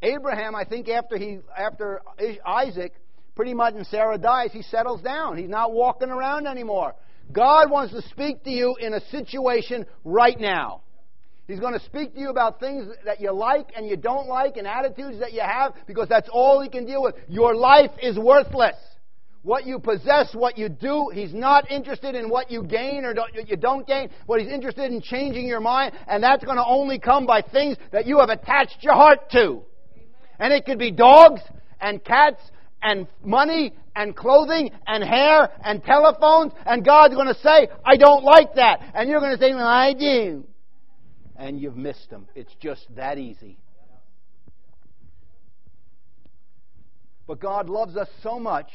Abraham, 0.01 0.55
I 0.55 0.63
think, 0.63 0.87
after 0.87 1.17
he 1.17 1.39
after 1.57 2.01
Isaac, 2.45 2.93
pretty 3.35 3.53
much 3.53 3.73
and 3.75 3.85
Sarah 3.87 4.17
dies, 4.17 4.51
he 4.53 4.61
settles 4.61 5.01
down. 5.01 5.37
He's 5.37 5.49
not 5.49 5.73
walking 5.73 6.09
around 6.09 6.47
anymore. 6.47 6.95
God 7.31 7.69
wants 7.69 7.93
to 7.93 8.01
speak 8.09 8.43
to 8.45 8.49
you 8.49 8.75
in 8.79 8.93
a 8.93 9.01
situation 9.11 9.85
right 10.03 10.39
now. 10.39 10.81
He's 11.47 11.59
going 11.59 11.73
to 11.73 11.83
speak 11.85 12.13
to 12.13 12.19
you 12.19 12.29
about 12.29 12.59
things 12.59 12.87
that 13.05 13.19
you 13.19 13.31
like 13.31 13.71
and 13.75 13.87
you 13.87 13.97
don't 13.97 14.27
like 14.27 14.57
and 14.57 14.67
attitudes 14.67 15.19
that 15.19 15.33
you 15.33 15.41
have 15.41 15.73
because 15.87 16.07
that's 16.07 16.29
all 16.31 16.61
He 16.61 16.69
can 16.69 16.85
deal 16.85 17.01
with. 17.01 17.15
Your 17.27 17.55
life 17.55 17.91
is 18.01 18.17
worthless. 18.17 18.75
What 19.41 19.65
you 19.65 19.79
possess, 19.79 20.33
what 20.33 20.57
you 20.57 20.67
do, 20.69 21.09
He's 21.13 21.33
not 21.33 21.71
interested 21.71 22.15
in 22.15 22.29
what 22.29 22.51
you 22.51 22.63
gain 22.63 23.05
or 23.05 23.13
don't, 23.13 23.33
you 23.33 23.55
don't 23.55 23.87
gain. 23.87 24.09
What 24.25 24.41
He's 24.41 24.51
interested 24.51 24.91
in 24.91 25.01
changing 25.01 25.47
your 25.47 25.61
mind, 25.61 25.93
and 26.07 26.21
that's 26.21 26.43
going 26.43 26.57
to 26.57 26.65
only 26.65 26.99
come 26.99 27.25
by 27.25 27.41
things 27.41 27.77
that 27.91 28.05
you 28.05 28.19
have 28.19 28.29
attached 28.29 28.77
your 28.81 28.93
heart 28.93 29.29
to. 29.31 29.61
And 30.39 30.53
it 30.53 30.65
could 30.65 30.79
be 30.79 30.91
dogs 30.91 31.41
and 31.79 32.03
cats 32.03 32.41
and 32.81 33.07
money 33.23 33.73
and 33.95 34.15
clothing 34.15 34.71
and 34.87 35.03
hair 35.03 35.49
and 35.63 35.83
telephones, 35.83 36.53
and 36.65 36.83
God's 36.83 37.15
going 37.15 37.27
to 37.27 37.39
say, 37.41 37.69
I 37.85 37.97
don't 37.97 38.23
like 38.23 38.55
that. 38.55 38.91
And 38.93 39.09
you're 39.09 39.19
going 39.19 39.37
to 39.37 39.41
say, 39.41 39.53
well, 39.53 39.67
I 39.67 39.93
do 39.93 40.45
and 41.39 41.59
you've 41.59 41.77
missed 41.77 42.09
them. 42.09 42.27
It's 42.35 42.53
just 42.59 42.85
that 42.95 43.17
easy. 43.17 43.57
But 47.25 47.39
God 47.39 47.69
loves 47.69 47.95
us 47.95 48.09
so 48.21 48.39
much 48.39 48.67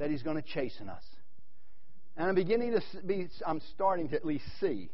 that 0.00 0.10
He's 0.10 0.22
going 0.22 0.36
to 0.36 0.42
chasten 0.42 0.88
us. 0.88 1.04
And 2.16 2.28
I'm 2.28 2.34
beginning 2.34 2.72
to 2.72 2.82
be, 3.06 3.28
I'm 3.46 3.60
starting 3.74 4.08
to 4.08 4.16
at 4.16 4.24
least 4.24 4.44
see 4.58 4.90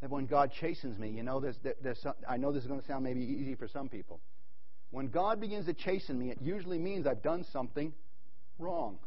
that 0.00 0.08
when 0.08 0.26
God 0.26 0.52
chastens 0.58 0.98
me, 0.98 1.10
you 1.10 1.22
know, 1.22 1.40
there's, 1.40 1.56
there's 1.82 2.00
some, 2.00 2.14
I 2.26 2.36
know 2.36 2.52
this 2.52 2.62
is 2.62 2.68
going 2.68 2.80
to 2.80 2.86
sound 2.86 3.04
maybe 3.04 3.20
easy 3.20 3.56
for 3.56 3.68
some 3.68 3.88
people. 3.88 4.20
When 4.90 5.08
God 5.08 5.40
begins 5.40 5.66
to 5.66 5.74
chasten 5.74 6.18
me, 6.18 6.30
it 6.30 6.38
usually 6.40 6.78
means 6.78 7.06
I've 7.06 7.22
done 7.22 7.44
something 7.52 7.92
wrong. 8.58 8.98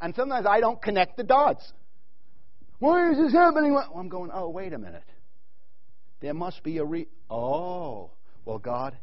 And 0.00 0.14
sometimes 0.14 0.46
I 0.46 0.60
don't 0.60 0.82
connect 0.82 1.16
the 1.16 1.24
dots. 1.24 1.72
Why 2.80 3.12
is 3.12 3.16
this 3.16 3.32
happening? 3.32 3.72
Well, 3.72 3.90
I'm 3.96 4.08
going, 4.08 4.30
oh, 4.34 4.50
wait 4.50 4.74
a 4.74 4.78
minute. 4.78 5.08
There 6.20 6.34
must 6.34 6.62
be 6.62 6.78
a 6.78 6.84
re. 6.84 7.06
Oh, 7.30 8.10
well, 8.44 8.58
God, 8.58 8.98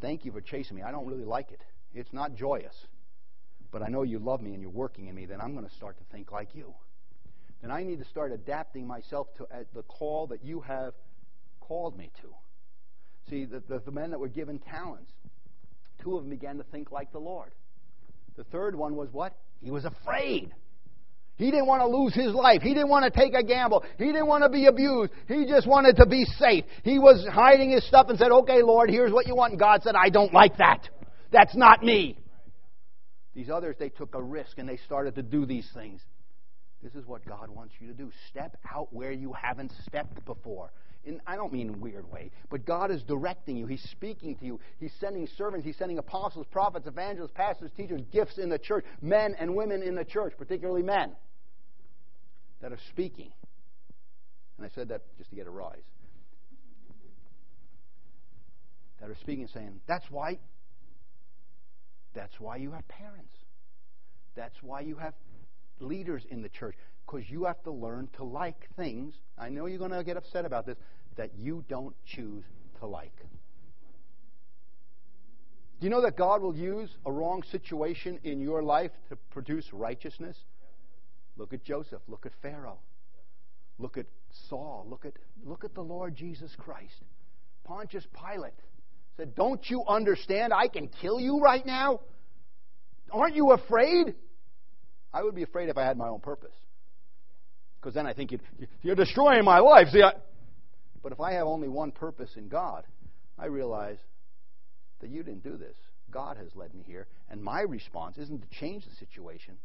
thank 0.00 0.24
you 0.24 0.32
for 0.32 0.40
chasing 0.40 0.76
me. 0.76 0.82
I 0.82 0.90
don't 0.90 1.06
really 1.06 1.24
like 1.24 1.52
it. 1.52 1.60
It's 1.94 2.12
not 2.12 2.34
joyous. 2.34 2.74
But 3.74 3.82
I 3.82 3.88
know 3.88 4.04
you 4.04 4.20
love 4.20 4.40
me 4.40 4.52
and 4.52 4.62
you're 4.62 4.70
working 4.70 5.08
in 5.08 5.16
me. 5.16 5.26
Then 5.26 5.40
I'm 5.40 5.52
going 5.52 5.66
to 5.66 5.74
start 5.74 5.98
to 5.98 6.04
think 6.12 6.30
like 6.30 6.54
you. 6.54 6.72
Then 7.60 7.72
I 7.72 7.82
need 7.82 7.98
to 7.98 8.04
start 8.04 8.30
adapting 8.30 8.86
myself 8.86 9.26
to 9.38 9.44
uh, 9.46 9.64
the 9.74 9.82
call 9.82 10.28
that 10.28 10.44
you 10.44 10.60
have 10.60 10.94
called 11.58 11.98
me 11.98 12.12
to. 12.22 12.28
See, 13.28 13.46
the, 13.46 13.64
the, 13.68 13.80
the 13.80 13.90
men 13.90 14.12
that 14.12 14.20
were 14.20 14.28
given 14.28 14.60
talents, 14.60 15.10
two 16.00 16.16
of 16.16 16.22
them 16.22 16.30
began 16.30 16.56
to 16.58 16.62
think 16.62 16.92
like 16.92 17.10
the 17.10 17.18
Lord. 17.18 17.50
The 18.36 18.44
third 18.44 18.76
one 18.76 18.94
was 18.94 19.08
what? 19.10 19.36
He 19.60 19.72
was 19.72 19.84
afraid. 19.84 20.54
He 21.34 21.50
didn't 21.50 21.66
want 21.66 21.82
to 21.82 21.88
lose 21.88 22.14
his 22.14 22.32
life. 22.32 22.62
He 22.62 22.74
didn't 22.74 22.90
want 22.90 23.12
to 23.12 23.20
take 23.20 23.34
a 23.34 23.42
gamble. 23.42 23.82
He 23.98 24.04
didn't 24.04 24.28
want 24.28 24.44
to 24.44 24.50
be 24.50 24.66
abused. 24.66 25.10
He 25.26 25.46
just 25.46 25.66
wanted 25.66 25.96
to 25.96 26.06
be 26.06 26.24
safe. 26.38 26.64
He 26.84 27.00
was 27.00 27.26
hiding 27.28 27.70
his 27.70 27.84
stuff 27.88 28.06
and 28.08 28.16
said, 28.20 28.30
Okay, 28.30 28.62
Lord, 28.62 28.88
here's 28.88 29.10
what 29.10 29.26
you 29.26 29.34
want. 29.34 29.50
And 29.50 29.58
God 29.58 29.82
said, 29.82 29.96
I 29.96 30.10
don't 30.10 30.32
like 30.32 30.58
that. 30.58 30.88
That's 31.32 31.56
not 31.56 31.82
me. 31.82 32.18
These 33.34 33.50
others, 33.50 33.76
they 33.78 33.88
took 33.88 34.14
a 34.14 34.22
risk 34.22 34.58
and 34.58 34.68
they 34.68 34.76
started 34.76 35.16
to 35.16 35.22
do 35.22 35.44
these 35.44 35.68
things. 35.74 36.00
This 36.82 36.94
is 36.94 37.06
what 37.06 37.24
God 37.26 37.48
wants 37.48 37.74
you 37.80 37.88
to 37.88 37.94
do. 37.94 38.12
Step 38.28 38.56
out 38.70 38.92
where 38.92 39.10
you 39.10 39.32
haven't 39.32 39.72
stepped 39.86 40.24
before. 40.24 40.70
In, 41.04 41.20
I 41.26 41.36
don't 41.36 41.52
mean 41.52 41.68
in 41.68 41.74
a 41.74 41.78
weird 41.78 42.10
way, 42.10 42.30
but 42.50 42.64
God 42.64 42.90
is 42.90 43.02
directing 43.02 43.56
you. 43.56 43.66
He's 43.66 43.82
speaking 43.90 44.36
to 44.36 44.44
you. 44.44 44.60
He's 44.78 44.92
sending 45.00 45.26
servants. 45.26 45.66
He's 45.66 45.76
sending 45.76 45.98
apostles, 45.98 46.46
prophets, 46.50 46.86
evangelists, 46.86 47.32
pastors, 47.34 47.70
teachers, 47.76 48.00
gifts 48.12 48.38
in 48.38 48.48
the 48.48 48.58
church, 48.58 48.84
men 49.02 49.34
and 49.38 49.54
women 49.54 49.82
in 49.82 49.94
the 49.94 50.04
church, 50.04 50.34
particularly 50.38 50.82
men, 50.82 51.12
that 52.60 52.72
are 52.72 52.78
speaking. 52.90 53.32
And 54.56 54.66
I 54.66 54.70
said 54.74 54.88
that 54.88 55.02
just 55.18 55.30
to 55.30 55.36
get 55.36 55.46
a 55.46 55.50
rise. 55.50 55.76
That 59.00 59.10
are 59.10 59.16
speaking, 59.16 59.48
saying, 59.52 59.80
that's 59.86 60.10
why, 60.10 60.38
that's 62.14 62.40
why 62.40 62.56
you 62.56 62.72
have 62.72 62.86
parents. 62.88 63.36
That's 64.34 64.62
why 64.62 64.80
you 64.80 64.96
have 64.96 65.14
leaders 65.80 66.24
in 66.30 66.42
the 66.42 66.48
church 66.48 66.76
because 67.06 67.28
you 67.28 67.44
have 67.44 67.62
to 67.64 67.70
learn 67.70 68.08
to 68.16 68.24
like 68.24 68.68
things. 68.76 69.14
I 69.38 69.48
know 69.48 69.66
you're 69.66 69.78
going 69.78 69.90
to 69.90 70.04
get 70.04 70.16
upset 70.16 70.44
about 70.44 70.66
this 70.66 70.78
that 71.16 71.30
you 71.36 71.64
don't 71.68 71.94
choose 72.04 72.44
to 72.80 72.86
like. 72.86 73.16
Do 75.80 75.86
you 75.86 75.90
know 75.90 76.02
that 76.02 76.16
God 76.16 76.40
will 76.40 76.56
use 76.56 76.96
a 77.04 77.12
wrong 77.12 77.42
situation 77.42 78.18
in 78.24 78.40
your 78.40 78.62
life 78.62 78.92
to 79.08 79.16
produce 79.30 79.72
righteousness? 79.72 80.36
Look 81.36 81.52
at 81.52 81.62
Joseph. 81.62 82.00
Look 82.08 82.26
at 82.26 82.32
Pharaoh. 82.40 82.78
Look 83.78 83.98
at 83.98 84.06
Saul. 84.48 84.86
Look 84.88 85.04
at, 85.04 85.14
look 85.44 85.64
at 85.64 85.74
the 85.74 85.82
Lord 85.82 86.14
Jesus 86.14 86.54
Christ. 86.56 87.02
Pontius 87.64 88.06
Pilate 88.14 88.54
said, 89.16 89.34
Don't 89.34 89.62
you 89.68 89.84
understand? 89.86 90.52
I 90.52 90.68
can 90.68 90.88
kill 91.00 91.20
you 91.20 91.40
right 91.40 91.64
now? 91.64 92.00
Aren't 93.10 93.36
you 93.36 93.52
afraid? 93.52 94.14
I 95.12 95.22
would 95.22 95.34
be 95.34 95.42
afraid 95.42 95.68
if 95.68 95.78
I 95.78 95.84
had 95.84 95.96
my 95.96 96.08
own 96.08 96.20
purpose 96.20 96.54
because 97.84 97.94
then 97.94 98.06
I 98.06 98.14
think 98.14 98.32
you're 98.82 98.96
destroying 98.96 99.44
my 99.44 99.58
life. 99.58 99.88
See, 99.92 100.02
I, 100.02 100.12
but 101.02 101.12
if 101.12 101.20
I 101.20 101.32
have 101.32 101.46
only 101.46 101.68
one 101.68 101.92
purpose 101.92 102.30
in 102.36 102.48
God, 102.48 102.84
I 103.38 103.44
realize 103.46 103.98
that 105.02 105.10
you 105.10 105.22
didn't 105.22 105.44
do 105.44 105.58
this. 105.58 105.76
God 106.10 106.38
has 106.38 106.48
led 106.54 106.74
me 106.74 106.82
here, 106.86 107.06
and 107.28 107.42
my 107.42 107.60
response 107.60 108.16
isn't 108.16 108.40
to 108.40 108.58
change 108.58 108.86
the 108.86 108.94
situation, 108.96 109.56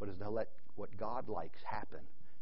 but 0.00 0.08
is 0.08 0.18
to 0.18 0.28
let 0.28 0.48
what 0.74 0.88
God 0.96 1.28
likes 1.28 1.60
happen, 1.64 2.00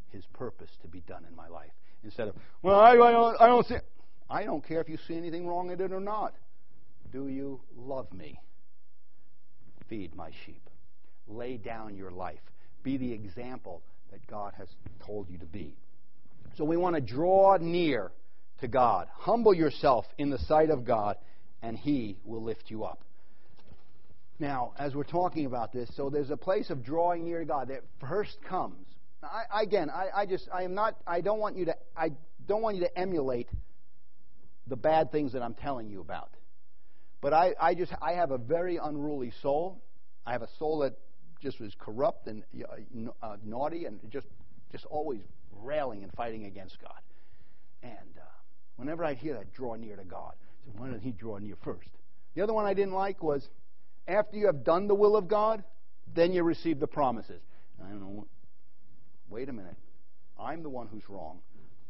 His 0.09 0.24
purpose 0.32 0.70
to 0.80 0.88
be 0.88 1.01
done 1.01 1.26
in 1.28 1.36
my 1.36 1.48
life, 1.48 1.72
instead 2.03 2.28
of 2.28 2.36
well, 2.62 2.80
I, 2.80 2.92
I 2.92 3.11
don't, 3.11 3.40
I 3.42 3.46
don't 3.46 3.66
see. 3.66 3.76
I 4.31 4.45
don't 4.45 4.66
care 4.66 4.81
if 4.81 4.89
you 4.89 4.99
see 5.09 5.16
anything 5.16 5.47
wrong 5.47 5.70
in 5.70 5.81
it 5.81 5.93
or 5.93 6.01
not. 6.01 6.35
Do 7.12 7.26
you 7.28 7.61
love 7.76 8.12
me? 8.12 8.39
Feed 9.89 10.14
my 10.14 10.31
sheep. 10.47 10.70
Lay 11.26 11.57
down 11.57 11.97
your 11.97 12.12
life. 12.12 12.41
Be 12.85 12.97
the 12.97 13.12
example 13.12 13.83
that 14.12 14.24
God 14.28 14.53
has 14.57 14.68
told 15.05 15.28
you 15.28 15.39
to 15.39 15.47
be. 15.47 15.74
So 16.57 16.64
we 16.64 16.76
want 16.76 16.95
to 16.95 17.01
draw 17.01 17.57
near 17.61 18.12
to 18.61 18.68
God. 18.68 19.09
Humble 19.12 19.55
yourself 19.55 20.05
in 20.18 20.31
the 20.31 20.39
sight 20.39 20.70
of 20.70 20.85
God, 20.85 21.16
and 21.62 21.76
He 21.76 22.16
will 22.24 22.43
lift 22.43 22.64
you 22.68 22.85
up. 22.85 23.03
Now, 24.39 24.72
as 24.78 24.95
we're 24.95 25.05
talking 25.05 25.47
about 25.47 25.72
this, 25.72 25.91
so 25.97 26.09
there's 26.09 26.31
a 26.31 26.37
place 26.37 26.70
of 26.70 26.85
drawing 26.85 27.24
near 27.24 27.41
to 27.41 27.45
God 27.45 27.68
that 27.68 27.83
first 28.01 28.37
comes. 28.49 28.87
I, 29.22 29.62
again, 29.62 29.91
I, 29.91 30.22
I 30.22 30.26
just 30.26 30.49
I 30.53 30.62
am 30.62 30.74
not. 30.74 30.97
I 31.07 31.20
don't 31.20 31.41
want 31.41 31.57
you 31.57 31.66
to. 31.66 31.76
I 31.95 32.12
don't 32.47 32.62
want 32.62 32.76
you 32.76 32.83
to 32.83 32.99
emulate 32.99 33.49
the 34.71 34.77
bad 34.77 35.12
things 35.12 35.33
that 35.33 35.43
I'm 35.43 35.55
telling 35.55 35.91
you 35.91 36.01
about. 36.01 36.31
But 37.21 37.35
I, 37.35 37.55
I 37.61 37.75
just 37.75 37.93
I 38.01 38.12
have 38.12 38.31
a 38.31 38.39
very 38.39 38.79
unruly 38.79 39.33
soul. 39.43 39.83
I 40.25 40.33
have 40.33 40.43
a 40.43 40.49
soul 40.59 40.79
that 40.79 40.95
just 41.43 41.61
was 41.61 41.75
corrupt 41.79 42.27
and 42.29 42.45
uh, 42.64 43.11
uh, 43.27 43.37
naughty 43.45 43.85
and 43.85 44.01
just 44.11 44.27
just 44.73 44.87
always 44.87 45.21
railing 45.53 46.03
and 46.03 46.12
fighting 46.14 46.47
against 46.47 46.81
God. 46.81 47.01
And 47.83 48.16
uh, 48.16 48.23
whenever 48.77 49.05
I 49.05 49.14
hear 49.14 49.35
that, 49.35 49.53
draw 49.53 49.75
near 49.75 49.97
to 49.97 50.05
God. 50.05 50.33
So 50.64 50.73
why 50.77 50.87
didn't 50.87 51.03
He 51.03 51.12
draw 51.12 51.37
near 51.39 51.57
first? 51.62 51.91
The 52.35 52.43
other 52.43 52.55
one 52.55 52.64
I 52.64 52.73
didn't 52.73 52.95
like 52.95 53.23
was 53.23 53.47
after 54.07 54.37
you 54.37 54.47
have 54.47 54.64
done 54.64 54.89
the 54.89 54.95
will 54.95 55.16
of 55.16 55.29
God, 55.29 55.64
then 56.14 56.33
you 56.33 56.43
receive 56.43 56.79
the 56.79 56.87
promises. 56.87 57.43
I 57.85 57.89
don't 57.89 58.01
know. 58.01 58.27
Wait 59.29 59.49
a 59.49 59.53
minute. 59.53 59.77
I'm 60.39 60.62
the 60.62 60.71
one 60.71 60.87
who's 60.87 61.09
wrong. 61.09 61.41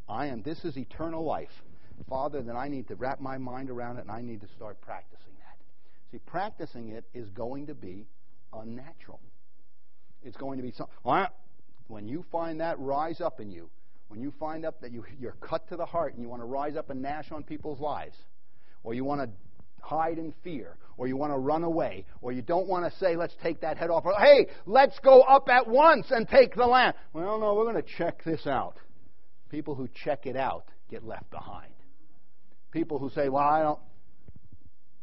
I 0.09 0.27
am. 0.27 0.43
This 0.43 0.65
is 0.65 0.77
eternal 0.77 1.25
life, 1.25 1.63
Father. 2.09 2.43
Then 2.43 2.57
I 2.57 2.69
need 2.69 2.89
to 2.89 2.95
wrap 2.95 3.21
my 3.21 3.39
mind 3.39 3.71
around 3.71 3.99
it, 3.99 4.03
and 4.03 4.11
I 4.11 4.23
need 4.23 4.41
to 4.41 4.49
start 4.57 4.81
practicing 4.81 5.33
that. 5.39 5.59
See, 6.11 6.19
practicing 6.27 6.91
it 6.91 7.05
is 7.15 7.29
going 7.31 7.67
to 7.67 7.75
be 7.75 8.07
unnatural. 8.53 9.21
It's 10.23 10.37
going 10.37 10.59
to 10.59 10.63
be 10.63 10.73
something. 10.73 10.95
When 11.89 12.07
you 12.07 12.25
find 12.31 12.61
that 12.61 12.79
rise 12.79 13.21
up 13.21 13.41
in 13.41 13.51
you, 13.51 13.71
when 14.09 14.21
you 14.21 14.33
find 14.39 14.65
up 14.65 14.81
that 14.81 14.93
you, 14.93 15.05
you're 15.19 15.37
cut 15.41 15.69
to 15.69 15.77
the 15.77 15.87
heart 15.87 16.15
and 16.15 16.23
you 16.23 16.29
want 16.29 16.43
to 16.43 16.47
rise 16.47 16.77
up 16.77 16.91
and 16.91 17.01
gnash 17.01 17.31
on 17.33 17.43
people's 17.43 17.81
lives, 17.81 18.17
or 18.83 18.93
you 18.95 19.05
want 19.05 19.21
to 19.21 19.29
hide 19.81 20.19
in 20.19 20.35
fear, 20.45 20.77
or 20.97 21.07
you 21.07 21.17
want 21.17 21.33
to 21.33 21.39
run 21.39 21.65
away, 21.65 22.05
or 22.21 22.33
you 22.33 22.43
don't 22.43 22.69
want 22.69 22.85
to 22.85 22.99
say, 22.99 23.17
let's 23.17 23.35
take 23.43 23.61
that 23.63 23.79
head 23.79 23.89
off, 23.89 24.05
or 24.05 24.15
hey, 24.19 24.47
let's 24.67 24.99
go 24.99 25.23
up 25.23 25.49
at 25.49 25.67
once 25.67 26.07
and 26.11 26.29
take 26.29 26.55
the 26.55 26.67
land. 26.67 26.95
Well, 27.13 27.39
no, 27.39 27.55
we're 27.55 27.71
going 27.71 27.83
to 27.83 27.89
check 27.97 28.23
this 28.25 28.47
out. 28.47 28.75
People 29.49 29.75
who 29.75 29.89
check 30.05 30.27
it 30.27 30.37
out 30.37 30.67
get 30.91 31.05
left 31.05 31.31
behind. 31.31 31.73
People 32.71 32.99
who 32.99 33.11
say, 33.11 33.29
well, 33.29 33.43
I 33.43 33.63
don't, 33.63 33.79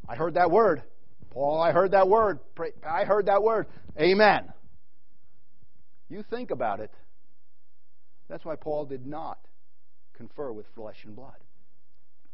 I 0.07 0.15
heard 0.15 0.35
that 0.35 0.51
word. 0.51 0.83
Paul, 1.31 1.61
I 1.61 1.71
heard 1.71 1.91
that 1.91 2.07
word. 2.07 2.39
I 2.87 3.03
heard 3.03 3.25
that 3.25 3.43
word. 3.43 3.67
Amen. 3.99 4.51
You 6.09 6.23
think 6.29 6.51
about 6.51 6.79
it. 6.79 6.91
That's 8.29 8.45
why 8.45 8.55
Paul 8.55 8.85
did 8.85 9.05
not 9.05 9.39
confer 10.13 10.51
with 10.51 10.65
flesh 10.75 10.97
and 11.03 11.15
blood. 11.15 11.37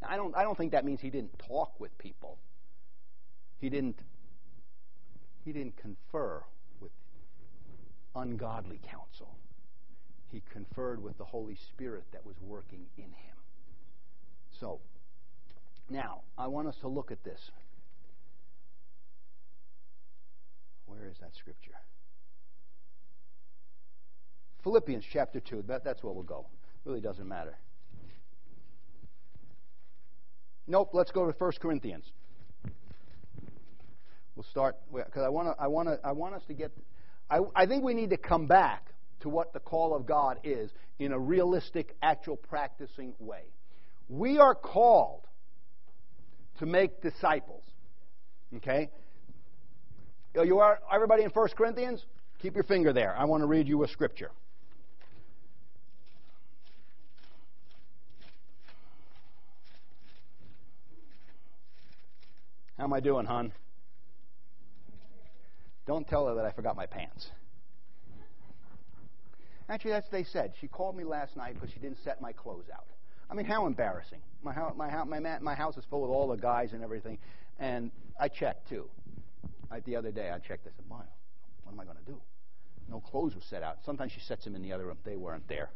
I 0.08 0.16
don't, 0.16 0.36
I 0.36 0.44
don't 0.44 0.58
think 0.58 0.72
that 0.74 0.86
means 0.86 1.02
he 1.02 1.10
didn't 1.10 1.38
talk 1.48 1.80
with 1.80 1.98
people. 1.98 2.38
He 3.60 3.70
didn't, 3.70 3.98
he 5.46 5.54
didn't 5.54 5.78
confer 5.78 6.44
with 6.80 6.92
ungodly 8.16 8.80
counsel. 8.90 9.36
He 10.32 10.42
conferred 10.52 11.02
with 11.02 11.18
the 11.18 11.26
Holy 11.26 11.56
Spirit 11.74 12.04
that 12.12 12.26
was 12.26 12.36
working 12.42 12.86
in 12.98 13.06
him. 13.06 13.38
So, 14.60 14.80
now, 15.90 16.22
I 16.38 16.48
want 16.48 16.68
us 16.68 16.76
to 16.82 16.88
look 16.88 17.12
at 17.12 17.24
this. 17.24 17.40
Where 20.86 21.08
is 21.10 21.18
that 21.22 21.36
scripture? 21.36 21.74
Philippians 24.64 25.04
chapter 25.12 25.40
2. 25.40 25.64
That, 25.68 25.84
that's 25.84 26.04
where 26.04 26.14
we'll 26.14 26.24
go. 26.24 26.46
Really 26.86 27.02
doesn't 27.02 27.28
matter. 27.28 27.58
Nope, 30.68 30.92
let's 30.94 31.12
go 31.12 31.30
to 31.30 31.38
1 31.38 31.52
Corinthians. 31.60 32.06
We'll 34.36 34.46
start 34.50 34.78
because 34.92 35.24
I 35.24 35.30
want 35.30 35.50
to. 35.50 35.64
I 35.64 35.68
want 35.68 35.90
to. 35.90 36.00
I 36.04 36.12
want 36.12 36.34
us 36.34 36.42
to 36.48 36.54
get. 36.54 36.72
I, 37.30 37.40
I 37.56 37.66
think 37.68 37.84
we 37.84 37.94
need 37.94 38.10
to 38.10 38.18
come 38.18 38.48
back 38.48 38.94
to 39.20 39.30
what 39.30 39.54
the 39.54 39.60
call 39.60 39.96
of 39.96 40.08
God 40.08 40.40
is 40.44 40.72
in 40.98 41.12
a 41.12 41.20
realistic, 41.20 41.96
actual, 42.02 42.36
practicing 42.36 43.14
way. 43.20 43.44
We 44.10 44.40
are 44.40 44.56
called 44.56 45.28
to 46.60 46.66
make 46.66 47.02
disciples. 47.02 47.64
Okay. 48.58 48.90
You 50.36 50.60
are 50.60 50.80
everybody 50.92 51.24
in 51.24 51.30
1 51.30 51.48
Corinthians. 51.58 52.06
Keep 52.42 52.56
your 52.56 52.64
finger 52.64 52.92
there. 52.94 53.16
I 53.18 53.26
want 53.26 53.42
to 53.42 53.48
read 53.48 53.68
you 53.68 53.84
a 53.84 53.88
scripture. 53.88 54.32
How 62.78 62.86
am 62.86 62.94
I 62.94 63.00
doing, 63.00 63.26
hon? 63.26 63.54
Don't 65.86 66.08
tell 66.08 66.28
her 66.28 66.36
that 66.36 66.46
I 66.46 66.52
forgot 66.52 66.76
my 66.76 66.86
pants. 66.86 67.30
Actually, 69.70 69.92
that's 69.92 70.06
what 70.06 70.12
they 70.12 70.24
said. 70.24 70.54
She 70.60 70.68
called 70.68 70.98
me 70.98 71.04
last 71.04 71.38
night 71.38 71.54
because 71.54 71.70
she 71.72 71.80
didn't 71.80 72.00
set 72.04 72.20
my 72.20 72.34
clothes 72.34 72.66
out. 72.74 72.88
I 73.34 73.36
mean, 73.36 73.48
how 73.48 73.66
embarrassing. 73.66 74.20
My, 74.44 74.54
my, 74.76 75.06
my, 75.06 75.40
my 75.40 75.56
house 75.56 75.76
is 75.76 75.84
full 75.90 76.04
of 76.04 76.12
all 76.12 76.28
the 76.28 76.38
guys 76.38 76.74
and 76.74 76.84
everything. 76.84 77.18
And 77.58 77.90
I 78.20 78.28
checked, 78.28 78.70
too. 78.70 78.88
I, 79.72 79.80
the 79.80 79.96
other 79.96 80.12
day, 80.12 80.30
I 80.30 80.38
checked. 80.38 80.68
I 80.68 80.70
said, 80.76 80.86
what 80.88 81.08
am 81.68 81.80
I 81.80 81.84
going 81.84 81.98
to 81.98 82.12
do? 82.12 82.22
No 82.88 83.00
clothes 83.00 83.34
were 83.34 83.42
set 83.42 83.64
out. 83.64 83.78
Sometimes 83.84 84.12
she 84.12 84.20
sets 84.20 84.44
them 84.44 84.56
in 84.56 84.62
the 84.62 84.72
other 84.72 84.86
room. 84.86 84.98
They 85.04 85.16
weren't 85.16 85.48
there. 85.48 85.72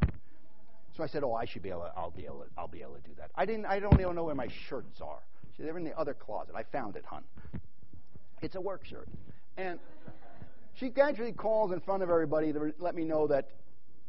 So 0.95 1.03
I 1.03 1.07
said, 1.07 1.23
"Oh, 1.23 1.33
I 1.33 1.45
should 1.45 1.63
be 1.63 1.69
able. 1.69 1.81
To, 1.81 1.93
I'll 1.95 2.11
be 2.11 2.25
able. 2.25 2.39
To, 2.39 2.45
I'll 2.57 2.67
be 2.67 2.81
able 2.81 2.95
to 2.95 3.01
do 3.01 3.11
that." 3.17 3.31
I 3.35 3.45
didn't. 3.45 3.65
I 3.65 3.79
don't 3.79 3.99
even 3.99 4.15
know 4.15 4.23
where 4.23 4.35
my 4.35 4.49
shirts 4.67 4.99
are. 4.99 5.19
They're 5.57 5.77
in 5.77 5.83
the 5.83 5.97
other 5.97 6.13
closet. 6.13 6.53
I 6.55 6.63
found 6.63 6.95
it, 6.95 7.05
hon. 7.05 7.23
It's 8.41 8.55
a 8.55 8.61
work 8.61 8.85
shirt. 8.85 9.07
And 9.57 9.79
she 10.75 10.89
gradually 10.89 11.31
calls 11.31 11.71
in 11.71 11.79
front 11.79 12.03
of 12.03 12.09
everybody 12.09 12.51
to 12.51 12.73
let 12.79 12.93
me 12.93 13.03
know 13.03 13.27
that 13.27 13.49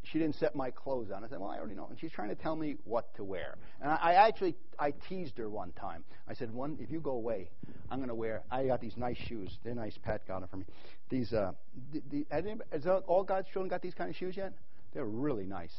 she 0.04 0.18
didn't 0.18 0.36
set 0.36 0.54
my 0.54 0.70
clothes 0.70 1.10
on. 1.10 1.24
I 1.24 1.28
said, 1.28 1.38
well, 1.38 1.50
I 1.50 1.58
already 1.58 1.74
know. 1.74 1.86
And 1.90 1.98
she's 1.98 2.12
trying 2.12 2.28
to 2.28 2.34
tell 2.34 2.56
me 2.56 2.76
what 2.84 3.14
to 3.16 3.24
wear. 3.24 3.56
And 3.80 3.90
I, 3.90 3.96
I 3.96 4.28
actually, 4.28 4.54
I 4.78 4.92
teased 5.08 5.36
her 5.38 5.48
one 5.50 5.72
time. 5.72 6.04
I 6.28 6.34
said, 6.34 6.52
one, 6.52 6.78
if 6.80 6.90
you 6.90 7.00
go 7.00 7.12
away, 7.12 7.50
I'm 7.90 7.98
going 7.98 8.08
to 8.08 8.14
wear, 8.14 8.42
I 8.50 8.66
got 8.66 8.80
these 8.80 8.96
nice 8.96 9.18
shoes. 9.18 9.58
They're 9.64 9.74
nice. 9.74 9.98
Pat 9.98 10.26
got 10.26 10.40
them 10.40 10.48
for 10.48 10.56
me. 10.58 10.64
These, 11.10 11.32
uh, 11.32 11.52
the, 11.92 12.02
the, 12.10 12.26
has 12.70 12.86
all 13.06 13.24
God's 13.24 13.48
children 13.48 13.68
got 13.68 13.82
these 13.82 13.94
kind 13.94 14.08
of 14.08 14.16
shoes 14.16 14.36
yet? 14.36 14.52
They're 14.94 15.04
really 15.04 15.44
nice. 15.44 15.74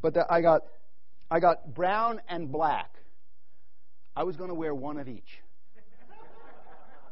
But 0.00 0.14
the, 0.14 0.26
I 0.30 0.40
got, 0.40 0.62
I 1.30 1.40
got 1.40 1.74
brown 1.74 2.20
and 2.28 2.50
black. 2.52 2.94
I 4.14 4.24
was 4.24 4.36
going 4.36 4.48
to 4.48 4.54
wear 4.54 4.74
one 4.74 4.98
of 4.98 5.08
each. 5.08 5.40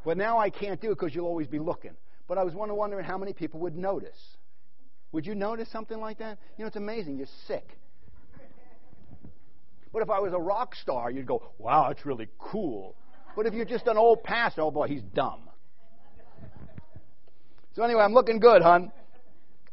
but 0.04 0.16
now 0.16 0.38
I 0.38 0.50
can't 0.50 0.80
do 0.80 0.88
it 0.92 0.98
because 0.98 1.14
you'll 1.14 1.26
always 1.26 1.48
be 1.48 1.58
looking. 1.58 1.96
But 2.28 2.38
I 2.38 2.44
was 2.44 2.54
wondering 2.54 3.04
how 3.04 3.18
many 3.18 3.32
people 3.32 3.60
would 3.60 3.76
notice. 3.76 4.36
Would 5.12 5.26
you 5.26 5.34
notice 5.34 5.68
something 5.70 5.98
like 5.98 6.18
that? 6.18 6.38
You 6.56 6.64
know, 6.64 6.68
it's 6.68 6.76
amazing. 6.76 7.16
You're 7.16 7.26
sick. 7.46 7.76
But 9.92 10.02
if 10.02 10.11
I 10.11 10.20
was 10.20 10.32
a 10.32 10.38
rock 10.38 10.74
star, 10.76 11.11
you'd 11.11 11.26
go, 11.26 11.42
wow, 11.58 11.88
that's 11.88 12.06
really 12.06 12.28
cool. 12.38 12.94
But 13.34 13.46
if 13.46 13.54
you're 13.54 13.64
just 13.64 13.86
an 13.86 13.96
old 13.96 14.22
pastor, 14.22 14.62
oh 14.62 14.70
boy, 14.70 14.86
he's 14.86 15.02
dumb. 15.02 15.48
So 17.74 17.82
anyway, 17.82 18.02
I'm 18.02 18.14
looking 18.14 18.38
good, 18.38 18.62
hon. 18.62 18.92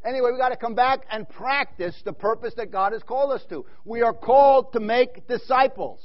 Anyway, 0.05 0.29
we've 0.31 0.39
got 0.39 0.49
to 0.49 0.57
come 0.57 0.75
back 0.75 1.05
and 1.11 1.27
practice 1.27 1.95
the 2.05 2.13
purpose 2.13 2.53
that 2.57 2.71
God 2.71 2.93
has 2.93 3.03
called 3.03 3.31
us 3.31 3.43
to. 3.49 3.65
We 3.83 4.01
are 4.01 4.13
called 4.13 4.73
to 4.73 4.79
make 4.79 5.27
disciples. 5.27 5.99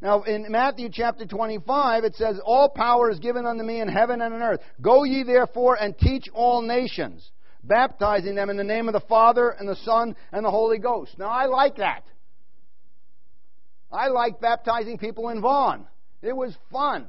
Now, 0.00 0.22
in 0.22 0.46
Matthew 0.50 0.90
chapter 0.92 1.26
25, 1.26 2.04
it 2.04 2.14
says, 2.14 2.38
All 2.44 2.68
power 2.68 3.10
is 3.10 3.18
given 3.18 3.46
unto 3.46 3.64
me 3.64 3.80
in 3.80 3.88
heaven 3.88 4.20
and 4.20 4.32
on 4.32 4.42
earth. 4.42 4.60
Go 4.80 5.02
ye 5.02 5.24
therefore 5.24 5.76
and 5.80 5.98
teach 5.98 6.28
all 6.32 6.62
nations, 6.62 7.28
baptizing 7.68 8.34
them 8.34 8.50
in 8.50 8.56
the 8.56 8.64
name 8.64 8.88
of 8.88 8.94
the 8.94 9.00
Father 9.00 9.50
and 9.50 9.68
the 9.68 9.76
Son 9.76 10.16
and 10.32 10.44
the 10.44 10.50
Holy 10.50 10.78
Ghost. 10.78 11.18
Now, 11.18 11.28
I 11.28 11.46
like 11.46 11.76
that. 11.76 12.04
I 13.92 14.08
like 14.08 14.40
baptizing 14.40 14.98
people 14.98 15.28
in 15.28 15.40
Vaughan. 15.40 15.86
It 16.22 16.36
was 16.36 16.56
fun. 16.72 17.06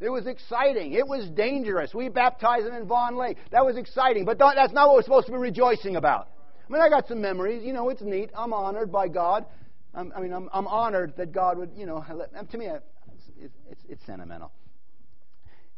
It 0.00 0.10
was 0.10 0.26
exciting. 0.26 0.92
It 0.92 1.06
was 1.06 1.28
dangerous. 1.30 1.92
We 1.92 2.08
baptized 2.08 2.66
them 2.66 2.74
in 2.74 2.86
Vaughan 2.86 3.16
Lake. 3.16 3.36
That 3.50 3.64
was 3.64 3.76
exciting, 3.76 4.24
but 4.24 4.38
that's 4.38 4.72
not 4.72 4.88
what 4.88 4.96
we're 4.96 5.02
supposed 5.02 5.26
to 5.26 5.32
be 5.32 5.38
rejoicing 5.38 5.96
about. 5.96 6.28
I 6.68 6.72
mean, 6.72 6.82
I 6.82 6.88
got 6.88 7.08
some 7.08 7.20
memories. 7.20 7.64
You 7.64 7.72
know, 7.72 7.88
it's 7.88 8.02
neat. 8.02 8.30
I'm 8.36 8.52
honored 8.52 8.92
by 8.92 9.08
God. 9.08 9.46
I'm, 9.94 10.12
i 10.14 10.20
mean, 10.20 10.32
I'm, 10.32 10.48
I'm, 10.52 10.66
honored 10.66 11.14
that 11.16 11.32
God 11.32 11.58
would, 11.58 11.70
you 11.74 11.86
know, 11.86 12.04
let, 12.14 12.50
to 12.50 12.58
me, 12.58 12.66
it's, 12.66 13.54
it's, 13.70 13.80
it's, 13.88 14.06
sentimental. 14.06 14.52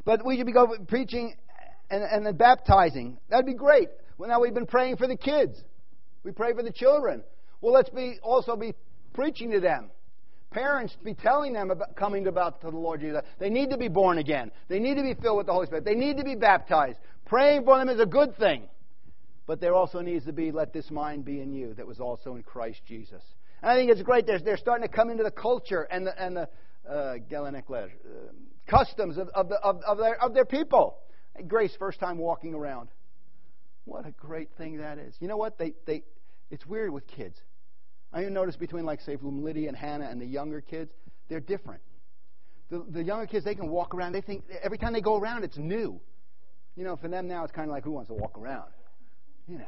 But 0.04 0.26
we 0.26 0.36
should 0.36 0.46
be 0.46 0.54
preaching 0.88 1.34
and, 1.90 2.02
and 2.02 2.24
then 2.24 2.36
baptizing. 2.36 3.18
That'd 3.28 3.46
be 3.46 3.54
great. 3.54 3.88
Well, 4.18 4.28
now 4.28 4.40
we've 4.40 4.54
been 4.54 4.66
praying 4.66 4.96
for 4.96 5.06
the 5.06 5.16
kids. 5.16 5.62
We 6.22 6.32
pray 6.32 6.52
for 6.52 6.62
the 6.62 6.72
children. 6.72 7.22
Well, 7.60 7.72
let's 7.72 7.90
be 7.90 8.18
also 8.22 8.56
be 8.56 8.74
preaching 9.12 9.50
to 9.52 9.60
them. 9.60 9.90
Parents 10.50 10.96
be 11.04 11.14
telling 11.14 11.52
them 11.52 11.70
about 11.70 11.94
coming 11.94 12.26
about 12.26 12.60
to 12.62 12.70
the 12.70 12.76
Lord 12.76 13.00
Jesus. 13.00 13.22
They 13.38 13.50
need 13.50 13.70
to 13.70 13.78
be 13.78 13.88
born 13.88 14.18
again. 14.18 14.50
They 14.68 14.80
need 14.80 14.96
to 14.96 15.02
be 15.02 15.14
filled 15.14 15.38
with 15.38 15.46
the 15.46 15.52
Holy 15.52 15.66
Spirit. 15.66 15.84
They 15.84 15.94
need 15.94 16.16
to 16.16 16.24
be 16.24 16.34
baptized. 16.34 16.98
Praying 17.26 17.64
for 17.64 17.78
them 17.78 17.88
is 17.88 18.00
a 18.00 18.06
good 18.06 18.36
thing. 18.36 18.64
But 19.46 19.60
there 19.60 19.74
also 19.74 20.00
needs 20.00 20.24
to 20.26 20.32
be, 20.32 20.50
let 20.50 20.72
this 20.72 20.90
mind 20.90 21.24
be 21.24 21.40
in 21.40 21.52
you 21.52 21.74
that 21.74 21.86
was 21.86 22.00
also 22.00 22.34
in 22.34 22.42
Christ 22.42 22.80
Jesus. 22.86 23.22
And 23.62 23.70
I 23.70 23.76
think 23.76 23.90
it's 23.90 24.02
great. 24.02 24.26
They're, 24.26 24.40
they're 24.40 24.56
starting 24.56 24.86
to 24.86 24.92
come 24.92 25.10
into 25.10 25.22
the 25.22 25.30
culture 25.30 25.82
and 25.82 26.06
the, 26.06 26.22
and 26.22 26.36
the 26.36 26.48
uh, 26.88 27.16
uh, 27.16 27.86
customs 28.66 29.18
of, 29.18 29.28
of, 29.28 29.48
the, 29.48 29.56
of, 29.56 29.80
of, 29.86 29.98
their, 29.98 30.20
of 30.22 30.34
their 30.34 30.44
people. 30.44 30.98
Grace, 31.48 31.74
first 31.78 32.00
time 32.00 32.18
walking 32.18 32.54
around. 32.54 32.88
What 33.84 34.06
a 34.06 34.12
great 34.12 34.50
thing 34.56 34.78
that 34.78 34.98
is. 34.98 35.14
You 35.20 35.28
know 35.28 35.36
what? 35.36 35.58
They, 35.58 35.74
they, 35.86 36.04
it's 36.50 36.66
weird 36.66 36.90
with 36.90 37.06
kids. 37.06 37.36
I 38.12 38.22
even 38.22 38.34
notice 38.34 38.56
between, 38.56 38.84
like, 38.84 39.00
say, 39.00 39.16
Lydia 39.20 39.68
and 39.68 39.76
Hannah 39.76 40.06
and 40.06 40.20
the 40.20 40.26
younger 40.26 40.60
kids, 40.60 40.92
they're 41.28 41.40
different. 41.40 41.80
The, 42.70 42.84
the 42.88 43.02
younger 43.02 43.26
kids, 43.26 43.44
they 43.44 43.54
can 43.54 43.68
walk 43.68 43.94
around. 43.94 44.12
They 44.12 44.20
think 44.20 44.44
every 44.62 44.78
time 44.78 44.92
they 44.92 45.00
go 45.00 45.16
around, 45.16 45.44
it's 45.44 45.56
new. 45.56 46.00
You 46.76 46.84
know, 46.84 46.96
for 46.96 47.08
them 47.08 47.26
now, 47.26 47.44
it's 47.44 47.52
kind 47.52 47.68
of 47.68 47.72
like 47.72 47.84
who 47.84 47.92
wants 47.92 48.08
to 48.08 48.14
walk 48.14 48.38
around? 48.38 48.70
You 49.48 49.58
know, 49.58 49.64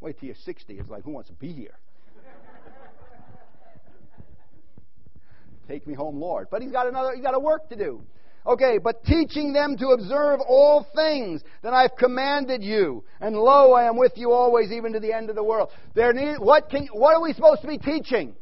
wait 0.00 0.18
till 0.18 0.26
you're 0.26 0.34
60. 0.34 0.78
It's 0.78 0.88
like 0.88 1.04
who 1.04 1.10
wants 1.10 1.28
to 1.28 1.34
be 1.34 1.52
here? 1.52 1.78
Take 5.68 5.86
me 5.86 5.94
home, 5.94 6.18
Lord. 6.18 6.48
But 6.50 6.62
he's 6.62 6.72
got 6.72 6.86
another, 6.86 7.14
he's 7.14 7.22
got 7.22 7.34
a 7.34 7.38
work 7.38 7.68
to 7.68 7.76
do. 7.76 8.02
Okay, 8.48 8.78
but 8.78 9.04
teaching 9.04 9.52
them 9.52 9.76
to 9.76 9.88
observe 9.88 10.40
all 10.40 10.86
things 10.96 11.42
that 11.62 11.74
I've 11.74 11.94
commanded 11.96 12.62
you. 12.62 13.04
And 13.20 13.36
lo, 13.36 13.74
I 13.74 13.86
am 13.86 13.98
with 13.98 14.12
you 14.16 14.32
always, 14.32 14.72
even 14.72 14.94
to 14.94 15.00
the 15.00 15.12
end 15.12 15.28
of 15.28 15.36
the 15.36 15.44
world. 15.44 15.68
There 15.94 16.14
need, 16.14 16.38
what, 16.38 16.70
can, 16.70 16.88
what 16.92 17.14
are 17.14 17.20
we 17.20 17.34
supposed 17.34 17.60
to 17.60 17.68
be 17.68 17.76
teaching? 17.76 18.34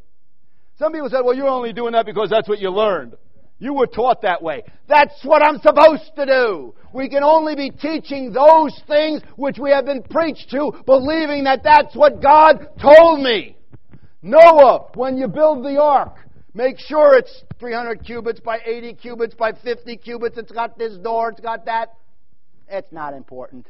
Some 0.79 0.93
people 0.93 1.09
said, 1.11 1.23
well, 1.25 1.35
you're 1.35 1.49
only 1.49 1.73
doing 1.73 1.93
that 1.95 2.07
because 2.07 2.31
that's 2.31 2.49
what 2.49 2.61
you 2.61 2.71
learned. 2.71 3.17
You 3.59 3.75
were 3.75 3.89
taught 3.89 4.23
that 4.23 4.41
way. 4.43 4.63
That's 4.87 5.25
what 5.25 5.43
I'm 5.43 5.59
supposed 5.59 6.15
to 6.15 6.25
do. 6.25 6.75
We 6.95 7.09
can 7.09 7.25
only 7.25 7.57
be 7.57 7.71
teaching 7.71 8.33
those 8.33 8.81
things 8.87 9.23
which 9.35 9.59
we 9.59 9.71
have 9.71 9.87
been 9.87 10.05
preached 10.05 10.51
to, 10.51 10.71
believing 10.87 11.45
that 11.45 11.65
that's 11.65 11.97
what 11.97 12.23
God 12.23 12.69
told 12.81 13.21
me. 13.21 13.57
Noah, 14.23 14.91
when 14.95 15.17
you 15.17 15.27
build 15.27 15.65
the 15.65 15.81
ark, 15.81 16.15
make 16.55 16.79
sure 16.79 17.17
it's 17.17 17.43
300 17.59 18.05
cubits 18.05 18.41
by 18.41 18.59
80 18.65 18.95
cubits 18.95 19.35
by 19.35 19.53
50 19.53 19.97
cubits. 19.97 20.39
It's 20.39 20.53
got 20.53 20.79
this 20.79 20.97
door, 20.99 21.31
it's 21.31 21.41
got 21.41 21.67
that. 21.67 21.95
It's 22.69 22.93
not 22.93 23.15
important. 23.15 23.67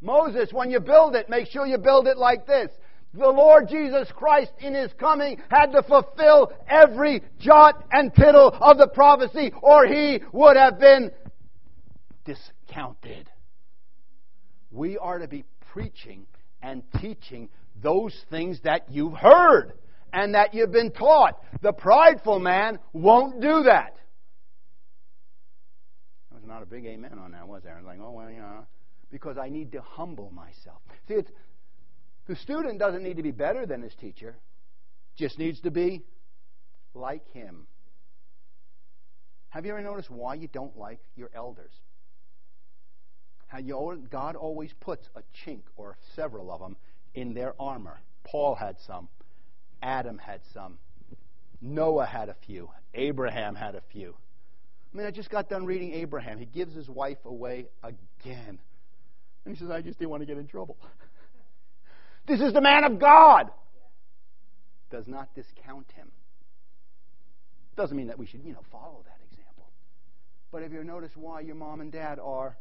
Moses, 0.00 0.52
when 0.52 0.70
you 0.70 0.80
build 0.80 1.14
it, 1.14 1.28
make 1.28 1.48
sure 1.48 1.66
you 1.66 1.78
build 1.78 2.08
it 2.08 2.18
like 2.18 2.46
this. 2.46 2.70
The 3.14 3.28
Lord 3.28 3.68
Jesus 3.68 4.08
Christ 4.10 4.52
in 4.58 4.74
His 4.74 4.90
coming 4.94 5.40
had 5.48 5.66
to 5.72 5.82
fulfill 5.82 6.52
every 6.66 7.22
jot 7.38 7.84
and 7.92 8.12
tittle 8.14 8.48
of 8.48 8.78
the 8.78 8.88
prophecy 8.88 9.52
or 9.60 9.86
He 9.86 10.20
would 10.32 10.56
have 10.56 10.80
been 10.80 11.10
discounted. 12.24 13.28
We 14.70 14.96
are 14.96 15.18
to 15.18 15.28
be 15.28 15.44
preaching 15.72 16.26
and 16.62 16.82
teaching 17.00 17.50
those 17.82 18.16
things 18.30 18.60
that 18.64 18.90
you've 18.90 19.14
heard 19.14 19.74
and 20.12 20.34
that 20.34 20.54
you've 20.54 20.72
been 20.72 20.90
taught. 20.90 21.42
The 21.60 21.72
prideful 21.72 22.38
man 22.38 22.78
won't 22.92 23.40
do 23.40 23.62
that. 23.64 23.96
There 26.30 26.38
was 26.38 26.46
not 26.46 26.62
a 26.62 26.66
big 26.66 26.86
amen 26.86 27.18
on 27.18 27.32
that, 27.32 27.46
was 27.46 27.62
there? 27.62 27.74
I 27.74 27.78
was 27.78 27.86
like, 27.86 27.98
oh, 28.00 28.10
well, 28.10 28.30
you 28.30 28.38
know, 28.38 28.66
because 29.10 29.36
I 29.38 29.48
need 29.48 29.72
to 29.72 29.80
humble 29.80 30.30
myself. 30.30 30.80
See, 31.08 31.14
it's, 31.14 31.30
the 32.26 32.36
student 32.36 32.78
doesn't 32.78 33.02
need 33.02 33.16
to 33.16 33.22
be 33.22 33.30
better 33.30 33.66
than 33.66 33.82
his 33.82 33.94
teacher, 33.94 34.36
just 35.16 35.38
needs 35.38 35.60
to 35.60 35.70
be 35.70 36.02
like 36.94 37.26
him. 37.32 37.66
Have 39.50 39.66
you 39.66 39.72
ever 39.72 39.82
noticed 39.82 40.10
why 40.10 40.34
you 40.34 40.48
don't 40.48 40.78
like 40.78 41.00
your 41.14 41.30
elders? 41.34 41.72
How 43.48 43.58
you, 43.58 44.02
God 44.10 44.34
always 44.34 44.72
puts 44.80 45.06
a 45.14 45.20
chink 45.44 45.60
or 45.76 45.98
several 46.16 46.50
of 46.50 46.60
them 46.60 46.76
in 47.14 47.34
their 47.34 47.54
armor. 47.60 48.00
Paul 48.24 48.54
had 48.54 48.76
some, 48.86 49.10
Adam 49.82 50.18
had 50.18 50.40
some, 50.54 50.78
Noah 51.60 52.06
had 52.06 52.28
a 52.28 52.36
few, 52.46 52.70
Abraham 52.94 53.54
had 53.54 53.74
a 53.74 53.82
few. 53.92 54.14
I 54.92 54.96
mean, 54.96 55.06
I 55.06 55.10
just 55.10 55.30
got 55.30 55.48
done 55.48 55.64
reading 55.64 55.92
Abraham. 55.94 56.38
He 56.38 56.44
gives 56.44 56.74
his 56.74 56.88
wife 56.88 57.24
away 57.24 57.66
again. 57.82 58.58
And 59.44 59.54
he 59.54 59.58
says, 59.58 59.70
I 59.70 59.80
just 59.80 59.98
didn't 59.98 60.10
want 60.10 60.22
to 60.22 60.26
get 60.26 60.38
in 60.38 60.46
trouble. 60.46 60.76
This 62.24 62.40
is 62.40 62.52
the 62.52 62.60
man 62.60 62.84
of 62.84 63.00
God. 63.00 63.50
Does 64.92 65.08
not 65.08 65.34
discount 65.34 65.90
him. 65.96 66.08
Doesn't 67.76 67.96
mean 67.96 68.06
that 68.06 68.18
we 68.18 68.26
should, 68.26 68.44
you 68.44 68.52
know, 68.52 68.62
follow 68.70 69.02
that 69.04 69.18
example. 69.28 69.66
But 70.52 70.62
have 70.62 70.72
you 70.72 70.84
noticed 70.84 71.16
why 71.16 71.40
your 71.40 71.56
mom 71.56 71.80
and 71.80 71.90
dad 71.90 72.20
are? 72.20 72.56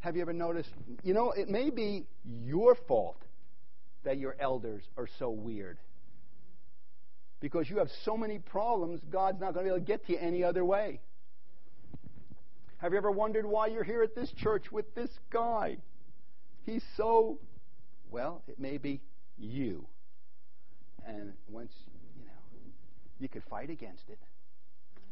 Have 0.00 0.16
you 0.16 0.22
ever 0.22 0.34
noticed? 0.34 0.68
You 1.02 1.14
know, 1.14 1.30
it 1.30 1.48
may 1.48 1.70
be 1.70 2.06
your 2.44 2.74
fault 2.74 3.22
that 4.04 4.18
your 4.18 4.36
elders 4.38 4.82
are 4.96 5.08
so 5.18 5.30
weird. 5.30 5.78
Because 7.40 7.68
you 7.70 7.78
have 7.78 7.88
so 8.04 8.16
many 8.16 8.38
problems, 8.38 9.00
God's 9.10 9.40
not 9.40 9.54
going 9.54 9.66
to 9.66 9.70
be 9.70 9.76
able 9.76 9.86
to 9.86 9.92
get 9.92 10.06
to 10.06 10.12
you 10.12 10.18
any 10.18 10.42
other 10.42 10.64
way. 10.64 11.00
Have 12.78 12.92
you 12.92 12.98
ever 12.98 13.10
wondered 13.10 13.44
why 13.44 13.68
you're 13.68 13.84
here 13.84 14.02
at 14.02 14.14
this 14.14 14.32
church 14.38 14.70
with 14.70 14.94
this 14.94 15.10
guy? 15.30 15.78
He's 16.64 16.82
so 16.96 17.38
well, 18.10 18.42
it 18.48 18.58
may 18.58 18.78
be 18.78 19.00
you. 19.36 19.86
And 21.06 21.32
once, 21.48 21.72
you 22.18 22.24
know, 22.24 22.32
you 23.18 23.28
could 23.28 23.42
fight 23.50 23.70
against 23.70 24.08
it. 24.08 24.18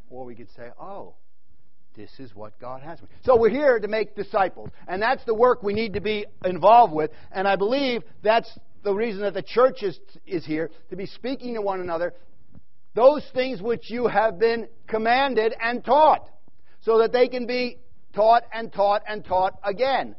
Or 0.08 0.24
we 0.24 0.34
could 0.34 0.48
say, 0.56 0.70
oh, 0.80 1.14
this 1.96 2.10
is 2.18 2.34
what 2.34 2.58
God 2.60 2.82
has 2.82 3.00
me. 3.00 3.08
So 3.24 3.36
we're 3.36 3.50
here 3.50 3.78
to 3.78 3.88
make 3.88 4.14
disciples. 4.14 4.70
And 4.86 5.00
that's 5.00 5.24
the 5.24 5.34
work 5.34 5.62
we 5.62 5.72
need 5.72 5.94
to 5.94 6.00
be 6.00 6.26
involved 6.44 6.92
with. 6.92 7.10
And 7.32 7.48
I 7.48 7.56
believe 7.56 8.02
that's 8.22 8.50
the 8.86 8.94
reason 8.94 9.22
that 9.22 9.34
the 9.34 9.42
church 9.42 9.82
is, 9.82 9.98
is 10.26 10.46
here, 10.46 10.70
to 10.90 10.96
be 10.96 11.06
speaking 11.06 11.54
to 11.54 11.60
one 11.60 11.80
another 11.80 12.14
those 12.94 13.22
things 13.34 13.60
which 13.60 13.90
you 13.90 14.06
have 14.06 14.38
been 14.38 14.68
commanded 14.86 15.52
and 15.60 15.84
taught, 15.84 16.30
so 16.80 16.98
that 16.98 17.12
they 17.12 17.28
can 17.28 17.46
be 17.46 17.78
taught 18.14 18.44
and 18.54 18.72
taught 18.72 19.02
and 19.06 19.22
taught 19.22 19.58
again. 19.62 20.14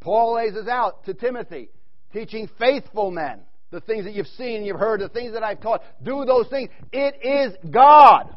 Paul 0.00 0.34
lays 0.34 0.52
this 0.52 0.66
out 0.68 1.04
to 1.04 1.14
Timothy, 1.14 1.70
teaching 2.12 2.50
faithful 2.58 3.10
men 3.10 3.40
the 3.70 3.80
things 3.80 4.04
that 4.04 4.12
you've 4.12 4.26
seen, 4.26 4.64
you've 4.64 4.80
heard, 4.80 5.00
the 5.00 5.08
things 5.08 5.32
that 5.32 5.44
I've 5.44 5.60
taught. 5.60 5.82
Do 6.02 6.24
those 6.26 6.48
things. 6.48 6.68
It 6.92 7.14
is 7.24 7.70
God. 7.70 8.34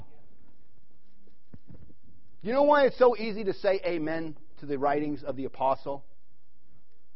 You 2.43 2.53
know 2.53 2.63
why 2.63 2.85
it's 2.85 2.99
so 2.99 3.17
easy 3.17 3.43
to 3.45 3.53
say 3.53 3.81
amen 3.85 4.37
to 4.59 4.67
the 4.67 4.77
writings 4.77 5.23
of 5.23 5.35
the 5.35 5.45
apostle? 5.45 6.05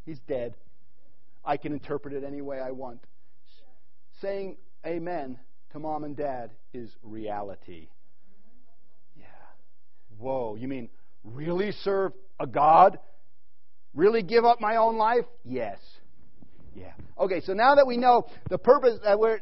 He's 0.05 0.19
dead. 0.28 0.55
I 1.48 1.58
can 1.58 1.74
interpret 1.74 2.14
it 2.14 2.24
any 2.24 2.41
way 2.41 2.60
I 2.60 2.72
want. 2.72 3.00
Saying 4.22 4.58
amen 4.86 5.39
to 5.72 5.80
mom 5.80 6.04
and 6.04 6.16
dad 6.16 6.52
is 6.74 6.95
reality. 7.02 7.88
Yeah. 9.18 9.26
Whoa, 10.20 10.56
you 10.56 10.68
mean 10.68 10.89
really 11.24 11.72
serve 11.72 12.14
a 12.39 12.45
God 12.45 13.00
Really 13.98 14.22
give 14.22 14.45
up 14.45 14.62
my 14.62 14.76
own 14.76 14.98
life? 14.98 15.26
Yes. 15.43 15.80
Yeah. 16.76 16.93
Okay, 17.18 17.41
so 17.41 17.54
now 17.54 17.74
that 17.74 17.88
we 17.88 17.98
know 17.98 18.28
the 18.48 18.60
purpose 18.60 19.00
that 19.04 19.20
we're 19.20 19.39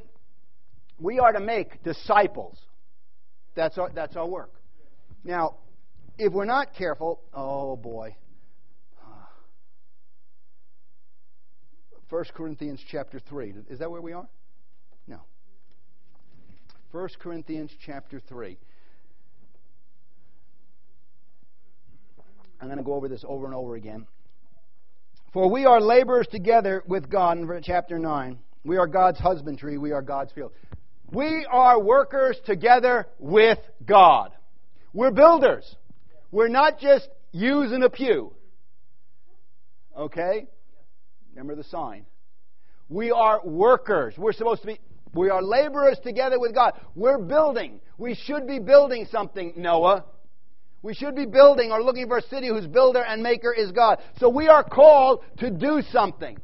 we 0.97 1.19
are 1.19 1.33
to 1.33 1.41
make 1.41 1.83
disciples. 1.83 2.57
That's 3.53 3.77
our 3.77 3.89
that's 3.93 4.15
our 4.15 4.25
work. 4.25 4.53
Now, 5.25 5.55
if 6.17 6.31
we're 6.31 6.45
not 6.45 6.73
careful, 6.73 7.19
oh 7.33 7.75
boy. 7.75 8.15
1 12.09 12.25
Corinthians 12.35 12.79
chapter 12.89 13.19
3. 13.19 13.53
Is 13.69 13.79
that 13.79 13.89
where 13.89 14.01
we 14.01 14.13
are? 14.13 14.27
No. 15.07 15.19
1 16.91 17.09
Corinthians 17.19 17.71
chapter 17.85 18.21
3. 18.29 18.57
I'm 22.61 22.67
going 22.67 22.77
to 22.77 22.83
go 22.83 22.93
over 22.93 23.07
this 23.07 23.23
over 23.27 23.45
and 23.45 23.55
over 23.55 23.75
again. 23.75 24.05
For 25.33 25.49
we 25.49 25.65
are 25.65 25.81
laborers 25.81 26.27
together 26.27 26.83
with 26.87 27.09
God, 27.09 27.37
in 27.37 27.61
chapter 27.63 27.99
9. 27.99 28.39
We 28.63 28.77
are 28.77 28.87
God's 28.87 29.19
husbandry, 29.19 29.77
we 29.77 29.91
are 29.91 30.01
God's 30.01 30.31
field. 30.31 30.53
We 31.11 31.45
are 31.51 31.79
workers 31.79 32.39
together 32.45 33.07
with 33.19 33.59
God. 33.85 34.31
We're 34.93 35.11
builders. 35.11 35.75
We're 36.31 36.47
not 36.47 36.79
just 36.79 37.07
using 37.31 37.83
a 37.83 37.89
pew. 37.89 38.31
Okay? 39.95 40.47
Remember 41.35 41.55
the 41.55 41.67
sign. 41.67 42.05
We 42.87 43.11
are 43.11 43.41
workers. 43.45 44.15
We're 44.17 44.33
supposed 44.33 44.61
to 44.61 44.67
be, 44.67 44.79
we 45.13 45.29
are 45.29 45.41
laborers 45.41 45.99
together 46.03 46.39
with 46.39 46.53
God. 46.53 46.73
We're 46.95 47.17
building. 47.17 47.81
We 47.97 48.15
should 48.15 48.47
be 48.47 48.59
building 48.59 49.07
something, 49.11 49.53
Noah. 49.57 50.05
We 50.81 50.93
should 50.93 51.15
be 51.15 51.25
building 51.25 51.71
or 51.71 51.83
looking 51.83 52.07
for 52.07 52.19
a 52.19 52.21
city 52.21 52.47
whose 52.47 52.67
builder 52.67 53.03
and 53.03 53.21
maker 53.21 53.51
is 53.51 53.71
God. 53.71 53.99
So 54.19 54.29
we 54.29 54.47
are 54.47 54.63
called 54.63 55.23
to 55.39 55.49
do 55.49 55.81
something. 55.91 56.37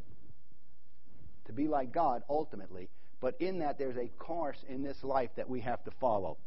To 1.46 1.54
be 1.54 1.68
like 1.68 1.94
God, 1.94 2.24
ultimately. 2.30 2.90
But 3.22 3.40
in 3.40 3.60
that, 3.60 3.78
there's 3.78 3.98
a 3.98 4.08
course 4.18 4.58
in 4.68 4.82
this 4.82 4.98
life 5.04 5.30
that 5.38 5.48
we 5.48 5.62
have 5.62 5.84
to 5.84 5.92
follow. 6.02 6.38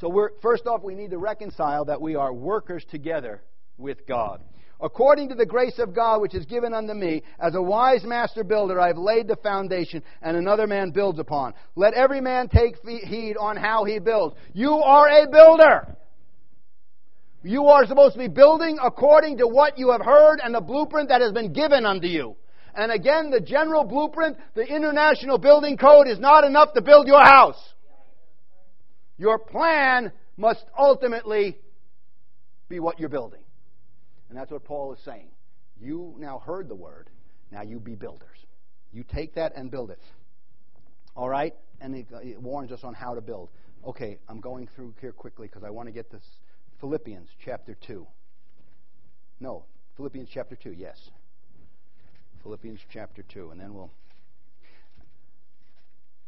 So 0.00 0.08
we're, 0.08 0.30
first 0.40 0.66
off, 0.66 0.82
we 0.82 0.94
need 0.94 1.10
to 1.10 1.18
reconcile 1.18 1.86
that 1.86 2.00
we 2.00 2.14
are 2.14 2.32
workers 2.32 2.84
together 2.90 3.42
with 3.76 4.06
God. 4.06 4.40
According 4.82 5.28
to 5.28 5.34
the 5.34 5.44
grace 5.44 5.78
of 5.78 5.94
God 5.94 6.22
which 6.22 6.34
is 6.34 6.46
given 6.46 6.72
unto 6.72 6.94
me, 6.94 7.22
as 7.38 7.54
a 7.54 7.60
wise 7.62 8.02
master 8.04 8.42
builder, 8.42 8.80
I 8.80 8.86
have 8.86 8.96
laid 8.96 9.28
the 9.28 9.36
foundation, 9.36 10.02
and 10.22 10.36
another 10.36 10.66
man 10.66 10.90
builds 10.90 11.18
upon. 11.18 11.52
Let 11.76 11.92
every 11.94 12.20
man 12.20 12.48
take 12.48 12.76
heed 12.84 13.36
on 13.36 13.56
how 13.56 13.84
he 13.84 13.98
builds. 13.98 14.36
You 14.54 14.72
are 14.72 15.08
a 15.08 15.28
builder. 15.30 15.96
You 17.42 17.66
are 17.66 17.86
supposed 17.86 18.14
to 18.14 18.18
be 18.18 18.28
building 18.28 18.78
according 18.82 19.38
to 19.38 19.46
what 19.46 19.78
you 19.78 19.90
have 19.90 20.02
heard 20.02 20.40
and 20.42 20.54
the 20.54 20.60
blueprint 20.60 21.08
that 21.08 21.20
has 21.20 21.32
been 21.32 21.52
given 21.52 21.84
unto 21.84 22.06
you. 22.06 22.36
And 22.74 22.92
again, 22.92 23.30
the 23.30 23.40
general 23.40 23.84
blueprint, 23.84 24.38
the 24.54 24.62
International 24.62 25.38
Building 25.38 25.76
Code 25.76 26.06
is 26.06 26.18
not 26.18 26.44
enough 26.44 26.72
to 26.74 26.82
build 26.82 27.06
your 27.06 27.22
house. 27.22 27.60
Your 29.18 29.38
plan 29.38 30.12
must 30.36 30.64
ultimately 30.78 31.58
be 32.68 32.80
what 32.80 32.98
you're 32.98 33.08
building. 33.10 33.42
And 34.30 34.38
that's 34.38 34.50
what 34.50 34.64
Paul 34.64 34.92
is 34.94 35.00
saying. 35.04 35.28
You 35.80 36.14
now 36.18 36.38
heard 36.38 36.68
the 36.68 36.74
word. 36.74 37.10
Now 37.50 37.62
you 37.62 37.80
be 37.80 37.96
builders. 37.96 38.38
You 38.92 39.02
take 39.02 39.34
that 39.34 39.52
and 39.56 39.70
build 39.70 39.90
it. 39.90 40.00
All 41.16 41.28
right? 41.28 41.54
And 41.80 41.96
it, 41.96 42.40
warns 42.40 42.70
us 42.70 42.80
on 42.84 42.94
how 42.94 43.14
to 43.14 43.20
build. 43.20 43.50
Okay, 43.84 44.18
I'm 44.28 44.40
going 44.40 44.68
through 44.74 44.94
here 45.00 45.12
quickly 45.12 45.48
because 45.48 45.64
I 45.64 45.70
want 45.70 45.88
to 45.88 45.92
get 45.92 46.10
this 46.10 46.22
Philippians 46.80 47.28
chapter 47.44 47.76
2. 47.86 48.06
No, 49.40 49.64
Philippians 49.96 50.28
chapter 50.32 50.54
2, 50.54 50.72
yes. 50.72 51.10
Philippians 52.42 52.80
chapter 52.92 53.22
2, 53.22 53.50
and 53.50 53.60
then 53.60 53.74
we'll. 53.74 53.90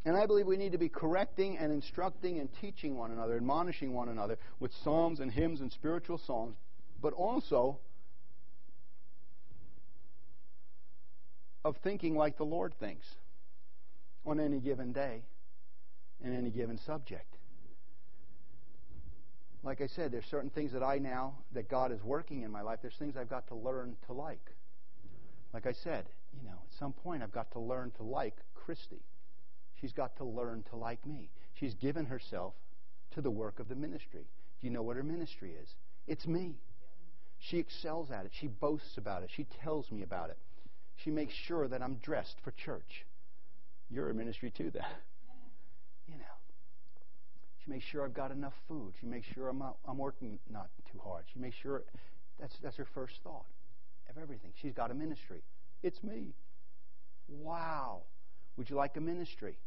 And 0.05 0.17
I 0.17 0.25
believe 0.25 0.47
we 0.47 0.57
need 0.57 0.73
to 0.73 0.77
be 0.77 0.89
correcting 0.89 1.57
and 1.57 1.71
instructing 1.71 2.39
and 2.39 2.49
teaching 2.59 2.97
one 2.97 3.11
another, 3.11 3.37
admonishing 3.37 3.93
one 3.93 4.09
another 4.09 4.37
with 4.59 4.71
psalms 4.83 5.21
and 5.21 5.31
hymns 5.31 5.61
and 5.61 5.71
spiritual 5.71 6.17
songs, 6.17 6.55
but 7.01 7.13
also 7.13 7.79
of 11.63 11.77
thinking 11.77 12.15
like 12.15 12.37
the 12.37 12.45
Lord 12.45 12.73
thinks 12.79 13.05
on 14.25 14.39
any 14.39 14.59
given 14.59 14.91
day 14.91 15.23
in 16.23 16.35
any 16.35 16.49
given 16.49 16.77
subject. 16.77 17.37
Like 19.63 19.81
I 19.81 19.87
said, 19.87 20.11
there's 20.11 20.25
certain 20.25 20.49
things 20.49 20.73
that 20.73 20.83
I 20.83 20.97
now, 20.97 21.35
that 21.53 21.69
God 21.69 21.91
is 21.91 22.03
working 22.03 22.41
in 22.41 22.51
my 22.51 22.61
life, 22.61 22.79
there's 22.81 22.95
things 22.97 23.15
I've 23.15 23.29
got 23.29 23.47
to 23.47 23.55
learn 23.55 23.95
to 24.07 24.13
like. 24.13 24.51
Like 25.53 25.65
I 25.65 25.71
said, 25.71 26.05
you 26.37 26.47
know, 26.47 26.55
at 26.55 26.79
some 26.79 26.91
point 26.91 27.23
I've 27.23 27.31
got 27.31 27.51
to 27.53 27.59
learn 27.59 27.91
to 27.97 28.03
like 28.03 28.35
Christy. 28.55 29.01
She's 29.79 29.93
got 29.93 30.17
to 30.17 30.25
learn 30.25 30.63
to 30.69 30.75
like 30.75 31.05
me. 31.05 31.29
She's 31.53 31.73
given 31.75 32.05
herself 32.05 32.53
to 33.11 33.21
the 33.21 33.31
work 33.31 33.59
of 33.59 33.69
the 33.69 33.75
ministry. 33.75 34.25
Do 34.59 34.67
you 34.67 34.73
know 34.73 34.81
what 34.81 34.97
her 34.97 35.03
ministry 35.03 35.53
is? 35.61 35.75
It's 36.07 36.25
me. 36.25 36.55
She 37.39 37.57
excels 37.57 38.11
at 38.11 38.25
it. 38.25 38.31
She 38.33 38.47
boasts 38.47 38.97
about 38.97 39.23
it. 39.23 39.29
She 39.33 39.45
tells 39.63 39.91
me 39.91 40.01
about 40.01 40.29
it. 40.29 40.37
She 40.97 41.11
makes 41.11 41.33
sure 41.33 41.67
that 41.67 41.81
I'm 41.81 41.95
dressed 41.95 42.37
for 42.43 42.51
church. 42.51 43.05
You're 43.89 44.09
a 44.09 44.13
ministry 44.13 44.51
too, 44.51 44.71
then. 44.71 44.83
You 46.05 46.17
know. 46.17 46.35
She 47.63 47.71
makes 47.71 47.85
sure 47.85 48.03
I've 48.03 48.13
got 48.13 48.31
enough 48.31 48.53
food. 48.67 48.91
She 48.99 49.05
makes 49.05 49.25
sure 49.33 49.47
I'm, 49.47 49.57
not, 49.57 49.77
I'm 49.87 49.97
working 49.97 50.37
not 50.51 50.67
too 50.91 50.99
hard. 51.01 51.23
She 51.33 51.39
makes 51.39 51.55
sure 51.55 51.83
that's, 52.39 52.57
that's 52.61 52.75
her 52.75 52.87
first 52.93 53.13
thought 53.23 53.45
of 54.09 54.21
everything. 54.21 54.51
She's 54.61 54.73
got 54.73 54.91
a 54.91 54.93
ministry. 54.93 55.41
It's 55.81 56.03
me. 56.03 56.33
Wow. 57.29 58.01
Would 58.57 58.69
you 58.69 58.75
like 58.75 58.97
a 58.97 59.01
ministry? 59.01 59.57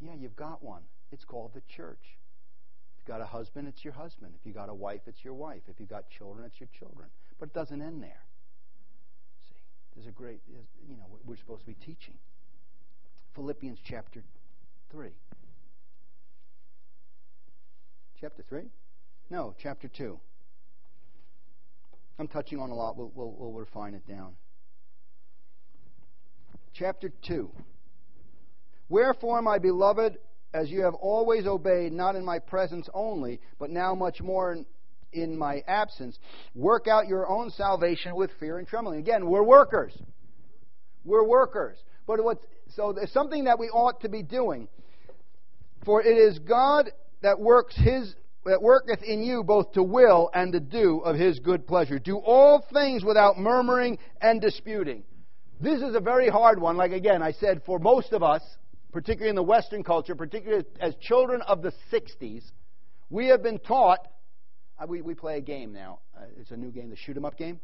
Yeah, 0.00 0.14
you've 0.18 0.36
got 0.36 0.62
one. 0.64 0.82
It's 1.12 1.24
called 1.24 1.52
the 1.54 1.62
church. 1.68 2.00
If 2.02 2.98
you've 2.98 3.06
got 3.06 3.20
a 3.20 3.26
husband, 3.26 3.68
it's 3.68 3.84
your 3.84 3.92
husband. 3.92 4.32
If 4.38 4.46
you've 4.46 4.54
got 4.54 4.68
a 4.68 4.74
wife, 4.74 5.02
it's 5.06 5.22
your 5.22 5.34
wife. 5.34 5.62
If 5.68 5.78
you've 5.78 5.90
got 5.90 6.08
children, 6.08 6.46
it's 6.46 6.58
your 6.58 6.68
children. 6.78 7.08
But 7.38 7.50
it 7.50 7.54
doesn't 7.54 7.82
end 7.82 8.02
there. 8.02 8.22
There's 9.94 10.06
a 10.06 10.12
great, 10.12 10.40
you 10.48 10.96
know, 10.96 11.04
we're 11.24 11.36
supposed 11.36 11.60
to 11.62 11.66
be 11.66 11.74
teaching. 11.74 12.14
Philippians 13.34 13.78
chapter 13.84 14.22
3. 14.90 15.10
Chapter 18.20 18.44
3? 18.48 18.62
No, 19.30 19.54
chapter 19.62 19.88
2. 19.88 20.18
I'm 22.18 22.28
touching 22.28 22.58
on 22.58 22.70
a 22.70 22.74
lot. 22.74 22.96
We'll, 22.96 23.10
we'll, 23.14 23.34
we'll 23.36 23.52
refine 23.52 23.94
it 23.94 24.06
down. 24.06 24.34
Chapter 26.74 27.10
2. 27.22 27.50
Wherefore, 28.88 29.40
my 29.40 29.58
beloved, 29.58 30.18
as 30.52 30.70
you 30.70 30.82
have 30.82 30.94
always 30.94 31.46
obeyed, 31.46 31.92
not 31.92 32.16
in 32.16 32.24
my 32.24 32.38
presence 32.38 32.88
only, 32.92 33.40
but 33.58 33.70
now 33.70 33.94
much 33.94 34.20
more 34.20 34.58
in, 35.12 35.36
my 35.36 35.62
absence, 35.66 36.18
work 36.54 36.86
out 36.88 37.08
your 37.08 37.28
own 37.28 37.50
salvation 37.50 38.14
with 38.14 38.30
fear 38.38 38.58
and 38.58 38.66
trembling. 38.66 39.00
Again, 39.00 39.26
we're 39.26 39.42
workers. 39.42 39.92
We're 41.04 41.26
workers. 41.26 41.78
But 42.06 42.22
what's, 42.22 42.44
so 42.74 42.92
there's 42.92 43.12
something 43.12 43.44
that 43.44 43.58
we 43.58 43.66
ought 43.66 44.00
to 44.02 44.08
be 44.08 44.22
doing. 44.22 44.68
For 45.84 46.02
it 46.02 46.16
is 46.16 46.38
God 46.40 46.90
that 47.22 47.40
works 47.40 47.74
his 47.76 48.14
that 48.44 48.62
worketh 48.62 49.02
in 49.02 49.22
you 49.22 49.44
both 49.44 49.72
to 49.72 49.82
will 49.82 50.30
and 50.32 50.52
to 50.52 50.60
do 50.60 51.00
of 51.00 51.16
his 51.16 51.38
good 51.40 51.66
pleasure. 51.66 51.98
Do 51.98 52.16
all 52.16 52.64
things 52.72 53.04
without 53.04 53.38
murmuring 53.38 53.98
and 54.20 54.40
disputing. 54.40 55.02
This 55.60 55.82
is 55.82 55.94
a 55.94 56.00
very 56.00 56.28
hard 56.28 56.58
one. 56.58 56.76
Like 56.76 56.92
again, 56.92 57.22
I 57.22 57.32
said, 57.32 57.62
for 57.66 57.78
most 57.78 58.12
of 58.12 58.22
us, 58.22 58.42
particularly 58.92 59.28
in 59.30 59.36
the 59.36 59.42
Western 59.42 59.84
culture, 59.84 60.14
particularly 60.14 60.64
as 60.80 60.94
children 61.02 61.42
of 61.42 61.60
the 61.60 61.72
60s, 61.92 62.42
we 63.10 63.26
have 63.26 63.42
been 63.42 63.58
taught. 63.58 64.00
We, 64.88 65.02
we 65.02 65.14
play 65.14 65.36
a 65.36 65.40
game 65.40 65.72
now. 65.72 65.98
Uh, 66.16 66.24
it's 66.38 66.50
a 66.50 66.56
new 66.56 66.70
game, 66.70 66.90
the 66.90 66.96
shoot 66.96 67.16
'em 67.16 67.24
up 67.24 67.36
game. 67.36 67.60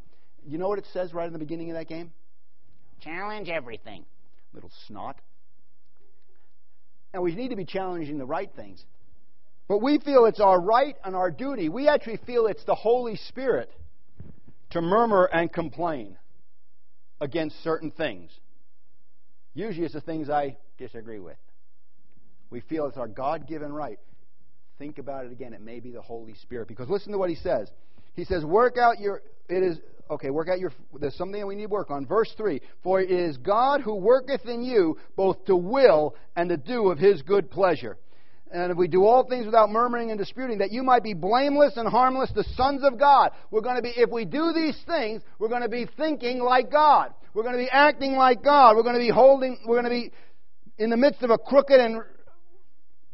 You 0.46 0.58
know 0.58 0.68
what 0.68 0.78
it 0.78 0.86
says 0.92 1.14
right 1.14 1.26
in 1.26 1.32
the 1.32 1.38
beginning 1.38 1.70
of 1.70 1.76
that 1.76 1.88
game? 1.88 2.12
Challenge 3.00 3.48
everything. 3.48 4.04
Little 4.52 4.70
snot. 4.86 5.20
And 7.12 7.22
we 7.22 7.34
need 7.34 7.48
to 7.48 7.56
be 7.56 7.64
challenging 7.64 8.18
the 8.18 8.26
right 8.26 8.50
things. 8.54 8.84
But 9.68 9.78
we 9.78 9.98
feel 9.98 10.26
it's 10.26 10.40
our 10.40 10.60
right 10.60 10.96
and 11.04 11.16
our 11.16 11.30
duty. 11.30 11.68
We 11.68 11.88
actually 11.88 12.18
feel 12.18 12.46
it's 12.46 12.64
the 12.64 12.74
Holy 12.74 13.16
Spirit 13.16 13.70
to 14.70 14.80
murmur 14.80 15.24
and 15.32 15.52
complain 15.52 16.16
against 17.20 17.62
certain 17.64 17.90
things. 17.90 18.30
Usually 19.54 19.84
it's 19.84 19.94
the 19.94 20.00
things 20.00 20.28
I 20.28 20.58
disagree 20.78 21.18
with. 21.18 21.38
We 22.50 22.60
feel 22.60 22.86
it's 22.86 22.98
our 22.98 23.08
God 23.08 23.48
given 23.48 23.72
right. 23.72 23.98
Think 24.78 24.98
about 24.98 25.24
it 25.24 25.32
again. 25.32 25.54
It 25.54 25.62
may 25.62 25.80
be 25.80 25.90
the 25.90 26.02
Holy 26.02 26.34
Spirit. 26.34 26.68
Because 26.68 26.88
listen 26.88 27.12
to 27.12 27.18
what 27.18 27.30
he 27.30 27.36
says. 27.36 27.70
He 28.14 28.24
says, 28.24 28.44
Work 28.44 28.76
out 28.78 29.00
your. 29.00 29.22
It 29.48 29.62
is. 29.62 29.78
Okay, 30.10 30.30
work 30.30 30.48
out 30.48 30.58
your. 30.58 30.72
There's 30.98 31.16
something 31.16 31.40
that 31.40 31.46
we 31.46 31.56
need 31.56 31.64
to 31.64 31.68
work 31.68 31.90
on. 31.90 32.06
Verse 32.06 32.32
3 32.36 32.60
For 32.82 33.00
it 33.00 33.10
is 33.10 33.36
God 33.38 33.80
who 33.80 33.94
worketh 33.94 34.46
in 34.46 34.62
you 34.62 34.98
both 35.16 35.44
to 35.46 35.56
will 35.56 36.14
and 36.36 36.50
to 36.50 36.56
do 36.56 36.90
of 36.90 36.98
his 36.98 37.22
good 37.22 37.50
pleasure. 37.50 37.96
And 38.52 38.70
if 38.70 38.78
we 38.78 38.86
do 38.86 39.04
all 39.04 39.24
things 39.24 39.44
without 39.44 39.70
murmuring 39.70 40.10
and 40.10 40.18
disputing, 40.18 40.58
that 40.58 40.70
you 40.70 40.84
might 40.84 41.02
be 41.02 41.14
blameless 41.14 41.76
and 41.76 41.88
harmless, 41.88 42.30
the 42.32 42.44
sons 42.54 42.82
of 42.84 42.96
God. 42.96 43.32
We're 43.50 43.60
going 43.60 43.76
to 43.76 43.82
be, 43.82 43.92
if 43.96 44.08
we 44.08 44.24
do 44.24 44.52
these 44.54 44.78
things, 44.86 45.22
we're 45.40 45.48
going 45.48 45.62
to 45.62 45.68
be 45.68 45.88
thinking 45.96 46.38
like 46.38 46.70
God. 46.70 47.12
We're 47.34 47.42
going 47.42 47.56
to 47.56 47.62
be 47.62 47.68
acting 47.70 48.12
like 48.12 48.44
God. 48.44 48.76
We're 48.76 48.84
going 48.84 48.94
to 48.94 49.00
be 49.00 49.10
holding, 49.10 49.58
we're 49.66 49.82
going 49.82 49.92
to 49.92 50.08
be 50.08 50.12
in 50.78 50.90
the 50.90 50.96
midst 50.96 51.22
of 51.22 51.30
a 51.30 51.38
crooked 51.38 51.78
and 51.78 52.02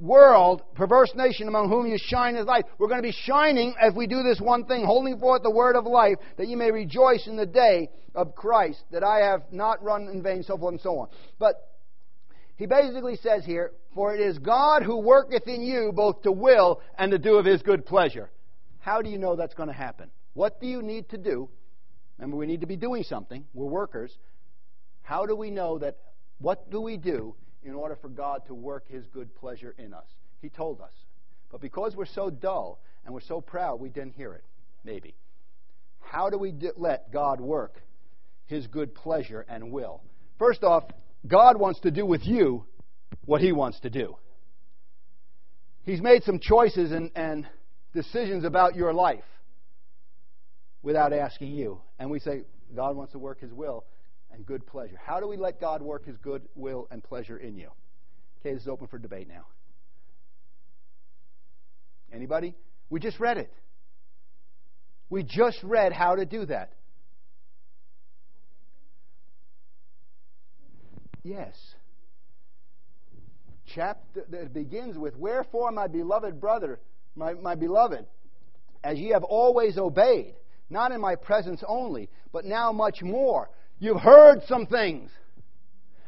world, 0.03 0.63
perverse 0.75 1.13
nation 1.15 1.47
among 1.47 1.69
whom 1.69 1.87
you 1.87 1.97
shine 1.97 2.35
as 2.37 2.47
light. 2.47 2.67
We're 2.79 2.89
going 2.89 3.03
to 3.03 3.09
be 3.09 3.17
shining 3.25 3.75
as 3.81 3.95
we 3.95 4.07
do 4.07 4.23
this 4.23 4.41
one 4.41 4.65
thing, 4.65 4.85
holding 4.85 5.19
forth 5.19 5.43
the 5.43 5.51
word 5.51 5.77
of 5.77 5.87
life, 5.87 6.17
that 6.37 6.49
you 6.49 6.57
may 6.57 6.71
rejoice 6.71 7.27
in 7.27 7.37
the 7.37 7.47
day 7.47 7.89
of 8.15 8.35
Christ, 8.35 8.83
that 8.91 9.05
I 9.05 9.19
have 9.19 9.45
not 9.53 9.83
run 9.83 10.09
in 10.09 10.23
vain, 10.23 10.43
so 10.43 10.59
forth 10.59 10.73
and 10.73 10.81
so 10.81 10.99
on. 10.99 11.09
But 11.39 11.55
he 12.57 12.67
basically 12.67 13.17
says 13.17 13.45
here, 13.45 13.73
For 13.95 14.15
it 14.15 14.21
is 14.21 14.39
God 14.39 14.83
who 14.83 14.99
worketh 14.99 15.47
in 15.47 15.63
you 15.63 15.93
both 15.95 16.23
to 16.23 16.33
will 16.33 16.81
and 16.99 17.13
to 17.13 17.19
do 17.19 17.37
of 17.37 17.47
his 17.47 17.63
good 17.63 17.87
pleasure. 17.87 18.31
How 18.81 19.01
do 19.03 19.09
you 19.09 19.19
know 19.19 19.37
that's 19.37 19.55
going 19.55 19.69
to 19.69 19.75
happen? 19.75 20.11
What 20.35 20.61
do 20.61 20.67
you 20.67 20.83
need 20.83 21.09
to 21.11 21.19
do? 21.19 21.49
Remember, 22.19 22.37
we 22.37 22.47
need 22.47 22.61
to 22.61 22.67
be 22.67 22.77
doing 22.77 23.05
something. 23.05 23.45
We're 23.55 23.67
workers. 23.67 24.13
How 25.03 25.27
do 25.27 25.37
we 25.37 25.51
know 25.51 25.79
that? 25.79 25.97
What 26.39 26.71
do 26.71 26.81
we 26.81 26.97
do 26.97 27.37
in 27.65 27.75
order 27.75 27.97
for 27.97 28.09
God 28.09 28.43
to 28.47 28.55
work 28.55 28.89
his 28.89 29.07
good 29.07 29.35
pleasure 29.35 29.75
in 29.79 29.95
us? 29.95 30.07
He 30.41 30.49
told 30.49 30.81
us. 30.81 30.93
But 31.51 31.61
because 31.61 31.95
we're 31.95 32.07
so 32.07 32.31
dull 32.31 32.81
and 33.05 33.15
we're 33.15 33.21
so 33.21 33.41
proud, 33.41 33.81
we 33.81 33.89
didn't 33.89 34.15
hear 34.15 34.33
it. 34.33 34.45
Maybe. 34.85 35.15
How 36.01 36.31
do 36.31 36.39
we 36.39 36.55
let 36.77 37.13
God 37.13 37.41
work 37.41 37.81
his 38.47 38.67
good 38.67 38.95
pleasure 38.95 39.45
and 39.49 39.71
will? 39.71 40.03
First 40.39 40.65
off, 40.65 40.85
God 41.27 41.59
wants 41.59 41.81
to 41.81 41.91
do 41.91 42.05
with 42.05 42.27
you 42.27 42.65
what 43.25 43.41
He 43.41 43.53
wants 43.53 43.81
to 43.81 43.91
do. 43.91 44.17
He's 45.85 46.01
made 46.01 46.23
some 46.25 46.39
choices 46.39 46.93
and, 46.93 47.11
and 47.15 47.47
decisions 47.93 48.45
about 48.45 48.75
your 48.75 48.93
life 48.93 49.25
without 50.83 51.13
asking 51.13 51.53
you. 51.53 51.81
And 51.99 52.11
we 52.11 52.19
say, 52.19 52.43
God 52.75 52.97
wants 52.97 53.13
to 53.13 53.19
work 53.19 53.41
His 53.41 53.53
will 53.53 53.85
and 54.33 54.45
good 54.47 54.67
pleasure. 54.67 54.99
How 55.05 55.21
do 55.21 55.29
we 55.29 55.37
let 55.37 55.61
God 55.61 55.83
work 55.83 56.07
His 56.07 56.17
good 56.19 56.43
will 56.55 56.89
and 56.91 57.03
pleasure 57.03 57.37
in 57.37 57.57
you? 57.57 57.69
Okay, 58.41 58.55
this 58.55 58.63
is 58.63 58.69
open 58.69 58.89
for 58.89 58.99
debate 58.99 59.29
now. 59.29 59.47
Anybody? 62.13 62.55
We 62.91 63.01
just 63.01 63.19
read 63.21 63.39
it. 63.39 63.53
We 65.09 65.23
just 65.23 65.59
read 65.63 65.93
how 65.93 66.17
to 66.17 66.25
do 66.25 66.47
that. 66.47 66.73
Yes. 71.23 71.55
Chapter 73.75 74.25
that 74.31 74.53
begins 74.53 74.99
with, 74.99 75.17
Wherefore, 75.17 75.71
my 75.71 75.87
beloved 75.87 76.41
brother, 76.41 76.81
my, 77.15 77.35
my 77.35 77.55
beloved, 77.55 78.07
as 78.83 78.99
ye 78.99 79.11
have 79.11 79.25
always 79.25 79.79
obeyed, 79.79 80.35
not 80.69 80.93
in 80.93 81.01
my 81.01 81.15
presence 81.15 81.63
only, 81.67 82.09
but 82.33 82.45
now 82.45 82.73
much 82.73 83.03
more. 83.03 83.51
You've 83.83 84.01
heard 84.01 84.43
some 84.47 84.67
things. 84.67 85.11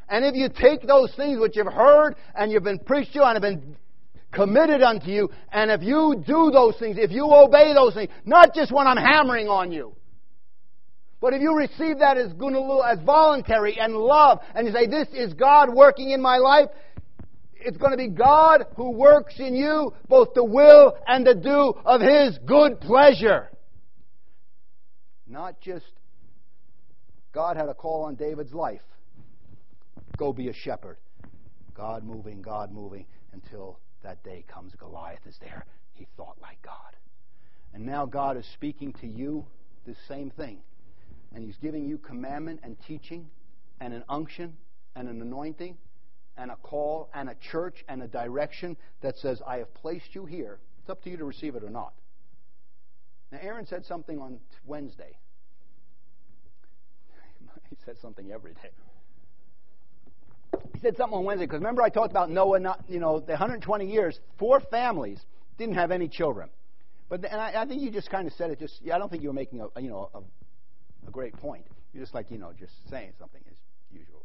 And 0.08 0.24
if 0.24 0.36
you 0.36 0.48
take 0.48 0.86
those 0.86 1.12
things 1.16 1.40
which 1.40 1.56
you've 1.56 1.66
heard 1.66 2.14
and 2.36 2.52
you've 2.52 2.62
been 2.62 2.78
preached 2.78 3.14
to 3.14 3.24
and 3.24 3.34
have 3.34 3.42
been 3.42 3.76
committed 4.30 4.80
unto 4.80 5.08
you, 5.08 5.28
and 5.50 5.72
if 5.72 5.82
you 5.82 6.22
do 6.24 6.52
those 6.52 6.78
things, 6.78 6.98
if 7.00 7.10
you 7.10 7.24
obey 7.24 7.74
those 7.74 7.94
things, 7.94 8.12
not 8.24 8.54
just 8.54 8.70
when 8.70 8.86
I'm 8.86 8.96
hammering 8.96 9.48
on 9.48 9.72
you, 9.72 9.96
but 11.20 11.34
if 11.34 11.42
you 11.42 11.56
receive 11.56 11.98
that 11.98 12.16
as 12.16 12.30
as 12.30 13.04
voluntary 13.04 13.76
and 13.80 13.96
love, 13.96 14.38
and 14.54 14.68
you 14.68 14.72
say, 14.72 14.86
This 14.86 15.08
is 15.12 15.34
God 15.34 15.74
working 15.74 16.10
in 16.10 16.22
my 16.22 16.36
life, 16.36 16.68
it's 17.54 17.76
going 17.76 17.90
to 17.90 17.98
be 17.98 18.06
God 18.06 18.66
who 18.76 18.92
works 18.92 19.34
in 19.40 19.56
you 19.56 19.92
both 20.08 20.34
the 20.34 20.44
will 20.44 20.96
and 21.08 21.26
the 21.26 21.34
do 21.34 21.74
of 21.84 22.00
His 22.00 22.38
good 22.46 22.80
pleasure. 22.80 23.50
Not 25.26 25.60
just 25.60 25.86
God 27.34 27.56
had 27.56 27.68
a 27.68 27.74
call 27.74 28.04
on 28.04 28.14
David's 28.14 28.54
life 28.54 28.82
go 30.16 30.32
be 30.32 30.48
a 30.48 30.52
shepherd. 30.52 30.96
God 31.74 32.04
moving, 32.04 32.40
God 32.40 32.72
moving, 32.72 33.06
until 33.32 33.80
that 34.02 34.22
day 34.22 34.44
comes. 34.46 34.72
Goliath 34.76 35.26
is 35.26 35.36
there. 35.38 35.64
He 35.94 36.06
thought 36.16 36.36
like 36.40 36.62
God. 36.62 36.76
And 37.72 37.84
now 37.84 38.06
God 38.06 38.36
is 38.36 38.46
speaking 38.46 38.92
to 39.00 39.06
you 39.06 39.44
the 39.86 39.96
same 40.06 40.30
thing. 40.30 40.58
And 41.34 41.44
He's 41.44 41.56
giving 41.56 41.88
you 41.88 41.98
commandment 41.98 42.60
and 42.62 42.76
teaching 42.86 43.28
and 43.80 43.92
an 43.92 44.04
unction 44.08 44.56
and 44.94 45.08
an 45.08 45.20
anointing 45.20 45.76
and 46.36 46.50
a 46.50 46.56
call 46.56 47.10
and 47.12 47.28
a 47.28 47.34
church 47.50 47.84
and 47.88 48.02
a 48.02 48.06
direction 48.06 48.76
that 49.00 49.18
says, 49.18 49.42
I 49.44 49.58
have 49.58 49.74
placed 49.74 50.14
you 50.14 50.26
here. 50.26 50.60
It's 50.80 50.90
up 50.90 51.02
to 51.02 51.10
you 51.10 51.16
to 51.16 51.24
receive 51.24 51.56
it 51.56 51.64
or 51.64 51.70
not. 51.70 51.94
Now, 53.32 53.38
Aaron 53.42 53.66
said 53.66 53.84
something 53.84 54.20
on 54.20 54.38
Wednesday. 54.64 55.16
He 57.74 57.84
said 57.84 57.96
something 58.00 58.30
every 58.30 58.52
day. 58.54 58.70
He 60.74 60.80
said 60.80 60.96
something 60.96 61.18
on 61.18 61.24
Wednesday 61.24 61.46
because 61.46 61.58
remember 61.58 61.82
I 61.82 61.88
talked 61.88 62.10
about 62.10 62.30
Noah. 62.30 62.60
Not 62.60 62.84
you 62.88 63.00
know 63.00 63.20
the 63.20 63.32
120 63.32 63.90
years, 63.90 64.18
four 64.38 64.60
families 64.60 65.20
didn't 65.58 65.74
have 65.74 65.90
any 65.90 66.08
children. 66.08 66.48
But 67.08 67.24
and 67.24 67.40
I, 67.40 67.62
I 67.62 67.66
think 67.66 67.82
you 67.82 67.90
just 67.90 68.10
kind 68.10 68.26
of 68.26 68.34
said 68.34 68.50
it. 68.50 68.60
Just 68.60 68.80
yeah, 68.82 68.94
I 68.94 68.98
don't 68.98 69.10
think 69.10 69.22
you 69.22 69.28
were 69.28 69.34
making 69.34 69.60
a 69.60 69.80
you 69.80 69.88
know 69.88 70.10
a, 70.14 70.18
a 71.08 71.10
great 71.10 71.36
point. 71.36 71.66
You're 71.92 72.02
just 72.02 72.14
like 72.14 72.30
you 72.30 72.38
know 72.38 72.52
just 72.58 72.72
saying 72.90 73.12
something 73.18 73.40
as 73.50 73.56
usual. 73.90 74.24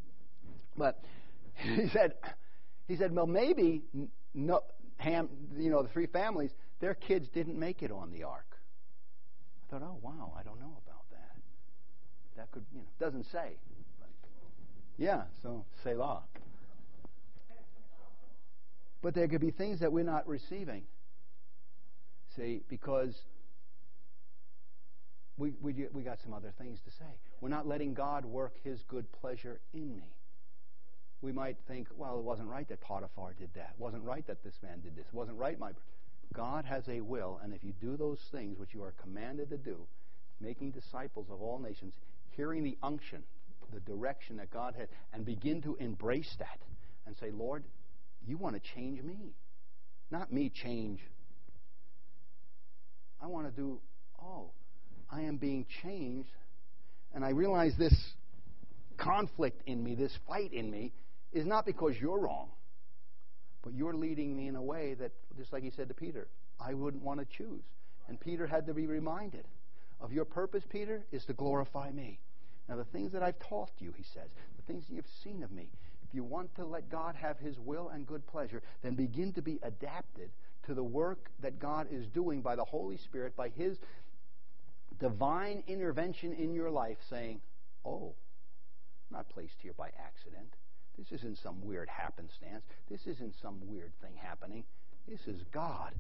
But 0.78 1.02
he 1.56 1.90
said 1.90 2.14
he 2.88 2.96
said 2.96 3.14
well 3.16 3.28
maybe 3.28 3.82
no 4.34 4.62
Ham 4.98 5.30
you 5.58 5.72
know 5.72 5.82
the 5.82 5.90
three 5.90 6.08
families 6.08 6.52
their 6.82 6.94
kids 6.94 7.28
didn't 7.30 7.58
make 7.58 7.82
it 7.82 7.92
on 7.92 8.12
the 8.12 8.24
ark. 8.24 8.46
I 9.64 9.72
thought 9.72 9.84
oh 9.84 9.98
wow 10.02 10.34
I 10.38 10.44
don't 10.44 10.60
know 10.60 10.78
about 10.86 10.89
that. 12.40 12.52
Could 12.52 12.66
you 12.74 12.80
know 12.80 12.86
doesn't 13.00 13.26
say. 13.32 13.58
Yeah, 14.98 15.24
so 15.44 15.66
Selah. 15.84 16.24
But 19.02 19.14
there 19.14 19.28
could 19.28 19.42
be 19.42 19.52
things 19.52 19.80
that 19.80 19.92
we're 19.94 20.04
not 20.04 20.28
receiving. 20.28 20.84
See, 22.36 22.62
because 22.70 23.16
we, 25.38 25.54
we, 25.62 25.88
we 25.94 26.04
got 26.04 26.20
some 26.22 26.34
other 26.34 26.54
things 26.58 26.80
to 26.84 26.92
say. 26.92 27.06
We're 27.40 27.50
not 27.50 27.66
letting 27.66 27.94
God 27.94 28.26
work 28.26 28.56
His 28.64 28.84
good 28.90 29.10
pleasure 29.22 29.62
in 29.74 29.96
me. 29.96 30.04
We 31.22 31.32
might 31.32 31.58
think, 31.68 31.88
well, 31.98 32.18
it 32.18 32.24
wasn't 32.24 32.50
right 32.50 32.68
that 32.68 32.82
Potiphar 32.82 33.36
did 33.40 33.50
that. 33.56 33.72
It 33.78 33.82
wasn't 33.82 34.04
right 34.04 34.26
that 34.28 34.44
this 34.44 34.56
man 34.62 34.82
did 34.82 34.96
this. 34.96 35.06
It 35.08 35.14
wasn't 35.14 35.38
right, 35.38 35.58
my. 35.58 35.72
God 36.34 36.66
has 36.66 36.88
a 36.88 37.02
will, 37.02 37.40
and 37.44 37.54
if 37.54 37.64
you 37.64 37.74
do 37.82 37.98
those 37.98 38.20
things 38.32 38.60
which 38.60 38.74
you 38.74 38.84
are 38.84 38.94
commanded 39.02 39.50
to 39.50 39.58
do, 39.58 39.88
making 40.40 40.72
disciples 40.72 41.28
of 41.32 41.42
all 41.42 41.60
nations, 41.60 41.94
hearing 42.36 42.64
the 42.64 42.78
unction, 42.84 43.24
the 43.74 43.80
direction 43.82 44.38
that 44.38 44.52
God 44.52 44.76
had 44.78 44.88
and 45.14 45.26
begin 45.26 45.62
to 45.64 45.76
embrace 45.76 46.34
that 46.40 46.60
and 47.06 47.16
say, 47.20 47.32
Lord, 47.32 47.64
you 48.26 48.38
want 48.38 48.56
to 48.56 48.62
change 48.76 49.02
me. 49.02 49.34
Not 50.12 50.32
me 50.32 50.52
change. 50.64 51.00
I 53.22 53.28
want 53.28 53.48
to 53.48 53.52
do, 53.52 53.80
oh, 54.22 54.52
I 55.12 55.22
am 55.22 55.38
being 55.38 55.66
changed. 55.84 56.30
And 57.14 57.24
I 57.26 57.30
realize 57.30 57.74
this 57.78 57.96
conflict 58.98 59.62
in 59.66 59.84
me, 59.84 59.96
this 59.96 60.16
fight 60.28 60.54
in 60.54 60.70
me, 60.70 60.94
is 61.32 61.46
not 61.46 61.66
because 61.66 61.94
you're 62.00 62.20
wrong, 62.20 62.50
but 63.64 63.74
you're 63.74 63.96
leading 63.96 64.36
me 64.36 64.48
in 64.48 64.56
a 64.56 64.62
way 64.62 64.96
that, 64.96 65.12
just 65.38 65.54
like 65.54 65.64
he 65.64 65.72
said 65.72 65.88
to 65.88 65.94
Peter, 65.94 66.28
I 66.60 66.74
wouldn't 66.74 67.04
want 67.04 67.20
to 67.20 67.26
choose. 67.38 67.62
And 68.08 68.20
Peter 68.20 68.48
had 68.48 68.66
to 68.68 68.74
be 68.74 68.88
reminded 68.88 69.46
of 70.02 70.14
your 70.14 70.26
purpose, 70.26 70.64
Peter, 70.70 71.06
is 71.12 71.26
to 71.26 71.34
glorify 71.34 71.92
me. 71.92 72.20
Now, 72.68 72.76
the 72.76 72.86
things 72.86 73.12
that 73.14 73.24
I've 73.24 73.40
taught 73.40 73.72
you, 73.80 73.94
he 73.98 74.04
says, 74.04 74.30
the 74.56 74.62
things 74.64 74.86
you've 74.90 75.10
seen 75.24 75.44
of 75.44 75.52
me, 75.52 75.70
if 76.08 76.14
you 76.14 76.24
want 76.24 76.54
to 76.56 76.66
let 76.66 76.90
God 76.90 77.16
have 77.16 77.38
his 77.40 77.60
will 77.60 77.90
and 77.90 78.06
good 78.06 78.26
pleasure, 78.28 78.62
then 78.84 78.96
begin 78.96 79.34
to 79.34 79.42
be 79.42 79.60
adapted 79.64 80.30
to 80.66 80.74
the 80.74 80.84
work 80.84 81.30
that 81.42 81.60
God 81.60 81.88
is 81.92 82.08
doing 82.08 82.42
by 82.42 82.56
the 82.56 82.64
Holy 82.64 82.98
Spirit, 82.98 83.36
by 83.36 83.50
his 83.50 83.78
divine 85.00 85.64
intervention 85.68 86.34
in 86.34 86.54
your 86.54 86.70
life, 86.70 86.98
saying, 87.10 87.42
Oh, 87.86 88.14
I'm 89.10 89.18
not 89.18 89.30
placed 89.30 89.56
here 89.62 89.74
by 89.78 89.88
accident. 89.88 90.54
This 90.98 91.12
isn't 91.12 91.38
some 91.38 91.62
weird 91.66 91.90
happenstance. 91.90 92.64
This 92.90 93.08
isn't 93.08 93.34
some 93.42 93.60
weird 93.68 93.92
thing 94.02 94.14
happening. 94.22 94.64
This 95.08 95.22
is 95.28 95.42
God. 95.52 95.94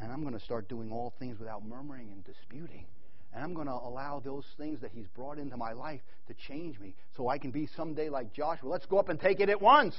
And 0.00 0.12
I'm 0.12 0.22
going 0.22 0.38
to 0.38 0.44
start 0.44 0.68
doing 0.68 0.90
all 0.92 1.12
things 1.18 1.38
without 1.38 1.66
murmuring 1.66 2.10
and 2.12 2.24
disputing. 2.24 2.86
And 3.34 3.42
I'm 3.42 3.54
going 3.54 3.66
to 3.66 3.72
allow 3.72 4.20
those 4.20 4.44
things 4.58 4.80
that 4.80 4.90
He's 4.92 5.06
brought 5.08 5.38
into 5.38 5.56
my 5.56 5.72
life 5.72 6.00
to 6.28 6.34
change 6.34 6.78
me 6.78 6.94
so 7.16 7.28
I 7.28 7.38
can 7.38 7.50
be 7.50 7.66
someday 7.76 8.08
like 8.08 8.32
Joshua. 8.32 8.68
Let's 8.68 8.86
go 8.86 8.98
up 8.98 9.08
and 9.08 9.18
take 9.18 9.40
it 9.40 9.48
at 9.48 9.60
once. 9.60 9.96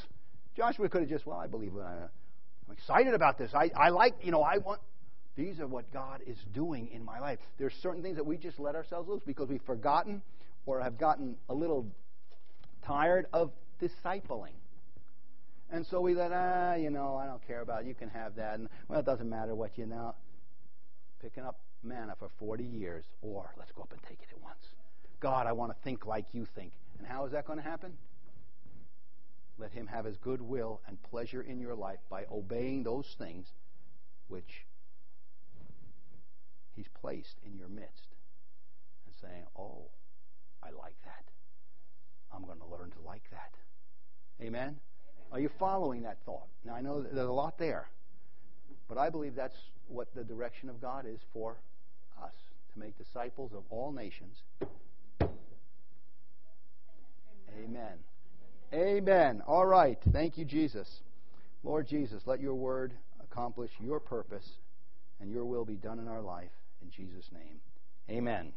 Joshua 0.55 0.87
could 0.87 1.01
have 1.01 1.09
just, 1.09 1.25
well, 1.25 1.39
I 1.39 1.47
believe, 1.47 1.75
uh, 1.75 1.81
I'm 1.81 2.73
excited 2.73 3.13
about 3.13 3.37
this. 3.37 3.51
I, 3.53 3.71
I 3.75 3.89
like, 3.89 4.15
you 4.21 4.31
know, 4.31 4.43
I 4.43 4.57
want. 4.59 4.79
These 5.35 5.59
are 5.59 5.65
what 5.65 5.91
God 5.91 6.21
is 6.27 6.37
doing 6.53 6.89
in 6.93 7.03
my 7.03 7.19
life. 7.19 7.39
There's 7.57 7.73
certain 7.81 8.03
things 8.03 8.17
that 8.17 8.25
we 8.25 8.37
just 8.37 8.59
let 8.59 8.75
ourselves 8.75 9.09
loose 9.09 9.23
because 9.25 9.49
we've 9.49 9.63
forgotten 9.63 10.21
or 10.67 10.79
have 10.79 10.99
gotten 10.99 11.35
a 11.49 11.55
little 11.55 11.87
tired 12.85 13.25
of 13.33 13.51
discipling. 13.81 14.53
And 15.71 15.87
so 15.87 16.01
we 16.01 16.13
let, 16.13 16.31
ah, 16.31 16.75
you 16.75 16.91
know, 16.91 17.15
I 17.15 17.25
don't 17.25 17.45
care 17.47 17.61
about 17.61 17.81
it. 17.81 17.87
You 17.87 17.95
can 17.95 18.09
have 18.09 18.35
that. 18.35 18.59
And, 18.59 18.69
well, 18.87 18.99
it 18.99 19.07
doesn't 19.07 19.27
matter 19.27 19.55
what 19.55 19.75
you 19.75 19.87
know. 19.87 20.13
Picking 21.19 21.43
up 21.43 21.59
manna 21.83 22.15
for 22.17 22.29
40 22.39 22.63
years, 22.63 23.05
or 23.21 23.53
let's 23.57 23.71
go 23.71 23.81
up 23.81 23.91
and 23.91 24.01
take 24.03 24.19
it 24.21 24.27
at 24.31 24.41
once. 24.41 24.73
God, 25.19 25.47
I 25.47 25.51
want 25.51 25.71
to 25.71 25.77
think 25.83 26.05
like 26.05 26.25
you 26.33 26.45
think. 26.55 26.73
And 26.97 27.07
how 27.07 27.25
is 27.25 27.31
that 27.31 27.45
going 27.45 27.59
to 27.59 27.63
happen? 27.63 27.93
Let 29.57 29.71
Him 29.71 29.87
have 29.87 30.05
His 30.05 30.17
good 30.17 30.41
will 30.41 30.81
and 30.87 31.01
pleasure 31.03 31.41
in 31.41 31.59
your 31.59 31.75
life 31.75 31.99
by 32.09 32.25
obeying 32.31 32.83
those 32.83 33.15
things 33.17 33.47
which 34.27 34.65
He's 36.75 36.87
placed 36.99 37.35
in 37.45 37.55
your 37.55 37.69
midst 37.69 38.07
and 39.05 39.15
saying, 39.21 39.45
Oh, 39.57 39.89
I 40.63 40.71
like 40.71 40.95
that. 41.05 41.23
I'm 42.35 42.45
going 42.45 42.59
to 42.59 42.65
learn 42.65 42.91
to 42.91 43.01
like 43.05 43.23
that. 43.31 43.53
Amen? 44.41 44.61
Amen? 44.61 44.75
Are 45.31 45.39
you 45.39 45.49
following 45.59 46.03
that 46.03 46.17
thought? 46.25 46.47
Now, 46.65 46.75
I 46.75 46.81
know 46.81 47.01
there's 47.01 47.27
a 47.27 47.31
lot 47.31 47.57
there, 47.57 47.89
but 48.87 48.97
I 48.97 49.09
believe 49.09 49.35
that's 49.35 49.57
what 49.87 50.13
the 50.15 50.23
direction 50.23 50.69
of 50.69 50.81
God 50.81 51.05
is 51.07 51.19
for 51.31 51.57
us 52.23 52.33
to 52.73 52.79
make 52.79 52.97
disciples 52.97 53.51
of 53.53 53.63
all 53.69 53.91
nations. 53.91 54.37
Amen. 57.63 57.99
Amen. 58.73 59.41
All 59.45 59.65
right. 59.65 59.97
Thank 60.11 60.37
you, 60.37 60.45
Jesus. 60.45 61.01
Lord 61.63 61.87
Jesus, 61.87 62.23
let 62.25 62.41
your 62.41 62.55
word 62.55 62.93
accomplish 63.23 63.71
your 63.79 63.99
purpose 63.99 64.47
and 65.21 65.31
your 65.31 65.45
will 65.45 65.65
be 65.65 65.75
done 65.75 65.99
in 65.99 66.07
our 66.07 66.21
life. 66.21 66.51
In 66.81 66.89
Jesus' 66.89 67.29
name. 67.31 67.61
Amen. 68.09 68.53